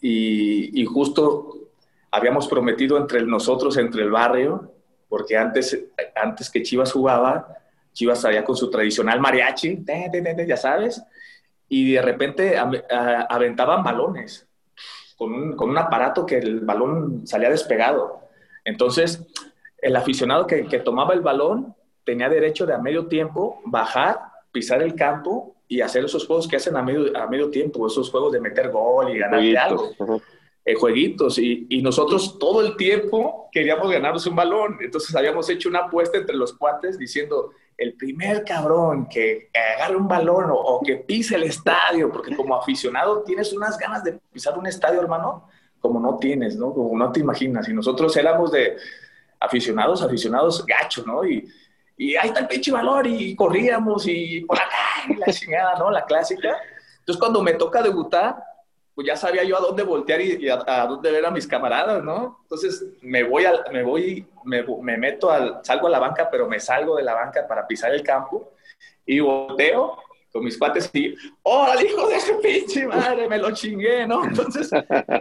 y, 0.01 0.85
justo 0.85 1.69
habíamos 2.11 2.47
prometido 2.47 2.97
entre 2.97 3.21
nosotros, 3.23 3.77
entre 3.77 4.03
el 4.03 4.11
barrio, 4.11 4.71
porque 5.09 5.37
antes, 5.37 5.77
antes 6.15 6.49
que 6.49 6.63
Chivas 6.63 6.91
jugaba, 6.91 7.47
Chivas 7.91 8.21
salía 8.21 8.43
con 8.43 8.55
su 8.55 8.69
tradicional 8.69 9.19
mariachi, 9.19 9.83
ya 10.47 10.57
sabes, 10.57 11.03
y 11.67 11.93
de 11.93 12.01
repente 12.01 12.57
aventaban 12.57 13.83
balones 13.83 14.47
con 15.17 15.55
con 15.55 15.69
un, 15.69 15.77
aparato 15.77 16.25
que 16.25 16.37
el 16.37 16.59
balón 16.61 17.25
salía 17.25 17.49
despegado. 17.49 18.19
Entonces, 18.65 19.25
el 19.85 19.95
aficionado 19.95 20.47
que, 20.47 20.65
que, 20.65 20.79
tomaba 20.79 21.13
el 21.13 21.21
balón 21.21 21.75
tenía 22.03 22.27
derecho 22.27 22.65
de 22.65 22.73
a 22.73 22.79
medio 22.79 23.05
tiempo 23.05 23.61
bajar, 23.65 24.19
pisar 24.51 24.81
el 24.81 24.95
campo 24.95 25.55
y 25.67 25.81
hacer 25.81 26.03
esos 26.03 26.25
juegos 26.25 26.47
que 26.47 26.55
hacen 26.55 26.75
a 26.75 26.81
medio, 26.81 27.15
a 27.15 27.27
medio 27.27 27.51
tiempo, 27.51 27.85
esos 27.85 28.09
juegos 28.09 28.33
de 28.33 28.39
meter 28.39 28.71
gol 28.71 29.15
y 29.15 29.19
ganar 29.19 29.39
algo 29.57 29.93
eh, 30.65 30.73
jueguitos 30.73 31.37
y, 31.37 31.67
y, 31.69 31.83
nosotros 31.83 32.39
todo 32.39 32.65
el 32.65 32.75
tiempo 32.75 33.47
queríamos 33.51 33.91
ganarnos 33.91 34.25
un 34.25 34.35
balón. 34.35 34.77
Entonces 34.81 35.15
habíamos 35.15 35.47
hecho 35.51 35.69
una 35.69 35.81
apuesta 35.81 36.17
entre 36.17 36.35
los 36.35 36.53
cuates 36.53 36.97
diciendo, 36.97 37.51
el 37.77 37.93
primer 37.93 38.43
cabrón 38.43 39.07
que, 39.07 39.51
agarre 39.77 39.97
un 39.97 40.07
balón 40.07 40.45
o, 40.49 40.81
que 40.83 40.95
pise 40.95 41.35
el 41.35 41.43
estadio, 41.43 42.11
porque 42.11 42.35
como 42.35 42.55
aficionado 42.55 43.21
tienes 43.21 43.53
unas 43.53 43.77
ganas 43.77 44.03
de 44.03 44.13
pisar 44.33 44.57
un 44.57 44.65
estadio, 44.65 44.99
hermano, 44.99 45.47
como 45.79 45.99
no 45.99 46.17
tienes, 46.17 46.55
¿no? 46.55 46.73
Como 46.73 46.97
no 46.97 47.11
te 47.11 47.19
imaginas. 47.19 47.69
Y 47.69 47.73
nosotros 47.73 48.17
éramos 48.17 48.51
de 48.51 48.77
aficionados, 49.39 50.01
aficionados 50.01 50.65
gachos, 50.65 51.05
¿no? 51.05 51.25
Y, 51.25 51.47
y 51.97 52.15
ahí 52.15 52.27
está 52.27 52.41
el 52.41 52.47
pinche 52.47 52.71
balón 52.71 53.05
y 53.05 53.35
corríamos 53.35 54.05
y 54.07 54.41
por 54.41 54.57
acá 54.57 55.05
y 55.09 55.15
la 55.15 55.27
chingada, 55.27 55.79
¿no? 55.79 55.91
La 55.91 56.05
clásica. 56.05 56.57
Entonces 56.99 57.19
cuando 57.19 57.41
me 57.41 57.53
toca 57.53 57.81
debutar, 57.81 58.35
pues 58.93 59.07
ya 59.07 59.15
sabía 59.15 59.43
yo 59.43 59.57
a 59.57 59.61
dónde 59.61 59.83
voltear 59.83 60.21
y, 60.21 60.49
a, 60.49 60.85
dónde 60.87 61.11
ver 61.11 61.25
a 61.25 61.31
mis 61.31 61.47
camaradas, 61.47 62.03
¿no? 62.03 62.39
Entonces 62.43 62.85
me 63.01 63.23
voy, 63.23 63.45
al, 63.45 63.63
me, 63.71 63.83
voy 63.83 64.25
me, 64.43 64.63
me, 64.81 64.97
meto, 64.97 65.29
al, 65.29 65.59
salgo 65.63 65.87
a 65.87 65.91
la 65.91 65.99
banca, 65.99 66.29
pero 66.29 66.47
me 66.47 66.59
salgo 66.59 66.95
de 66.95 67.03
la 67.03 67.13
banca 67.13 67.45
para 67.47 67.67
pisar 67.67 67.93
el 67.93 68.03
campo 68.03 68.53
y 69.05 69.19
volteo 69.19 69.97
con 70.35 70.43
mis 70.43 70.57
cuates 70.57 70.89
y, 70.93 71.15
¡oh, 71.43 71.65
hijo 71.81 72.09
de 72.09 72.15
ese 72.17 72.33
pinche 72.35 72.85
madre! 72.85 73.29
Me 73.29 73.37
lo 73.37 73.51
chingué, 73.51 74.05
¿no? 74.05 74.25
Entonces 74.25 74.69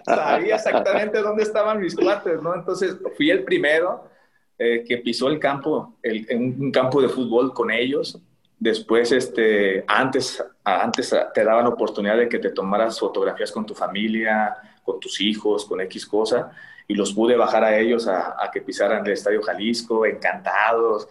sabía 0.04 0.56
exactamente 0.56 1.22
dónde 1.22 1.44
estaban 1.44 1.80
mis 1.80 1.94
cuates, 1.94 2.42
¿no? 2.42 2.52
Entonces 2.52 2.96
fui 3.16 3.30
el 3.30 3.44
primero 3.44 4.10
eh, 4.58 4.82
que 4.84 4.98
pisó 4.98 5.28
el 5.28 5.38
campo, 5.38 5.96
el, 6.02 6.26
en 6.28 6.60
un 6.60 6.72
campo 6.72 7.00
de 7.00 7.08
fútbol 7.08 7.54
con 7.54 7.70
ellos 7.70 8.20
Después, 8.64 9.12
este, 9.12 9.84
antes, 9.86 10.42
antes 10.64 11.14
te 11.34 11.44
daban 11.44 11.66
oportunidad 11.66 12.16
de 12.16 12.30
que 12.30 12.38
te 12.38 12.48
tomaras 12.48 12.98
fotografías 12.98 13.52
con 13.52 13.66
tu 13.66 13.74
familia, 13.74 14.56
con 14.82 14.98
tus 14.98 15.20
hijos, 15.20 15.66
con 15.66 15.82
X 15.82 16.06
cosa, 16.06 16.50
y 16.88 16.94
los 16.94 17.12
pude 17.12 17.36
bajar 17.36 17.62
a 17.62 17.78
ellos 17.78 18.08
a, 18.08 18.50
que 18.50 18.62
pisaran 18.62 19.04
el 19.04 19.12
Estadio 19.12 19.42
Jalisco, 19.42 20.06
encantados. 20.06 21.06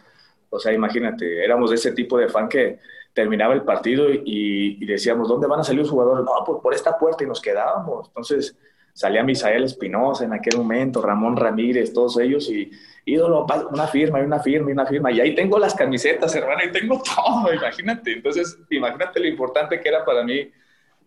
O 0.50 0.60
sea, 0.60 0.74
imagínate, 0.74 1.46
éramos 1.46 1.70
de 1.70 1.76
ese 1.76 1.92
tipo 1.92 2.18
de 2.18 2.28
fan 2.28 2.50
que 2.50 2.80
terminaba 3.14 3.54
el 3.54 3.64
partido 3.64 4.08
y, 4.10 4.84
decíamos, 4.86 5.28
¿dónde 5.28 5.48
van 5.48 5.60
a 5.60 5.64
salir 5.64 5.82
los 5.82 5.92
jugadores? 5.92 6.26
No, 6.26 6.32
pues 6.46 6.60
por 6.62 6.74
esta 6.74 6.98
puerta 6.98 7.24
y 7.24 7.28
nos 7.28 7.42
quedábamos. 7.42 8.08
Entonces 8.08 8.58
salía 8.94 9.24
Misael 9.24 9.64
Espinosa 9.64 10.26
en 10.26 10.34
aquel 10.34 10.58
momento, 10.58 11.02
Ramón 11.02 11.36
Ramírez, 11.36 11.94
todos 11.94 12.20
ellos, 12.20 12.50
y 12.50 12.72
ídolo, 13.06 13.46
una 13.72 13.88
firma, 13.88 14.20
una 14.20 14.40
firma, 14.40 14.70
y 14.70 14.74
una 14.74 14.86
firma. 14.86 15.12
Y 15.12 15.20
ahí 15.22 15.36
tengo 15.36 15.60
las 15.60 15.76
camisetas, 15.76 16.36
hermano, 16.36 16.62
y 16.66 16.72
tengo 16.72 17.02
todo, 17.02 17.54
imagínate. 17.54 18.14
Entonces, 18.14 18.58
imagínate 18.70 19.20
lo 19.20 19.28
importante 19.28 19.80
que 19.80 19.90
era 19.90 20.04
para 20.04 20.24
mí 20.24 20.50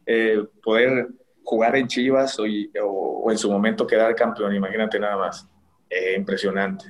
eh, 0.04 0.44
poder 0.62 1.08
jugar 1.42 1.76
en 1.76 1.86
Chivas 1.86 2.38
o, 2.38 3.30
en 3.30 3.38
su 3.38 3.50
momento 3.50 3.86
quedar 3.86 4.14
campeón, 4.14 4.54
imagínate 4.54 4.98
nada 4.98 5.16
más. 5.16 5.48
Eh, 5.88 6.14
impresionante. 6.16 6.84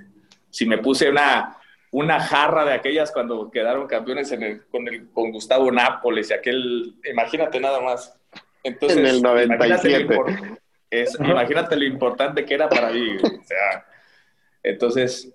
Si 0.50 0.64
me 0.64 0.78
puse 0.78 1.10
una, 1.10 1.56
una 1.90 2.20
jarra 2.20 2.64
de 2.64 2.72
aquellas 2.72 3.12
cuando 3.12 3.50
quedaron 3.50 3.86
campeones 3.86 4.32
en 4.32 4.42
el, 4.42 4.66
con, 4.66 4.86
el, 4.88 5.08
con 5.10 5.30
Gustavo 5.30 5.70
Nápoles 5.70 6.30
y 6.30 6.34
aquel, 6.34 6.94
imagínate 7.10 7.60
nada 7.60 7.80
más. 7.80 8.14
Entonces, 8.62 8.98
en 8.98 9.06
el 9.06 9.22
97. 9.22 10.02
Imagínate, 10.04 10.60
es, 10.90 11.18
imagínate 11.20 11.76
lo 11.76 11.84
importante 11.84 12.44
que 12.44 12.54
era 12.54 12.68
para 12.68 12.90
mí. 12.90 13.16
O 13.16 13.44
sea, 13.44 13.86
entonces. 14.62 15.32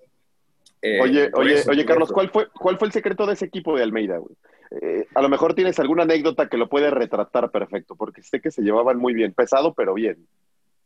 Eh, 0.82 1.00
oye, 1.00 1.30
oye, 1.34 1.62
oye, 1.68 1.84
Carlos, 1.84 2.12
¿cuál 2.12 2.30
fue, 2.30 2.48
¿cuál 2.52 2.76
fue 2.76 2.88
el 2.88 2.92
secreto 2.92 3.24
de 3.26 3.34
ese 3.34 3.46
equipo 3.46 3.76
de 3.76 3.84
Almeida, 3.84 4.18
güey? 4.18 4.34
Eh, 4.80 5.06
a 5.14 5.22
lo 5.22 5.28
mejor 5.28 5.54
tienes 5.54 5.78
alguna 5.78 6.02
anécdota 6.02 6.48
que 6.48 6.56
lo 6.56 6.68
puede 6.68 6.90
retratar 6.90 7.50
perfecto, 7.50 7.94
porque 7.94 8.22
sé 8.22 8.40
que 8.40 8.50
se 8.50 8.62
llevaban 8.62 8.98
muy 8.98 9.14
bien, 9.14 9.32
pesado, 9.32 9.74
pero 9.74 9.94
bien. 9.94 10.26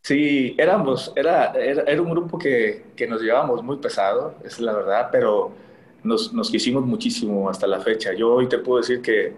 Sí, 0.07 0.55
éramos, 0.57 1.11
era, 1.17 1.51
era, 1.51 2.01
un 2.01 2.09
grupo 2.09 2.37
que, 2.39 2.85
que, 2.95 3.07
nos 3.07 3.21
llevábamos 3.21 3.61
muy 3.61 3.75
pesado, 3.75 4.35
es 4.45 4.57
la 4.57 4.71
verdad, 4.71 5.09
pero 5.11 5.51
nos, 6.01 6.31
nos, 6.31 6.49
quisimos 6.49 6.85
muchísimo 6.85 7.49
hasta 7.49 7.67
la 7.67 7.81
fecha. 7.81 8.13
Yo 8.13 8.35
hoy 8.35 8.47
te 8.47 8.59
puedo 8.59 8.79
decir 8.79 9.01
que, 9.01 9.33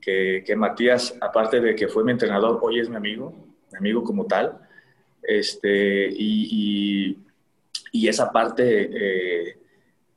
que, 0.00 0.42
que, 0.44 0.56
Matías, 0.56 1.16
aparte 1.20 1.60
de 1.60 1.76
que 1.76 1.86
fue 1.86 2.02
mi 2.02 2.10
entrenador, 2.10 2.58
hoy 2.60 2.80
es 2.80 2.88
mi 2.88 2.96
amigo, 2.96 3.32
mi 3.70 3.78
amigo 3.78 4.02
como 4.02 4.26
tal. 4.26 4.58
Este, 5.22 6.08
y, 6.08 7.12
y, 7.12 7.18
y 7.92 8.08
esa 8.08 8.32
parte 8.32 8.90
eh, 8.92 9.58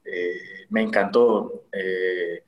eh, 0.05 0.65
me 0.69 0.81
encantó. 0.81 1.65
Eh, 1.71 2.41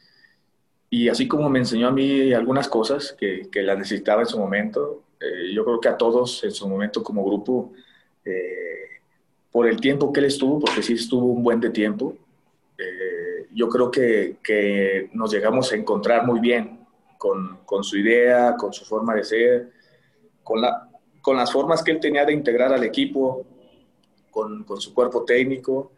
y 0.90 1.10
así 1.10 1.28
como 1.28 1.48
me 1.52 1.60
enseñó 1.60 1.90
a 1.90 1.92
mí 1.92 2.34
algunas 2.34 2.68
cosas 2.68 3.16
que, 3.16 3.50
que 3.52 3.62
las 3.62 3.78
necesitaba 3.78 4.24
en 4.24 4.28
su 4.28 4.40
momento, 4.40 5.05
yo 5.54 5.66
creo 5.66 5.80
que 5.80 5.90
a 5.90 5.98
todos 5.98 6.44
en 6.44 6.52
su 6.52 6.68
momento 6.68 7.04
como 7.04 7.26
grupo, 7.26 7.74
por 9.52 9.68
el 9.68 9.80
tiempo 9.80 10.12
que 10.12 10.20
él 10.20 10.26
estuvo, 10.26 10.60
porque 10.60 10.82
sí 10.82 10.94
estuvo 10.94 11.26
un 11.28 11.44
buen 11.44 11.60
de 11.60 11.70
tiempo, 11.70 12.18
yo 13.56 13.70
creo 13.70 13.90
que, 13.90 14.38
que, 14.44 15.10
nos 15.14 15.32
llegamos 15.32 15.72
a 15.72 15.76
encontrar 15.78 16.26
muy 16.26 16.42
bien 16.42 16.86
con, 17.18 17.60
con, 17.66 17.84
su 17.84 17.98
idea, 17.98 18.56
con 18.58 18.74
su 18.74 18.84
forma 18.84 19.16
de 19.16 19.24
ser, 19.24 19.72
con, 20.44 20.62
la, 20.62 20.90
con 21.22 21.38
las 21.38 21.52
formas 21.52 21.82
que 21.82 21.92
él 21.92 22.00
tenía 22.02 22.26
de 22.26 22.34
integrar 22.34 22.74
al 22.74 22.84
equipo, 22.84 23.46
con, 24.30 24.66
con 24.66 24.82
su 24.82 24.94
cuerpo 24.94 25.24
técnico 25.24 25.94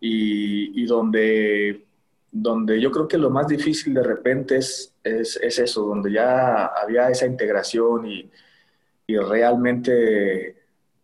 y, 0.00 0.82
y, 0.82 0.86
donde, 0.86 1.84
donde 2.32 2.80
yo 2.80 2.90
creo 2.90 3.06
que 3.06 3.18
lo 3.18 3.28
más 3.28 3.48
difícil 3.48 3.92
de 3.92 4.02
repente 4.02 4.56
es, 4.56 4.94
es, 5.04 5.36
es 5.36 5.58
eso, 5.58 5.82
donde 5.82 6.10
ya 6.10 6.66
había 6.66 7.10
esa 7.10 7.26
integración 7.26 8.06
y, 8.06 8.30
y 9.06 9.16
realmente 9.16 10.56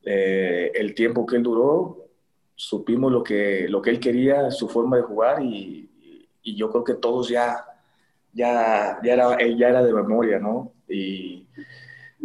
eh, 0.02 0.72
el 0.74 0.94
tiempo 0.94 1.26
que 1.26 1.36
él 1.36 1.42
duró, 1.42 2.08
supimos 2.54 3.12
lo 3.12 3.22
que, 3.22 3.66
lo 3.68 3.80
que 3.82 3.90
él 3.90 4.00
quería, 4.00 4.50
su 4.50 4.68
forma 4.68 4.96
de 4.96 5.02
jugar 5.02 5.42
y, 5.42 5.90
y 6.42 6.56
yo 6.56 6.70
creo 6.70 6.84
que 6.84 6.94
todos 6.94 7.28
ya, 7.28 7.64
ya, 8.32 8.98
ya, 9.02 9.12
era, 9.12 9.38
ya 9.38 9.68
era 9.68 9.82
de 9.82 9.92
memoria, 9.92 10.38
¿no? 10.38 10.72
Y 10.88 11.46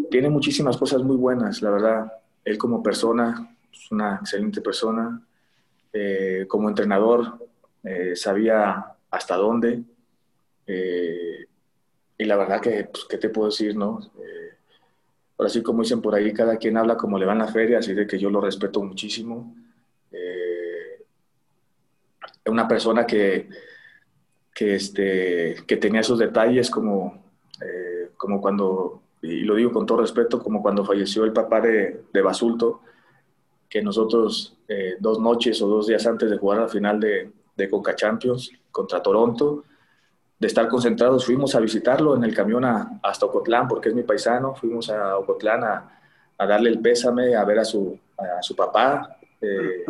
tiene 0.10 0.30
muchísimas 0.30 0.78
cosas 0.78 1.04
muy 1.04 1.18
buenas, 1.18 1.62
la 1.62 1.72
verdad. 1.72 2.14
Él 2.44 2.58
como 2.58 2.84
persona 2.84 3.56
es 3.72 3.92
una 3.92 4.16
excelente 4.16 4.62
persona. 4.62 5.22
Eh, 5.94 6.46
como 6.48 6.68
entrenador 6.68 7.40
eh, 7.84 8.16
sabía 8.16 8.86
hasta 9.10 9.36
dónde. 9.36 9.84
Eh, 10.68 11.46
y 12.18 12.26
la 12.26 12.36
verdad 12.36 12.62
que, 12.62 12.86
pues, 12.86 13.06
¿qué 13.10 13.18
te 13.18 13.30
puedo 13.30 13.50
decir, 13.50 13.76
no? 13.76 14.00
Ahora 15.38 15.50
sí, 15.50 15.62
como 15.64 15.82
dicen 15.82 16.02
por 16.02 16.16
ahí, 16.16 16.34
cada 16.34 16.58
quien 16.58 16.78
habla 16.78 16.98
como 16.98 17.18
le 17.18 17.26
va 17.26 17.34
en 17.34 17.40
la 17.40 17.48
feria, 17.48 17.80
así 17.80 17.94
de 17.94 18.08
que 18.08 18.18
yo 18.18 18.30
lo 18.30 18.42
respeto 18.42 18.82
muchísimo. 18.82 19.56
Es 22.44 22.52
una 22.52 22.68
persona 22.68 23.06
que 23.06 23.50
que, 24.56 24.74
este, 24.74 25.58
que 25.68 25.76
tenía 25.76 26.00
esos 26.00 26.18
detalles 26.18 26.72
como, 26.72 27.26
eh, 27.62 28.12
como 28.16 28.40
cuando, 28.40 29.02
y 29.22 29.42
lo 29.42 29.56
digo 29.56 29.74
con 29.74 29.86
todo 29.86 30.00
respeto, 30.00 30.42
como 30.42 30.62
cuando 30.62 30.86
falleció 30.86 31.26
el 31.26 31.34
papá 31.34 31.60
de, 31.60 32.06
de 32.12 32.22
Basulto, 32.22 32.80
que 33.70 33.82
nosotros 33.82 34.58
eh, 34.70 34.96
dos 34.98 35.20
noches 35.20 35.62
o 35.62 35.68
dos 35.68 35.88
días 35.88 36.08
antes 36.08 36.30
de 36.30 36.38
jugar 36.38 36.60
la 36.60 36.70
final 36.70 37.02
de, 37.02 37.34
de 37.54 37.70
Conca 37.70 37.96
Champions 37.96 38.50
contra 38.72 39.04
Toronto, 39.04 39.66
de 40.38 40.48
estar 40.48 40.68
concentrados, 40.68 41.26
fuimos 41.26 41.56
a 41.56 41.60
visitarlo 41.60 42.16
en 42.16 42.24
el 42.24 42.36
camión 42.36 42.66
a, 42.66 43.00
hasta 43.04 43.26
Ocotlán, 43.26 43.68
porque 43.68 43.90
es 43.90 43.96
mi 43.96 44.04
paisano, 44.04 44.56
fuimos 44.56 44.90
a 44.90 45.18
Ocotlán 45.18 45.64
a, 45.64 46.02
a 46.38 46.46
darle 46.46 46.70
el 46.70 46.80
pésame, 46.80 47.36
a 47.36 47.44
ver 47.46 47.60
a 47.60 47.66
su, 47.66 47.98
a 48.18 48.42
su 48.42 48.56
papá 48.56 49.18
eh, 49.42 49.86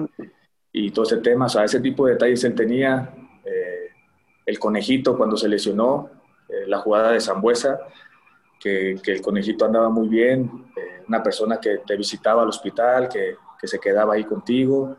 y 0.71 0.91
todo 0.91 1.05
ese 1.05 1.17
tema, 1.17 1.45
o 1.45 1.49
sea, 1.49 1.63
ese 1.63 1.79
tipo 1.79 2.05
de 2.05 2.13
detalles 2.13 2.43
él 2.43 2.53
tenía, 2.53 3.13
el 4.45 4.59
conejito 4.59 5.17
cuando 5.17 5.37
se 5.37 5.47
lesionó, 5.47 6.09
eh, 6.47 6.65
la 6.67 6.77
jugada 6.79 7.11
de 7.11 7.19
Zambuesa, 7.19 7.79
que, 8.59 8.97
que, 9.03 9.11
el 9.11 9.21
conejito 9.21 9.65
andaba 9.65 9.89
muy 9.89 10.07
bien, 10.07 10.65
eh, 10.75 11.03
una 11.07 11.23
persona 11.23 11.59
que 11.59 11.79
te 11.79 11.95
visitaba 11.97 12.43
al 12.43 12.49
hospital, 12.49 13.09
que, 13.09 13.35
que 13.59 13.67
se 13.67 13.79
quedaba 13.79 14.13
ahí 14.13 14.23
contigo, 14.23 14.97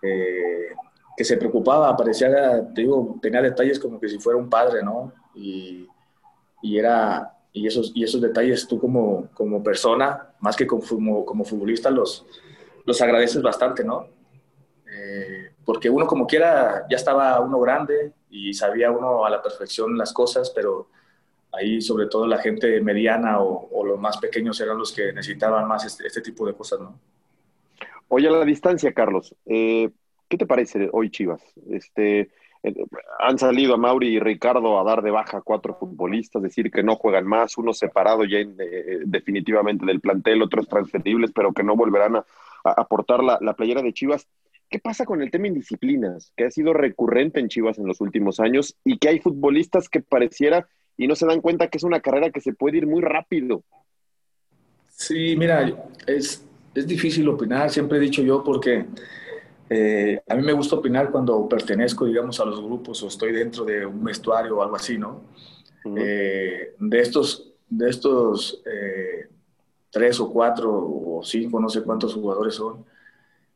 eh, 0.00 0.74
que 1.20 1.24
se 1.26 1.36
preocupaba, 1.36 1.94
parecía, 1.98 2.66
te 2.74 2.80
digo, 2.80 3.18
tenía 3.20 3.42
detalles 3.42 3.78
como 3.78 4.00
que 4.00 4.08
si 4.08 4.18
fuera 4.18 4.38
un 4.38 4.48
padre, 4.48 4.82
¿no? 4.82 5.12
Y, 5.34 5.86
y 6.62 6.78
era, 6.78 7.36
y 7.52 7.66
esos, 7.66 7.92
y 7.94 8.04
esos 8.04 8.22
detalles 8.22 8.66
tú 8.66 8.80
como, 8.80 9.28
como 9.34 9.62
persona, 9.62 10.30
más 10.40 10.56
que 10.56 10.66
como, 10.66 11.26
como 11.26 11.44
futbolista, 11.44 11.90
los, 11.90 12.24
los 12.86 13.02
agradeces 13.02 13.42
bastante, 13.42 13.84
¿no? 13.84 14.06
porque 15.64 15.90
uno 15.90 16.06
como 16.06 16.26
quiera, 16.26 16.86
ya 16.90 16.96
estaba 16.96 17.38
uno 17.40 17.60
grande, 17.60 18.14
y 18.30 18.54
sabía 18.54 18.90
uno 18.90 19.26
a 19.26 19.30
la 19.30 19.42
perfección 19.42 19.98
las 19.98 20.14
cosas, 20.14 20.50
pero 20.50 20.88
ahí 21.52 21.82
sobre 21.82 22.06
todo 22.06 22.26
la 22.26 22.38
gente 22.38 22.80
mediana 22.80 23.40
o, 23.40 23.84
los 23.84 24.00
más 24.00 24.16
pequeños 24.16 24.58
eran 24.62 24.78
los 24.78 24.90
que 24.90 25.12
necesitaban 25.12 25.68
más 25.68 25.84
este, 25.84 26.06
este, 26.06 26.22
tipo 26.22 26.46
de 26.46 26.54
cosas, 26.54 26.80
¿no? 26.80 26.98
Oye, 28.08 28.26
a 28.26 28.30
la 28.30 28.44
distancia, 28.46 28.94
Carlos, 28.94 29.34
eh, 29.44 29.90
¿qué 30.30 30.38
te 30.38 30.46
parece 30.46 30.88
hoy 30.92 31.10
Chivas? 31.10 31.42
Este, 31.68 32.30
eh, 32.62 32.74
han 33.18 33.38
salido 33.38 33.74
a 33.74 33.76
Mauri 33.76 34.08
y 34.08 34.20
Ricardo 34.20 34.78
a 34.80 34.84
dar 34.84 35.02
de 35.02 35.10
baja 35.10 35.38
a 35.38 35.42
cuatro 35.42 35.74
futbolistas, 35.74 36.40
decir 36.40 36.70
que 36.70 36.82
no 36.82 36.96
juegan 36.96 37.26
más, 37.26 37.58
uno 37.58 37.74
separado 37.74 38.24
ya 38.24 38.38
eh, 38.38 39.00
definitivamente 39.04 39.84
del 39.84 40.00
plantel, 40.00 40.40
otros 40.40 40.68
transferibles, 40.68 41.32
pero 41.34 41.52
que 41.52 41.64
no 41.64 41.76
volverán 41.76 42.16
a, 42.16 42.24
aportar 42.64 43.24
la, 43.24 43.38
la 43.40 43.54
playera 43.54 43.82
de 43.82 43.92
Chivas. 43.92 44.28
¿Qué 44.70 44.78
pasa 44.78 45.04
con 45.04 45.20
el 45.20 45.32
tema 45.32 45.48
indisciplinas, 45.48 46.32
que 46.36 46.44
ha 46.44 46.50
sido 46.50 46.72
recurrente 46.72 47.40
en 47.40 47.48
Chivas 47.48 47.78
en 47.78 47.86
los 47.86 48.00
últimos 48.00 48.38
años 48.38 48.76
y 48.84 48.98
que 48.98 49.08
hay 49.08 49.18
futbolistas 49.18 49.88
que 49.88 50.00
pareciera 50.00 50.68
y 50.96 51.08
no 51.08 51.16
se 51.16 51.26
dan 51.26 51.40
cuenta 51.40 51.66
que 51.68 51.78
es 51.78 51.82
una 51.84 52.00
carrera 52.00 52.30
que 52.30 52.40
se 52.40 52.52
puede 52.52 52.76
ir 52.76 52.86
muy 52.86 53.00
rápido? 53.02 53.64
Sí, 54.90 55.34
mira, 55.36 55.90
es, 56.06 56.46
es 56.72 56.86
difícil 56.86 57.28
opinar, 57.28 57.70
siempre 57.70 57.98
he 57.98 58.00
dicho 58.00 58.22
yo, 58.22 58.44
porque 58.44 58.86
eh, 59.70 60.22
a 60.28 60.34
mí 60.34 60.42
me 60.42 60.52
gusta 60.52 60.76
opinar 60.76 61.10
cuando 61.10 61.48
pertenezco, 61.48 62.04
digamos, 62.04 62.40
a 62.40 62.44
los 62.44 62.60
grupos 62.60 63.02
o 63.02 63.06
estoy 63.06 63.32
dentro 63.32 63.64
de 63.64 63.86
un 63.86 64.04
vestuario 64.04 64.58
o 64.58 64.62
algo 64.62 64.76
así, 64.76 64.98
¿no? 64.98 65.22
Eh, 65.96 66.74
de 66.78 67.00
estos, 67.00 67.52
de 67.68 67.88
estos 67.88 68.62
eh, 68.66 69.28
tres 69.90 70.20
o 70.20 70.30
cuatro 70.30 70.70
o 70.72 71.22
cinco, 71.22 71.60
no 71.60 71.68
sé 71.68 71.82
cuántos 71.82 72.14
jugadores 72.14 72.54
son, 72.54 72.84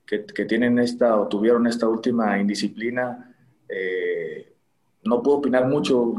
que, 0.06 0.18
tienen 0.44 0.78
esta 0.78 1.18
o 1.18 1.28
tuvieron 1.28 1.66
esta 1.66 1.88
última 1.88 2.38
indisciplina, 2.38 3.34
eh, 3.68 4.52
no 5.04 5.22
puedo 5.22 5.38
opinar 5.38 5.66
mucho. 5.66 6.14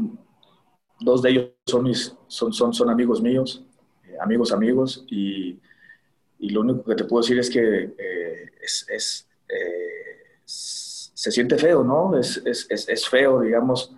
Dos 1.00 1.22
de 1.22 1.30
ellos 1.30 1.50
son, 1.66 1.84
mis, 1.84 2.16
son, 2.26 2.52
son, 2.52 2.72
son 2.72 2.90
amigos 2.90 3.20
míos, 3.22 3.64
eh, 4.06 4.16
amigos, 4.20 4.52
amigos, 4.52 5.04
y, 5.08 5.58
y, 6.38 6.50
lo 6.50 6.62
único 6.62 6.84
que 6.84 6.94
te 6.94 7.04
puedo 7.04 7.22
decir 7.22 7.38
es 7.38 7.50
que 7.50 7.94
eh, 7.98 8.50
es, 8.62 9.28
es 9.48 11.12
se 11.14 11.32
siente 11.32 11.58
feo, 11.58 11.82
¿no? 11.82 12.18
Es, 12.18 12.40
es, 12.44 12.66
es 12.70 13.08
feo, 13.08 13.40
digamos, 13.40 13.92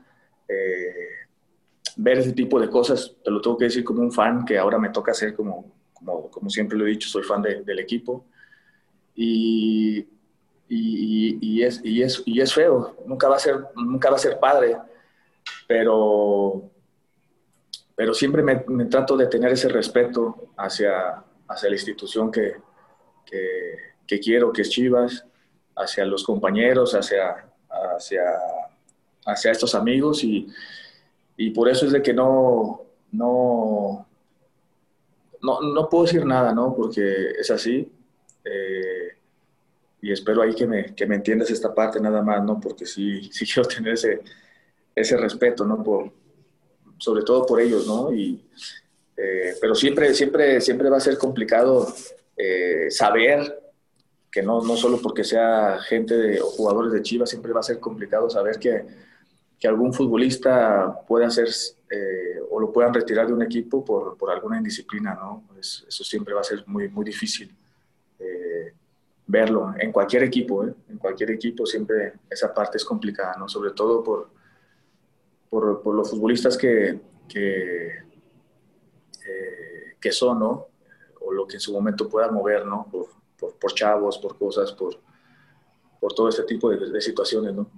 ver 1.97 2.19
ese 2.19 2.33
tipo 2.33 2.61
de 2.61 2.71
cosas. 2.71 3.15
Te 3.23 3.31
lo 3.31 3.41
tengo 3.41 3.59
que 3.59 3.67
decir 3.67 3.85
como 3.85 4.01
un 4.01 4.13
fan 4.13 4.45
que 4.45 4.57
ahora 4.57 4.79
me 4.79 4.91
toca 4.91 5.13
ser 5.13 5.35
como, 5.35 5.73
como, 5.93 6.31
como 6.31 6.49
siempre 6.49 6.79
lo 6.79 6.87
he 6.87 6.91
dicho, 6.91 7.09
soy 7.09 7.23
fan 7.25 7.43
del 7.43 7.79
equipo 7.79 8.25
y, 9.21 10.07
y, 10.69 11.63
es, 11.63 11.81
y, 11.83 12.03
es, 12.03 12.23
y 12.25 12.41
es 12.41 12.55
feo, 12.55 12.97
nunca 13.05 13.29
va 13.29 13.35
a 13.35 13.41
ser, 13.41 13.57
nunca 13.75 14.11
va 14.11 14.17
a 14.17 14.21
ser 14.21 14.39
padre, 14.39 14.77
pero, 15.67 16.71
pero 17.97 18.15
siempre 18.15 18.45
me, 18.45 18.85
trato 18.85 19.17
de 19.17 19.27
tener 19.27 19.51
ese 19.51 19.69
respeto 19.69 20.53
hacia, 20.57 21.25
hacia 21.49 21.69
la 21.69 21.75
institución 21.75 22.31
que, 22.31 22.55
que, 24.07 24.21
quiero, 24.21 24.53
que 24.53 24.63
es 24.63 24.71
Chivas, 24.71 25.27
hacia 25.79 26.05
los 26.05 26.25
compañeros, 26.25 26.95
hacia, 26.95 27.47
hacia, 27.97 28.23
hacia 29.25 29.51
estos 29.53 29.75
amigos 29.75 30.25
y, 30.25 30.47
y 31.37 31.51
por 31.51 31.69
eso 31.69 31.87
es 31.87 31.93
de 31.93 32.03
que 32.03 32.13
no, 32.13 32.83
no, 33.13 34.07
no, 35.43 35.61
no 35.61 35.89
puedo 35.89 36.05
decir 36.05 36.25
nada, 36.25 36.53
¿no? 36.53 36.75
Porque 36.75 37.31
es 37.39 37.51
así. 37.51 37.91
Eh, 38.45 39.09
y 40.01 40.13
espero 40.13 40.43
ahí 40.43 40.55
que 40.55 40.67
me, 40.67 40.95
que 40.95 41.07
me 41.07 41.17
entiendas 41.17 41.51
esta 41.51 41.75
parte 41.75 42.01
nada 42.01 42.23
más, 42.23 42.43
¿no? 42.45 42.61
Porque 42.61 42.87
sí, 42.87 43.23
sí 43.33 43.47
quiero 43.47 43.69
tener 43.69 43.95
ese, 43.95 44.21
ese 44.95 45.17
respeto, 45.17 45.65
¿no? 45.65 45.83
Por, 45.83 46.11
sobre 46.99 47.23
todo 47.23 47.47
por 47.47 47.61
ellos, 47.61 47.87
¿no? 47.87 48.13
Y, 48.13 48.45
eh, 49.17 49.55
pero 49.61 49.75
siempre, 49.75 50.15
siempre, 50.15 50.61
siempre 50.61 50.89
va 50.91 50.99
a 50.99 51.01
ser 51.01 51.19
complicado 51.19 51.93
eh, 52.37 52.87
saber 52.91 53.68
que 54.31 54.43
no, 54.43 54.63
no 54.63 54.77
solo 54.77 55.01
porque 55.03 55.25
sea 55.25 55.79
gente 55.81 56.17
de, 56.17 56.41
o 56.41 56.47
jugadores 56.47 56.93
de 56.93 57.03
Chivas, 57.03 57.31
siempre 57.31 57.53
va 57.53 57.61
a 57.61 57.63
ser 57.63 57.81
complicado 57.81 58.29
saber 58.29 58.59
que, 58.59 58.85
que 59.59 59.69
algún 59.69 59.93
futbolista 59.93 61.01
puede 61.07 61.25
hacer 61.25 61.49
o 62.51 62.61
lo 62.61 62.71
puedan 62.71 62.93
retirar 62.93 63.27
de 63.27 63.33
un 63.33 63.43
equipo 63.43 63.85
por, 63.85 64.17
por 64.19 64.31
alguna 64.31 64.59
indisciplina, 64.59 65.15
¿no? 65.15 65.45
eso 65.59 66.05
siempre 66.05 66.35
va 66.35 66.43
a 66.43 66.45
ser 66.45 66.63
muy, 66.67 66.89
muy 66.89 67.05
difícil. 67.05 67.55
verlo 69.27 69.75
en 69.79 69.93
cualquier 69.93 70.23
equipo, 70.23 70.65
¿eh? 70.65 70.75
en 70.89 70.97
cualquier 70.97 71.31
equipo 71.33 71.67
siempre 71.67 72.15
esa 72.31 72.53
parte 72.53 72.79
es 72.79 72.85
complicada, 72.85 73.37
¿no? 73.39 73.47
Sobre 73.47 73.73
todo 73.73 74.03
por, 74.03 74.31
por, 75.51 75.83
por 75.83 75.95
los 75.95 76.11
futbolistas 76.11 76.57
que, 76.57 76.99
que, 77.29 77.89
eh, 79.29 79.97
que, 80.01 80.13
son, 80.13 80.39
¿no? 80.39 80.69
O 81.21 81.31
lo 81.31 81.47
que 81.47 81.57
en 81.57 81.61
su 81.61 81.75
momento 81.75 82.09
puedan 82.09 82.33
mover, 82.33 82.65
¿no? 82.65 82.89
Por, 82.91 83.18
por, 83.39 83.55
por 83.59 83.73
chavos, 83.75 84.19
por 84.19 84.39
cosas, 84.39 84.73
por, 84.73 84.97
por 86.01 86.15
todo 86.15 86.29
ese 86.29 86.45
tipo 86.45 86.71
de, 86.71 86.91
de 86.91 87.01
situaciones, 87.01 87.55
¿no? 87.55 87.71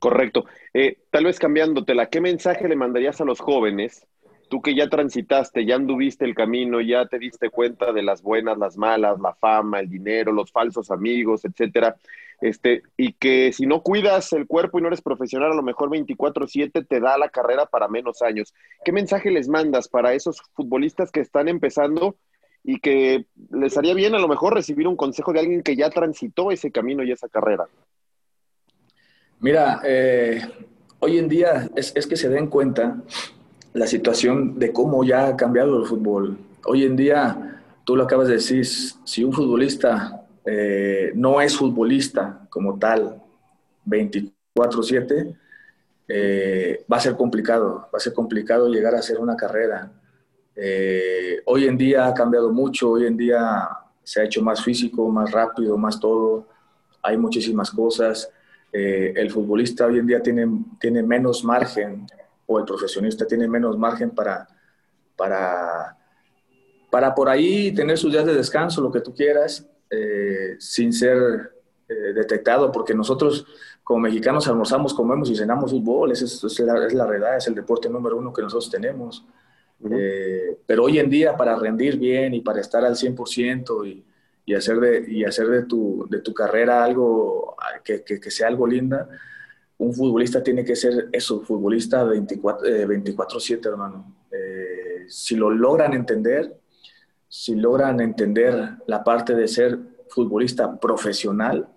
Correcto. 0.00 0.46
Eh, 0.72 0.98
tal 1.10 1.24
vez 1.24 1.38
cambiándotela, 1.38 2.06
¿qué 2.06 2.20
mensaje 2.20 2.66
le 2.68 2.74
mandarías 2.74 3.20
a 3.20 3.26
los 3.26 3.38
jóvenes? 3.38 4.06
Tú 4.48 4.62
que 4.62 4.74
ya 4.74 4.88
transitaste, 4.88 5.64
ya 5.66 5.76
anduviste 5.76 6.24
el 6.24 6.34
camino, 6.34 6.80
ya 6.80 7.06
te 7.06 7.18
diste 7.18 7.50
cuenta 7.50 7.92
de 7.92 8.02
las 8.02 8.22
buenas, 8.22 8.58
las 8.58 8.78
malas, 8.78 9.20
la 9.20 9.34
fama, 9.34 9.78
el 9.78 9.90
dinero, 9.90 10.32
los 10.32 10.50
falsos 10.50 10.90
amigos, 10.90 11.44
etcétera. 11.44 11.96
Este, 12.40 12.82
y 12.96 13.12
que 13.12 13.52
si 13.52 13.66
no 13.66 13.82
cuidas 13.82 14.32
el 14.32 14.46
cuerpo 14.46 14.78
y 14.78 14.82
no 14.82 14.88
eres 14.88 15.02
profesional, 15.02 15.52
a 15.52 15.54
lo 15.54 15.62
mejor 15.62 15.90
24/7 15.90 16.82
te 16.82 16.98
da 16.98 17.18
la 17.18 17.28
carrera 17.28 17.66
para 17.66 17.86
menos 17.86 18.22
años. 18.22 18.54
¿Qué 18.82 18.92
mensaje 18.92 19.30
les 19.30 19.48
mandas 19.48 19.88
para 19.88 20.14
esos 20.14 20.40
futbolistas 20.54 21.12
que 21.12 21.20
están 21.20 21.46
empezando 21.48 22.16
y 22.62 22.80
que 22.80 23.26
les 23.50 23.76
haría 23.76 23.94
bien 23.94 24.14
a 24.14 24.18
lo 24.18 24.28
mejor 24.28 24.54
recibir 24.54 24.86
un 24.86 24.96
consejo 24.96 25.32
de 25.32 25.40
alguien 25.40 25.62
que 25.62 25.76
ya 25.76 25.90
transitó 25.90 26.50
ese 26.50 26.70
camino 26.70 27.02
y 27.02 27.12
esa 27.12 27.28
carrera? 27.28 27.66
Mira, 29.40 29.80
eh, 29.84 30.42
hoy 30.98 31.18
en 31.18 31.28
día 31.28 31.70
es, 31.74 31.92
es, 31.96 32.06
que 32.06 32.16
se 32.16 32.28
den 32.28 32.48
cuenta 32.48 33.02
la 33.72 33.86
situación 33.86 34.58
de 34.58 34.72
cómo 34.72 35.04
ya 35.04 35.28
ha 35.28 35.36
cambiado 35.36 35.80
el 35.80 35.86
fútbol. 35.86 36.36
Hoy 36.64 36.84
en 36.84 36.96
día, 36.96 37.62
tú 37.84 37.96
lo 37.96 38.04
acabas 38.04 38.28
de 38.28 38.34
decir, 38.34 38.66
si 38.66 39.24
un 39.24 39.32
futbolista 39.32 40.26
eh, 40.44 41.12
no 41.14 41.40
es 41.40 41.56
futbolista 41.56 42.46
como 42.50 42.78
tal, 42.78 43.22
24/7, 43.86 45.36
eh, 46.08 46.84
va 46.92 46.96
a 46.96 47.00
ser 47.00 47.14
complicado, 47.14 47.88
va 47.92 47.96
a 47.96 48.00
ser 48.00 48.12
complicado 48.12 48.68
llegar 48.68 48.94
a 48.94 48.98
hacer 48.98 49.18
una 49.18 49.36
carrera. 49.36 49.92
Eh, 50.62 51.40
hoy 51.46 51.66
en 51.66 51.78
día 51.78 52.06
ha 52.06 52.12
cambiado 52.12 52.52
mucho, 52.52 52.90
hoy 52.90 53.06
en 53.06 53.16
día 53.16 53.66
se 54.04 54.20
ha 54.20 54.24
hecho 54.24 54.42
más 54.42 54.62
físico, 54.62 55.08
más 55.08 55.30
rápido, 55.30 55.78
más 55.78 55.98
todo, 55.98 56.46
hay 57.00 57.16
muchísimas 57.16 57.70
cosas. 57.70 58.30
Eh, 58.70 59.14
el 59.16 59.30
futbolista 59.30 59.86
hoy 59.86 60.00
en 60.00 60.06
día 60.06 60.22
tiene, 60.22 60.46
tiene 60.78 61.02
menos 61.02 61.42
margen, 61.44 62.06
o 62.44 62.58
el 62.58 62.66
profesionista 62.66 63.26
tiene 63.26 63.48
menos 63.48 63.78
margen 63.78 64.10
para, 64.10 64.46
para, 65.16 65.96
para 66.90 67.14
por 67.14 67.30
ahí 67.30 67.72
tener 67.72 67.96
sus 67.96 68.12
días 68.12 68.26
de 68.26 68.34
descanso, 68.34 68.82
lo 68.82 68.92
que 68.92 69.00
tú 69.00 69.14
quieras, 69.14 69.66
eh, 69.88 70.56
sin 70.58 70.92
ser 70.92 71.54
detectado, 72.14 72.70
porque 72.70 72.94
nosotros 72.94 73.44
como 73.82 74.00
mexicanos 74.00 74.46
almorzamos, 74.46 74.94
comemos 74.94 75.28
y 75.28 75.34
cenamos 75.34 75.72
fútbol, 75.72 76.12
esa 76.12 76.24
es, 76.24 76.44
es, 76.44 76.60
la, 76.60 76.86
es 76.86 76.94
la 76.94 77.04
realidad, 77.04 77.36
es 77.36 77.48
el 77.48 77.54
deporte 77.56 77.88
número 77.88 78.16
uno 78.16 78.32
que 78.32 78.42
nosotros 78.42 78.70
tenemos. 78.70 79.26
Uh 79.80 79.88
-huh. 79.88 79.96
eh, 79.98 80.58
pero 80.66 80.84
hoy 80.84 80.98
en 80.98 81.08
día 81.08 81.36
para 81.36 81.56
rendir 81.56 81.98
bien 81.98 82.34
y 82.34 82.40
para 82.40 82.60
estar 82.60 82.84
al 82.84 82.96
100% 82.96 83.86
y, 83.86 84.04
y 84.44 84.54
hacer 84.54 84.80
de, 84.80 85.04
y 85.08 85.24
hacer 85.24 85.46
de, 85.48 85.62
tu, 85.62 86.06
de 86.10 86.20
tu 86.20 86.34
carrera 86.34 86.82
algo 86.84 87.56
que, 87.84 88.02
que, 88.02 88.20
que, 88.20 88.30
sea 88.30 88.48
algo 88.48 88.66
linda, 88.66 89.08
un 89.78 89.94
futbolista 89.94 90.42
tiene 90.42 90.64
que 90.64 90.76
ser 90.76 91.08
eso, 91.12 91.40
futbolista 91.42 92.04
24-7, 92.04 93.50
eh, 93.50 93.68
hermano. 93.68 94.14
Eh, 94.30 95.06
si 95.08 95.36
lo 95.36 95.50
logran 95.50 95.94
entender, 95.94 96.54
si 97.28 97.54
logran 97.54 98.00
entender 98.00 98.76
la 98.86 99.02
parte 99.02 99.34
de 99.34 99.48
ser 99.48 99.78
futbolista 100.08 100.78
profesional, 100.78 101.68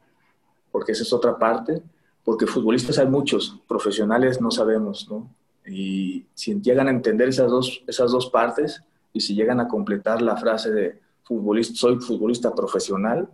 porque 0.72 0.92
esa 0.92 1.04
es 1.04 1.14
otra 1.14 1.38
parte, 1.38 1.82
porque 2.24 2.48
futbolistas 2.48 2.98
hay 2.98 3.08
muchos, 3.08 3.60
profesionales 3.68 4.42
no 4.42 4.50
sabemos, 4.52 5.08
¿no? 5.10 5.30
Y 5.66 6.26
si 6.34 6.60
llegan 6.62 6.88
a 6.88 6.92
entender 6.92 7.30
esas 7.30 7.50
dos, 7.50 7.84
esas 7.88 8.12
dos 8.12 8.30
partes 8.30 8.84
y 9.14 9.22
si 9.22 9.36
llegan 9.36 9.60
a 9.60 9.68
completar 9.68 10.22
la 10.22 10.36
frase 10.36 10.72
de 10.72 11.00
futbolista, 11.24 11.76
soy 11.76 12.00
futbolista 12.00 12.54
profesional, 12.54 13.30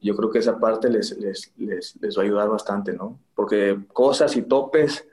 yo 0.00 0.16
creo 0.16 0.30
que 0.30 0.38
esa 0.38 0.58
parte 0.58 0.88
les, 0.88 1.16
les, 1.18 1.52
les, 1.56 1.96
les, 2.00 2.16
va 2.16 2.22
a 2.22 2.24
ayudar 2.24 2.48
bastante, 2.48 2.92
¿no? 2.92 3.18
Porque 3.34 3.78
cosas 3.92 4.36
y 4.36 4.42
topes 4.42 5.06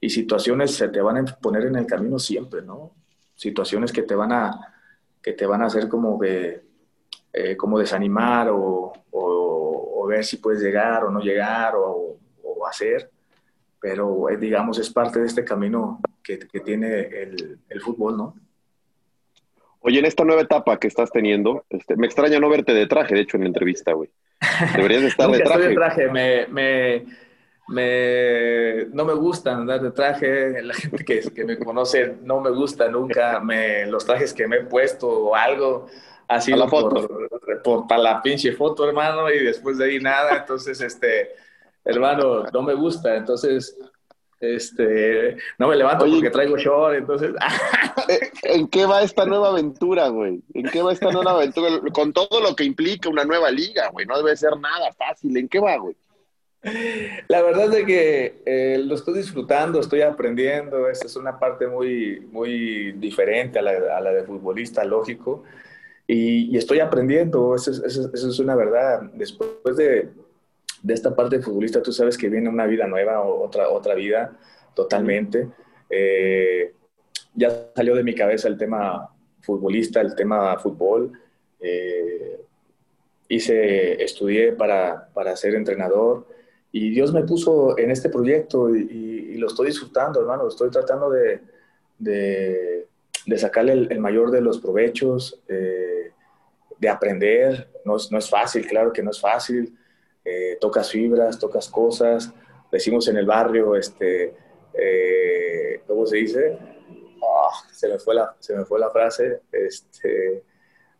y 0.00 0.10
situaciones 0.10 0.74
se 0.74 0.88
te 0.88 1.00
van 1.00 1.16
a 1.18 1.24
poner 1.24 1.66
en 1.66 1.76
el 1.76 1.86
camino 1.86 2.18
siempre, 2.18 2.62
¿no? 2.62 2.92
Situaciones 3.34 3.92
que 3.92 4.02
te 4.02 4.14
van 4.14 4.32
a, 4.32 4.74
que 5.20 5.32
te 5.32 5.46
van 5.46 5.62
a 5.62 5.66
hacer 5.66 5.88
como 5.88 6.18
que, 6.18 6.62
eh, 7.32 7.56
como 7.56 7.78
desanimar 7.78 8.48
o, 8.50 8.92
o, 9.10 10.02
o, 10.02 10.06
ver 10.06 10.24
si 10.24 10.36
puedes 10.36 10.62
llegar 10.62 11.04
o 11.04 11.10
no 11.10 11.20
llegar 11.20 11.74
o, 11.76 12.16
o 12.44 12.66
hacer, 12.66 13.10
pero 13.80 14.28
eh, 14.28 14.36
digamos 14.36 14.78
es 14.78 14.90
parte 14.90 15.20
de 15.20 15.26
este 15.26 15.44
camino 15.44 16.00
que, 16.22 16.38
que 16.38 16.60
tiene 16.60 17.00
el, 17.00 17.58
el 17.68 17.80
fútbol, 17.80 18.16
¿no? 18.16 18.34
Oye, 19.80 20.00
en 20.00 20.06
esta 20.06 20.24
nueva 20.24 20.42
etapa 20.42 20.78
que 20.78 20.88
estás 20.88 21.10
teniendo, 21.10 21.64
este, 21.70 21.96
me 21.96 22.06
extraña 22.06 22.40
no 22.40 22.48
verte 22.48 22.74
de 22.74 22.86
traje, 22.86 23.14
de 23.14 23.20
hecho, 23.20 23.36
en 23.36 23.44
la 23.44 23.48
entrevista, 23.48 23.92
güey. 23.92 24.10
Deberías 24.74 25.02
de 25.02 25.08
estar 25.08 25.26
Nunca 25.30 25.38
de 25.38 25.44
traje. 25.44 25.60
Estoy 25.60 25.68
de 25.68 25.74
traje, 25.74 26.08
me, 26.10 26.46
me, 26.48 27.06
me, 27.68 28.86
no 28.92 29.04
me 29.04 29.14
gusta 29.14 29.54
andar 29.54 29.80
de 29.80 29.92
traje. 29.92 30.62
La 30.62 30.74
gente 30.74 31.04
que, 31.04 31.20
que, 31.32 31.44
me 31.44 31.58
conoce 31.58 32.16
no 32.22 32.40
me 32.40 32.50
gusta 32.50 32.88
nunca 32.88 33.40
me, 33.40 33.86
los 33.86 34.04
trajes 34.04 34.34
que 34.34 34.48
me 34.48 34.56
he 34.56 34.64
puesto 34.64 35.08
o 35.08 35.34
algo. 35.34 35.86
Foto. 36.68 37.08
Por, 37.08 37.62
por, 37.62 37.86
para 37.86 38.02
la 38.02 38.22
pinche 38.22 38.52
foto, 38.52 38.86
hermano, 38.86 39.30
y 39.30 39.42
después 39.42 39.78
de 39.78 39.86
ahí 39.86 39.98
nada. 39.98 40.36
Entonces, 40.40 40.78
este, 40.82 41.30
hermano, 41.88 42.44
no 42.52 42.62
me 42.62 42.74
gusta. 42.74 43.16
Entonces, 43.16 43.76
este, 44.40 45.36
no 45.58 45.68
me 45.68 45.76
levanto 45.76 46.04
Oye, 46.04 46.14
porque 46.14 46.30
traigo 46.30 46.56
short, 46.56 46.96
entonces. 46.96 47.34
¿En 48.44 48.68
qué 48.68 48.86
va 48.86 49.02
esta 49.02 49.24
nueva 49.24 49.48
aventura, 49.48 50.08
güey? 50.08 50.40
¿En 50.54 50.70
qué 50.70 50.82
va 50.82 50.92
esta 50.92 51.10
nueva 51.10 51.32
aventura? 51.32 51.80
Con 51.92 52.12
todo 52.12 52.40
lo 52.40 52.54
que 52.54 52.64
implica 52.64 53.08
una 53.08 53.24
nueva 53.24 53.50
liga, 53.50 53.88
güey. 53.90 54.06
No 54.06 54.16
debe 54.16 54.36
ser 54.36 54.56
nada 54.58 54.92
fácil. 54.92 55.36
¿En 55.36 55.48
qué 55.48 55.58
va, 55.58 55.76
güey? 55.76 55.96
La 57.28 57.42
verdad 57.42 57.72
es 57.72 57.84
que 57.84 58.42
eh, 58.44 58.78
lo 58.84 58.94
estoy 58.94 59.14
disfrutando, 59.14 59.80
estoy 59.80 60.02
aprendiendo. 60.02 60.88
Esta 60.88 61.06
es 61.06 61.16
una 61.16 61.38
parte 61.38 61.66
muy, 61.66 62.20
muy 62.30 62.92
diferente 62.92 63.58
a 63.58 63.62
la, 63.62 63.96
a 63.96 64.00
la 64.00 64.12
de 64.12 64.24
futbolista, 64.24 64.84
lógico. 64.84 65.44
Y, 66.06 66.54
y 66.54 66.56
estoy 66.56 66.80
aprendiendo, 66.80 67.54
eso 67.54 67.70
es, 67.70 67.78
eso, 67.80 68.10
eso 68.12 68.28
es 68.28 68.38
una 68.38 68.54
verdad. 68.54 69.02
Después 69.14 69.76
de, 69.76 70.08
de 70.82 70.94
esta 70.94 71.14
parte 71.14 71.40
futbolista, 71.40 71.82
tú 71.82 71.92
sabes 71.92 72.16
que 72.16 72.28
viene 72.28 72.48
una 72.48 72.66
vida 72.66 72.86
nueva, 72.86 73.20
otra, 73.22 73.68
otra 73.68 73.94
vida 73.94 74.36
totalmente. 74.74 75.48
Eh, 75.90 76.72
ya 77.34 77.70
salió 77.74 77.94
de 77.94 78.04
mi 78.04 78.14
cabeza 78.14 78.48
el 78.48 78.56
tema 78.56 79.10
futbolista, 79.40 80.00
el 80.00 80.14
tema 80.14 80.56
fútbol. 80.58 81.12
Eh, 81.60 82.40
hice, 83.28 84.02
estudié 84.02 84.52
para, 84.52 85.08
para, 85.12 85.34
ser 85.36 85.54
entrenador 85.54 86.26
y 86.70 86.90
Dios 86.90 87.12
me 87.12 87.24
puso 87.24 87.76
en 87.78 87.90
este 87.90 88.08
proyecto 88.08 88.74
y, 88.74 89.36
lo 89.38 89.46
estoy 89.46 89.68
disfrutando, 89.68 90.20
hermano. 90.20 90.48
Estoy 90.48 90.68
tratando 90.68 91.10
de, 91.10 91.40
de, 91.96 92.88
de 93.24 93.38
sacarle 93.38 93.72
el, 93.72 93.92
el, 93.92 94.00
mayor 94.00 94.32
de 94.32 94.40
los 94.40 94.58
provechos, 94.58 95.40
eh, 95.46 96.10
de 96.76 96.88
aprender. 96.88 97.68
No 97.84 97.96
es, 97.96 98.10
no 98.10 98.18
es 98.18 98.28
fácil, 98.28 98.66
claro 98.66 98.92
que 98.92 99.00
no 99.00 99.12
es 99.12 99.20
fácil 99.20 99.78
eh, 100.28 100.58
tocas 100.60 100.90
fibras, 100.90 101.38
tocas 101.38 101.68
cosas, 101.68 102.32
decimos 102.70 103.08
en 103.08 103.16
el 103.16 103.24
barrio, 103.24 103.76
este, 103.76 104.34
eh, 104.74 105.80
¿cómo 105.86 106.04
se 106.06 106.16
dice? 106.18 106.58
Oh, 107.20 107.50
se, 107.72 107.88
me 107.88 107.98
fue 107.98 108.14
la, 108.14 108.34
se 108.38 108.54
me 108.54 108.64
fue 108.66 108.78
la 108.78 108.90
frase, 108.90 109.40
este, 109.50 110.44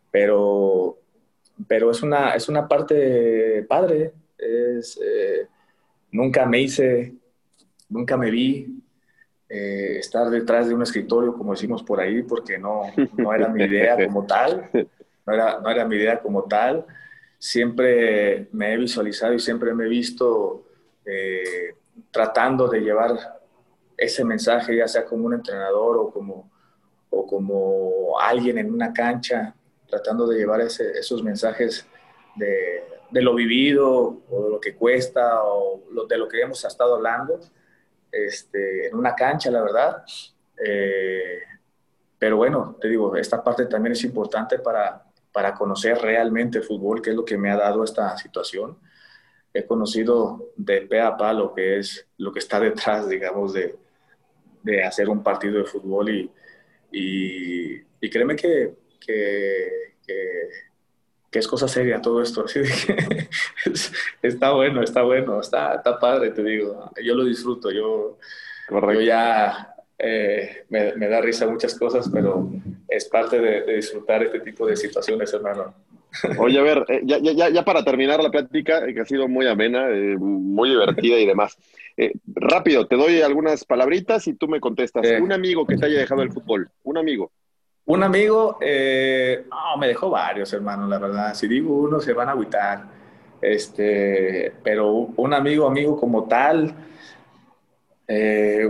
pero, 0.09 0.97
pero 1.67 1.91
es, 1.91 2.01
una, 2.01 2.33
es 2.33 2.49
una 2.49 2.67
parte 2.67 3.63
padre, 3.69 4.13
es, 4.35 4.99
eh, 5.03 5.47
nunca 6.11 6.47
me 6.47 6.61
hice, 6.61 7.13
nunca 7.87 8.17
me 8.17 8.31
vi 8.31 8.81
eh, 9.47 9.97
estar 9.99 10.27
detrás 10.31 10.67
de 10.67 10.73
un 10.73 10.81
escritorio, 10.81 11.37
como 11.37 11.53
decimos 11.53 11.83
por 11.83 11.99
ahí, 11.99 12.23
porque 12.23 12.57
no, 12.57 12.81
no 13.15 13.33
era 13.33 13.47
mi 13.47 13.63
idea 13.63 13.95
como 14.07 14.25
tal, 14.25 14.71
no 14.73 15.33
era, 15.33 15.59
no 15.59 15.69
era 15.69 15.85
mi 15.85 15.97
idea 15.97 16.19
como 16.19 16.45
tal 16.45 16.87
siempre 17.39 18.49
me 18.51 18.73
he 18.73 18.77
visualizado 18.77 19.33
y 19.33 19.39
siempre 19.39 19.73
me 19.73 19.85
he 19.85 19.89
visto 19.89 20.65
eh, 21.05 21.75
tratando 22.11 22.67
de 22.67 22.81
llevar 22.81 23.39
ese 23.97 24.23
mensaje, 24.25 24.75
ya 24.75 24.87
sea 24.87 25.05
como 25.05 25.25
un 25.25 25.33
entrenador 25.33 25.97
o 25.97 26.11
como, 26.11 26.51
o 27.09 27.25
como 27.25 28.19
alguien 28.19 28.57
en 28.57 28.71
una 28.71 28.93
cancha, 28.93 29.55
tratando 29.87 30.27
de 30.27 30.37
llevar 30.37 30.61
ese, 30.61 30.91
esos 30.91 31.23
mensajes 31.23 31.87
de, 32.35 32.83
lo 33.11 33.33
vivido 33.33 34.21
o 34.29 34.43
de 34.43 34.49
lo 34.49 34.59
que 34.59 34.75
cuesta 34.75 35.43
o 35.43 35.81
de 36.07 36.17
lo 36.17 36.27
que 36.27 36.41
hemos 36.41 36.63
estado 36.63 36.95
hablando 36.95 37.39
este, 38.11 38.87
en 38.87 38.95
una 38.95 39.15
cancha, 39.15 39.49
la 39.49 39.61
verdad. 39.61 40.03
Eh, 40.63 41.39
pero 42.17 42.37
bueno, 42.37 42.77
te 42.79 42.89
digo, 42.89 43.15
esta 43.15 43.41
parte 43.43 43.65
también 43.65 43.93
es 43.93 44.03
importante 44.03 44.59
para, 44.59 45.08
para 45.31 45.53
conocer 45.53 45.97
realmente 45.97 46.59
el 46.59 46.63
fútbol, 46.63 47.01
que 47.01 47.11
es 47.11 47.15
lo 47.15 47.25
que 47.25 47.37
me 47.37 47.51
ha 47.51 47.57
dado 47.57 47.83
esta 47.83 48.17
situación. 48.17 48.77
He 49.53 49.65
conocido 49.65 50.51
de 50.55 50.81
pe 50.81 51.01
a 51.01 51.17
pa 51.17 51.33
lo 51.33 51.53
que 51.53 51.79
es, 51.79 52.07
lo 52.17 52.31
que 52.31 52.39
está 52.39 52.59
detrás, 52.59 53.07
digamos, 53.07 53.53
de, 53.53 53.75
de 54.63 54.83
hacer 54.83 55.09
un 55.09 55.23
partido 55.23 55.59
de 55.59 55.65
fútbol 55.65 56.09
y, 56.09 56.31
y, 56.91 57.75
y 58.01 58.09
créeme 58.09 58.35
que, 58.35 58.75
que, 58.99 59.95
que, 60.05 61.39
es 61.39 61.47
cosa 61.47 61.67
seria 61.67 62.01
todo 62.01 62.21
esto. 62.21 62.45
Así 62.45 62.61
que 62.61 63.29
está 64.27 64.51
bueno, 64.51 64.83
está 64.83 65.03
bueno, 65.03 65.39
está, 65.39 65.75
está 65.75 65.99
padre, 65.99 66.31
te 66.31 66.43
digo. 66.43 66.91
Yo 67.03 67.15
lo 67.15 67.23
disfruto, 67.23 67.71
yo, 67.71 68.17
yo 68.69 69.01
ya 69.01 69.75
eh, 69.99 70.65
me, 70.69 70.95
me, 70.95 71.07
da 71.07 71.21
risa 71.21 71.45
muchas 71.45 71.77
cosas, 71.77 72.09
pero 72.11 72.49
es 72.87 73.05
parte 73.05 73.39
de, 73.39 73.61
de, 73.63 73.75
disfrutar 73.75 74.23
este 74.23 74.39
tipo 74.39 74.65
de 74.65 74.77
situaciones, 74.77 75.33
hermano. 75.33 75.75
Oye, 76.37 76.59
a 76.59 76.63
ver, 76.63 76.85
eh, 76.89 77.01
ya, 77.03 77.19
ya, 77.19 77.49
ya, 77.49 77.63
para 77.63 77.83
terminar 77.83 78.21
la 78.21 78.31
plática, 78.31 78.85
eh, 78.85 78.93
que 78.93 79.01
ha 79.01 79.05
sido 79.05 79.27
muy 79.27 79.47
amena, 79.47 79.89
eh, 79.89 80.17
muy 80.17 80.69
divertida 80.69 81.17
y 81.17 81.25
demás. 81.25 81.57
Rápido, 82.27 82.87
te 82.87 82.95
doy 82.95 83.21
algunas 83.21 83.65
palabritas 83.65 84.25
y 84.27 84.33
tú 84.33 84.47
me 84.47 84.61
contestas. 84.61 85.05
un 85.21 85.33
amigo 85.33 85.67
que 85.67 85.75
te 85.75 85.85
haya 85.85 85.99
dejado 85.99 86.21
el 86.21 86.31
fútbol, 86.31 86.69
un 86.83 86.97
amigo. 86.97 87.31
Un 87.85 88.03
amigo, 88.03 88.57
no, 88.61 89.77
me 89.77 89.87
dejó 89.87 90.09
varios, 90.09 90.53
hermano, 90.53 90.87
la 90.87 90.97
verdad. 90.97 91.33
Si 91.33 91.47
digo 91.47 91.73
uno, 91.73 91.99
se 91.99 92.13
van 92.13 92.29
a 92.29 92.31
agüitar. 92.31 92.85
Este, 93.41 94.53
pero 94.63 94.91
un 94.91 95.33
amigo, 95.33 95.67
amigo 95.67 95.99
como 95.99 96.25
tal, 96.25 96.73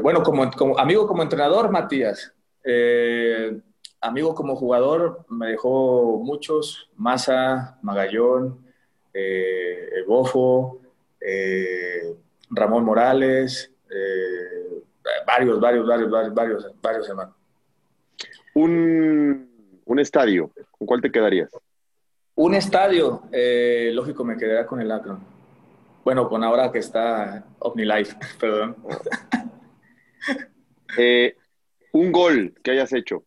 bueno, 0.01 0.23
como, 0.23 0.51
como, 0.51 0.77
amigo 0.77 1.07
como 1.07 1.23
entrenador, 1.23 1.71
Matías. 1.71 2.33
Eh, 2.63 3.59
amigo 4.01 4.35
como 4.35 4.55
jugador 4.55 5.25
me 5.29 5.47
dejó 5.47 6.19
muchos, 6.23 6.89
Massa, 6.95 7.77
Magallón, 7.81 8.65
eh, 9.13 10.03
Bofo, 10.07 10.81
eh, 11.19 12.15
Ramón 12.49 12.83
Morales, 12.83 13.71
eh, 13.89 14.83
varios, 15.25 15.59
varios, 15.59 15.87
varios, 15.87 16.09
varios, 16.09 16.33
varios, 16.33 16.81
varios 16.81 17.09
hermanos. 17.09 17.35
Un, 18.55 19.81
un 19.85 19.99
estadio, 19.99 20.51
¿con 20.71 20.87
cuál 20.87 21.01
te 21.01 21.11
quedarías? 21.11 21.49
Un 22.35 22.55
estadio, 22.55 23.23
eh, 23.31 23.91
lógico, 23.93 24.23
me 24.23 24.37
quedaría 24.37 24.65
con 24.65 24.81
el 24.81 24.91
Akron. 24.91 25.19
Bueno, 26.09 26.27
con 26.27 26.43
ahora 26.43 26.71
que 26.71 26.79
está 26.79 27.45
OmniLife, 27.59 28.17
perdón. 28.39 28.77
Eh, 30.97 31.35
un 31.91 32.11
gol 32.11 32.55
que 32.63 32.71
hayas 32.71 32.91
hecho. 32.93 33.25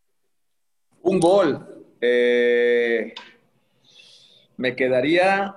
Un 1.03 1.21
gol. 1.21 1.65
Eh, 2.01 3.15
me 4.57 4.75
quedaría, 4.75 5.55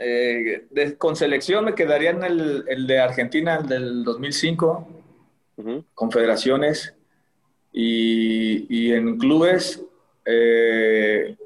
eh, 0.00 0.66
de, 0.68 0.98
con 0.98 1.14
selección 1.14 1.64
me 1.64 1.76
quedaría 1.76 2.10
en 2.10 2.24
el, 2.24 2.64
el 2.66 2.88
de 2.88 2.98
Argentina, 2.98 3.58
el 3.60 3.68
del 3.68 4.02
2005, 4.02 4.88
uh 5.58 5.62
-huh. 5.62 5.84
confederaciones, 5.94 6.92
y, 7.72 8.66
y, 8.68 8.92
en 8.94 9.16
clubes, 9.16 9.80
eh, 10.24 11.36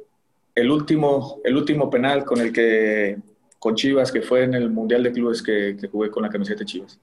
el, 0.55 0.71
último, 0.71 1.39
el 1.45 1.55
último 1.59 1.91
penal 1.91 2.25
con 2.25 2.41
el 2.41 2.51
que, 2.51 3.19
con 3.61 3.77
Chivas, 3.77 4.11
que 4.11 4.23
fue 4.23 4.43
en 4.43 4.55
el 4.55 4.71
Mundial 4.71 5.05
de 5.05 5.13
Clubes 5.13 5.43
que, 5.43 5.77
que 5.79 5.87
jugué 5.87 6.11
con 6.11 6.25
la 6.25 6.31
camiseta 6.31 6.61
de 6.61 6.65
Chivas. 6.65 6.99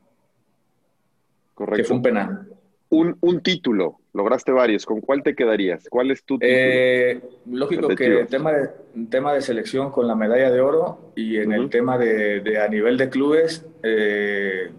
Correcto. 1.54 1.78
Que 1.78 1.84
fue 1.86 1.96
un 1.96 2.02
penal. 2.02 2.48
Un, 2.90 3.18
un, 3.22 3.42
título, 3.42 4.00
lograste 4.14 4.52
varios, 4.52 4.86
¿con 4.86 5.02
cuál 5.02 5.22
te 5.22 5.36
quedarías? 5.36 5.88
¿Cuál 5.90 6.10
es 6.12 6.24
tu 6.24 6.40
título? 6.40 6.54
Eh, 6.56 7.22
lógico 7.46 7.88
que 7.90 8.22
el 8.22 8.28
tema 8.28 8.54
de, 8.54 8.70
tema 9.10 9.34
de 9.34 9.42
selección 9.42 9.92
con 9.92 10.08
la 10.08 10.16
medalla 10.16 10.50
de 10.50 10.62
oro 10.62 11.12
y 11.16 11.38
en 11.38 11.50
uh 11.50 11.52
-huh. 11.52 11.64
el 11.64 11.70
tema 11.70 11.98
de, 11.98 12.40
de, 12.40 12.60
a 12.60 12.68
nivel 12.68 12.98
de 12.98 13.10
clubes, 13.10 13.66
eh, 13.84 14.72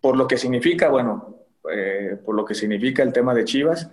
por 0.00 0.16
lo 0.16 0.26
que 0.26 0.36
significa, 0.36 0.88
bueno, 0.90 1.36
eh, 1.72 2.16
por 2.24 2.34
lo 2.34 2.44
que 2.44 2.54
significa 2.54 3.02
el 3.02 3.12
tema 3.12 3.34
de 3.34 3.44
Chivas, 3.44 3.90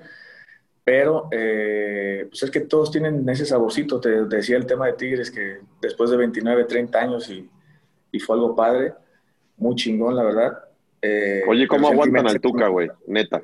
pero 0.83 1.29
eh, 1.31 2.25
pues 2.29 2.43
es 2.43 2.51
que 2.51 2.61
todos 2.61 2.91
tienen 2.91 3.27
ese 3.29 3.45
saborcito, 3.45 3.99
te, 3.99 4.09
te, 4.25 4.35
decía 4.35 4.57
el 4.57 4.65
tema 4.65 4.87
de 4.87 4.93
Tigres, 4.93 5.31
que 5.31 5.59
después 5.81 6.09
de 6.09 6.17
29, 6.17 6.65
30 6.65 6.99
años 6.99 7.29
y, 7.29 7.49
y 8.11 8.19
fue 8.19 8.35
algo 8.35 8.55
padre, 8.55 8.93
muy 9.57 9.75
chingón, 9.75 10.15
la 10.15 10.23
verdad. 10.23 10.59
Eh, 11.01 11.43
Oye, 11.47 11.67
¿cómo 11.67 11.87
aguantan 11.87 12.27
al 12.27 12.39
Tuca, 12.39 12.67
güey? 12.67 12.89
Neta. 13.07 13.41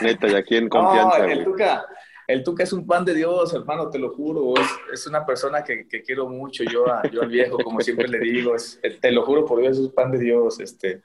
Neta, 0.00 0.28
y 0.28 0.34
aquí 0.34 0.56
en 0.56 0.68
confianza, 0.70 1.18
no, 1.18 1.24
el 1.24 1.44
Tuca, 1.44 1.86
el 2.26 2.42
Tuca 2.42 2.62
es 2.62 2.72
un 2.72 2.86
pan 2.86 3.04
de 3.04 3.14
Dios, 3.14 3.54
hermano, 3.54 3.88
te 3.88 3.98
lo 3.98 4.10
juro. 4.10 4.54
Es, 4.60 4.68
es 4.92 5.06
una 5.06 5.24
persona 5.24 5.64
que, 5.64 5.88
que, 5.88 6.02
quiero 6.02 6.28
mucho. 6.28 6.64
Yo, 6.64 6.90
a, 6.90 7.02
yo 7.10 7.22
al 7.22 7.28
viejo, 7.28 7.58
como 7.58 7.80
siempre 7.80 8.08
le 8.08 8.18
digo, 8.18 8.54
es, 8.54 8.80
te 9.00 9.10
lo 9.12 9.24
juro 9.24 9.44
por 9.44 9.60
Dios, 9.60 9.78
es 9.78 9.84
un 9.84 9.92
pan 9.92 10.10
de 10.10 10.18
Dios. 10.18 10.60
Este, 10.60 11.02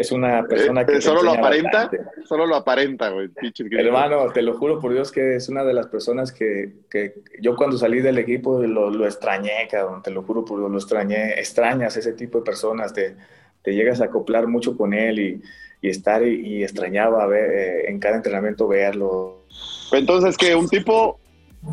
es 0.00 0.12
una 0.12 0.42
persona 0.44 0.84
que. 0.84 0.96
Eh, 0.96 1.00
¿Solo 1.00 1.22
lo 1.22 1.32
aparenta? 1.32 1.90
Solo 2.24 2.46
lo 2.46 2.56
aparenta, 2.56 3.10
güey. 3.10 3.30
Hermano, 3.72 4.30
te 4.32 4.42
lo 4.42 4.54
juro 4.54 4.80
por 4.80 4.92
Dios 4.92 5.12
que 5.12 5.36
es 5.36 5.48
una 5.48 5.64
de 5.64 5.74
las 5.74 5.86
personas 5.86 6.32
que, 6.32 6.72
que 6.90 7.22
yo 7.40 7.56
cuando 7.56 7.78
salí 7.78 8.00
del 8.00 8.18
equipo 8.18 8.60
lo, 8.62 8.90
lo, 8.90 9.04
extrañé, 9.06 9.68
cabrón. 9.70 10.02
Te 10.02 10.10
lo 10.10 10.22
juro 10.22 10.44
por 10.44 10.58
Dios, 10.58 10.70
lo 10.70 10.78
extrañé. 10.78 11.38
Extrañas 11.38 11.96
ese 11.96 12.12
tipo 12.14 12.38
de 12.38 12.44
personas. 12.44 12.94
De, 12.94 13.16
te 13.62 13.74
llegas 13.74 14.00
a 14.00 14.06
acoplar 14.06 14.46
mucho 14.46 14.76
con 14.76 14.94
él 14.94 15.18
y, 15.18 15.42
y 15.82 15.88
estar 15.88 16.26
y, 16.26 16.40
y, 16.46 16.62
extrañaba 16.62 17.26
ver, 17.26 17.50
eh, 17.50 17.90
en 17.90 17.98
cada 17.98 18.16
entrenamiento 18.16 18.66
verlo. 18.66 19.44
Entonces, 19.92 20.36
que 20.36 20.54
un 20.54 20.68
tipo, 20.68 21.18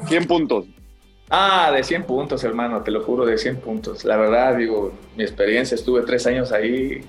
100 0.08 0.26
puntos. 0.26 0.66
Ah, 1.30 1.72
de 1.76 1.84
100 1.84 2.04
puntos, 2.04 2.44
hermano, 2.44 2.82
te 2.84 2.92
lo 2.92 3.04
juro, 3.04 3.26
de 3.26 3.38
100 3.38 3.58
puntos. 3.58 4.06
La 4.06 4.16
verdad, 4.16 4.56
digo, 4.56 4.94
mi 5.16 5.24
experiencia, 5.24 5.76
estuve 5.76 6.02
tres 6.04 6.26
años 6.26 6.52
ahí, 6.54 7.02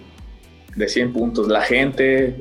de 0.78 0.88
100 0.88 1.12
puntos. 1.12 1.48
La 1.48 1.62
gente, 1.62 2.36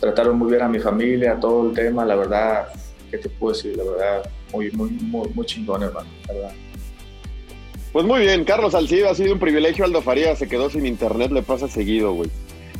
trataron 0.00 0.38
muy 0.38 0.50
bien 0.50 0.62
a 0.62 0.68
mi 0.68 0.80
familia, 0.80 1.38
todo 1.38 1.68
el 1.68 1.74
tema, 1.74 2.04
la 2.04 2.16
verdad, 2.16 2.68
¿qué 3.10 3.18
te 3.18 3.28
puedo 3.28 3.54
decir? 3.54 3.76
La 3.76 3.84
verdad, 3.84 4.30
muy, 4.52 4.70
muy, 4.72 4.90
muy, 4.90 5.28
muy 5.28 5.46
chingón, 5.46 5.82
hermano, 5.82 6.08
la 6.26 6.34
verdad. 6.34 6.52
Pues 7.92 8.04
muy 8.06 8.20
bien, 8.22 8.44
Carlos 8.44 8.72
Salcido, 8.72 9.08
ha 9.08 9.14
sido 9.14 9.34
un 9.34 9.38
privilegio. 9.38 9.84
Aldo 9.84 10.02
Faría 10.02 10.34
se 10.34 10.48
quedó 10.48 10.68
sin 10.68 10.84
internet, 10.84 11.30
le 11.30 11.42
pasa 11.42 11.68
seguido, 11.68 12.12
güey. 12.12 12.28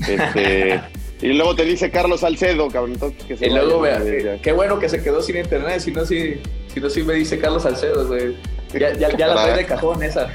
Este, 0.08 0.80
y 1.22 1.28
luego 1.34 1.54
te 1.54 1.64
dice 1.64 1.88
Carlos 1.90 2.20
Salcedo, 2.20 2.66
cabrón. 2.68 2.98
Que 3.28 3.36
se 3.36 3.46
y 3.46 3.50
luego, 3.50 3.80
vea, 3.80 4.00
qué 4.42 4.52
bueno 4.52 4.80
que 4.80 4.88
se 4.88 5.00
quedó 5.02 5.22
sin 5.22 5.36
internet, 5.36 5.78
si 5.80 5.92
no, 5.92 6.04
si, 6.04 6.40
si, 6.72 6.80
no, 6.80 6.90
si 6.90 7.04
me 7.04 7.14
dice 7.14 7.38
Carlos 7.38 7.62
Salcedo, 7.62 8.08
güey. 8.08 8.34
Ya, 8.72 8.92
ya, 8.94 9.16
ya 9.16 9.28
la 9.28 9.34
trae 9.34 9.56
de 9.58 9.66
cajón 9.66 10.02
esa. 10.02 10.28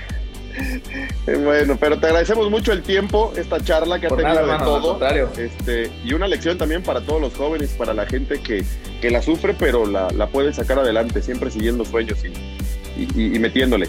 Bueno, 1.25 1.77
pero 1.79 1.99
te 1.99 2.07
agradecemos 2.07 2.49
mucho 2.49 2.71
el 2.71 2.81
tiempo, 2.81 3.33
esta 3.35 3.59
charla 3.59 3.99
que 3.99 4.07
Por 4.07 4.19
ha 4.19 4.23
tenido 4.23 4.47
nada, 4.47 4.57
de 4.57 4.63
todo. 4.63 4.99
Este, 5.37 5.91
y 6.03 6.13
una 6.13 6.27
lección 6.27 6.57
también 6.57 6.83
para 6.83 7.01
todos 7.01 7.21
los 7.21 7.33
jóvenes, 7.33 7.69
para 7.71 7.93
la 7.93 8.05
gente 8.05 8.41
que, 8.41 8.63
que 9.01 9.09
la 9.09 9.21
sufre, 9.21 9.53
pero 9.53 9.85
la, 9.85 10.09
la 10.11 10.27
puede 10.27 10.53
sacar 10.53 10.79
adelante, 10.79 11.21
siempre 11.21 11.51
siguiendo 11.51 11.85
sueños 11.85 12.19
y, 12.23 12.99
y, 12.99 13.35
y 13.35 13.39
metiéndole. 13.39 13.87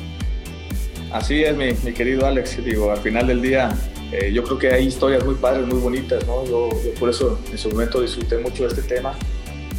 Así 1.12 1.42
es, 1.42 1.56
mi, 1.56 1.72
mi, 1.82 1.92
querido 1.92 2.26
Alex. 2.26 2.62
Digo, 2.64 2.90
al 2.90 2.98
final 2.98 3.26
del 3.26 3.42
día, 3.42 3.70
eh, 4.12 4.32
yo 4.32 4.44
creo 4.44 4.58
que 4.58 4.72
hay 4.72 4.86
historias 4.86 5.24
muy 5.24 5.34
padres, 5.34 5.66
muy 5.66 5.80
bonitas, 5.80 6.24
¿no? 6.26 6.44
Yo, 6.44 6.68
yo, 6.84 6.94
por 6.98 7.10
eso 7.10 7.38
en 7.50 7.58
su 7.58 7.70
momento 7.70 8.00
disfruté 8.00 8.38
mucho 8.38 8.62
de 8.62 8.68
este 8.68 8.82
tema 8.82 9.14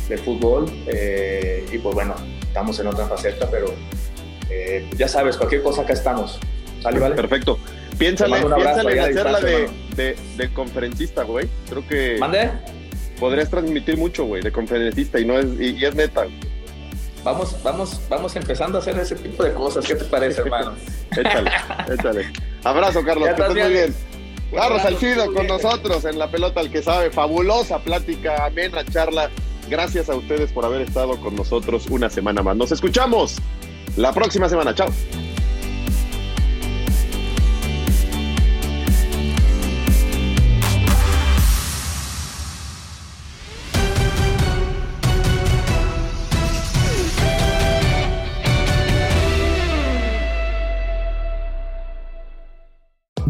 del 0.09 0.19
fútbol. 0.19 0.65
Eh, 0.87 1.65
y 1.71 1.77
pues 1.77 1.95
bueno, 1.95 2.15
estamos 2.41 2.77
en 2.79 2.87
otra 2.87 3.07
faceta, 3.07 3.49
pero 3.49 3.67
eh, 4.49 4.89
ya 4.97 5.07
sabes, 5.07 5.37
cualquier 5.37 5.63
cosa 5.63 5.83
acá 5.83 5.93
estamos. 5.93 6.37
Perfecto. 6.81 7.59
Piénsale, 7.97 8.37
piénsale 8.41 8.93
en 8.93 8.99
hacerla 8.99 9.39
de, 9.39 9.69
de, 9.95 10.15
de, 10.37 10.53
conferencista, 10.53 11.23
güey. 11.23 11.47
Creo 11.69 11.87
que. 11.87 12.17
¿Mande? 12.19 12.51
Podrías 13.19 13.49
transmitir 13.49 13.97
mucho, 13.97 14.25
güey, 14.25 14.41
de 14.41 14.51
conferencista 14.51 15.19
y 15.19 15.25
no 15.25 15.37
es, 15.37 15.45
y, 15.59 15.77
y 15.77 15.85
es 15.85 15.93
neta 15.93 16.25
vamos, 17.23 17.55
vamos, 17.63 18.01
vamos 18.09 18.35
empezando 18.35 18.77
a 18.77 18.81
hacer 18.81 18.97
ese 18.97 19.15
tipo 19.15 19.43
de 19.43 19.53
cosas. 19.53 19.85
¿Qué 19.85 19.95
te 19.95 20.05
parece, 20.05 20.41
hermano? 20.45 20.73
échale, 21.11 21.51
échale. 21.93 22.31
Abrazo, 22.63 23.03
Carlos, 23.03 23.29
que 23.29 23.41
estés 23.41 23.63
muy 23.63 23.73
bien. 23.73 23.95
Carlos 24.53 24.81
Salcido 24.81 25.33
con 25.33 25.47
nosotros 25.47 26.03
en 26.05 26.19
La 26.19 26.29
Pelota 26.29 26.59
al 26.59 26.69
que 26.69 26.81
sabe. 26.81 27.09
Fabulosa 27.09 27.79
plática, 27.79 28.45
amena 28.45 28.83
charla. 28.85 29.29
Gracias 29.69 30.09
a 30.09 30.15
ustedes 30.15 30.51
por 30.51 30.65
haber 30.65 30.81
estado 30.81 31.19
con 31.21 31.35
nosotros 31.35 31.87
una 31.89 32.09
semana 32.09 32.43
más. 32.43 32.57
Nos 32.57 32.71
escuchamos 32.71 33.37
la 33.95 34.11
próxima 34.11 34.49
semana. 34.49 34.75
Chao. 34.75 34.89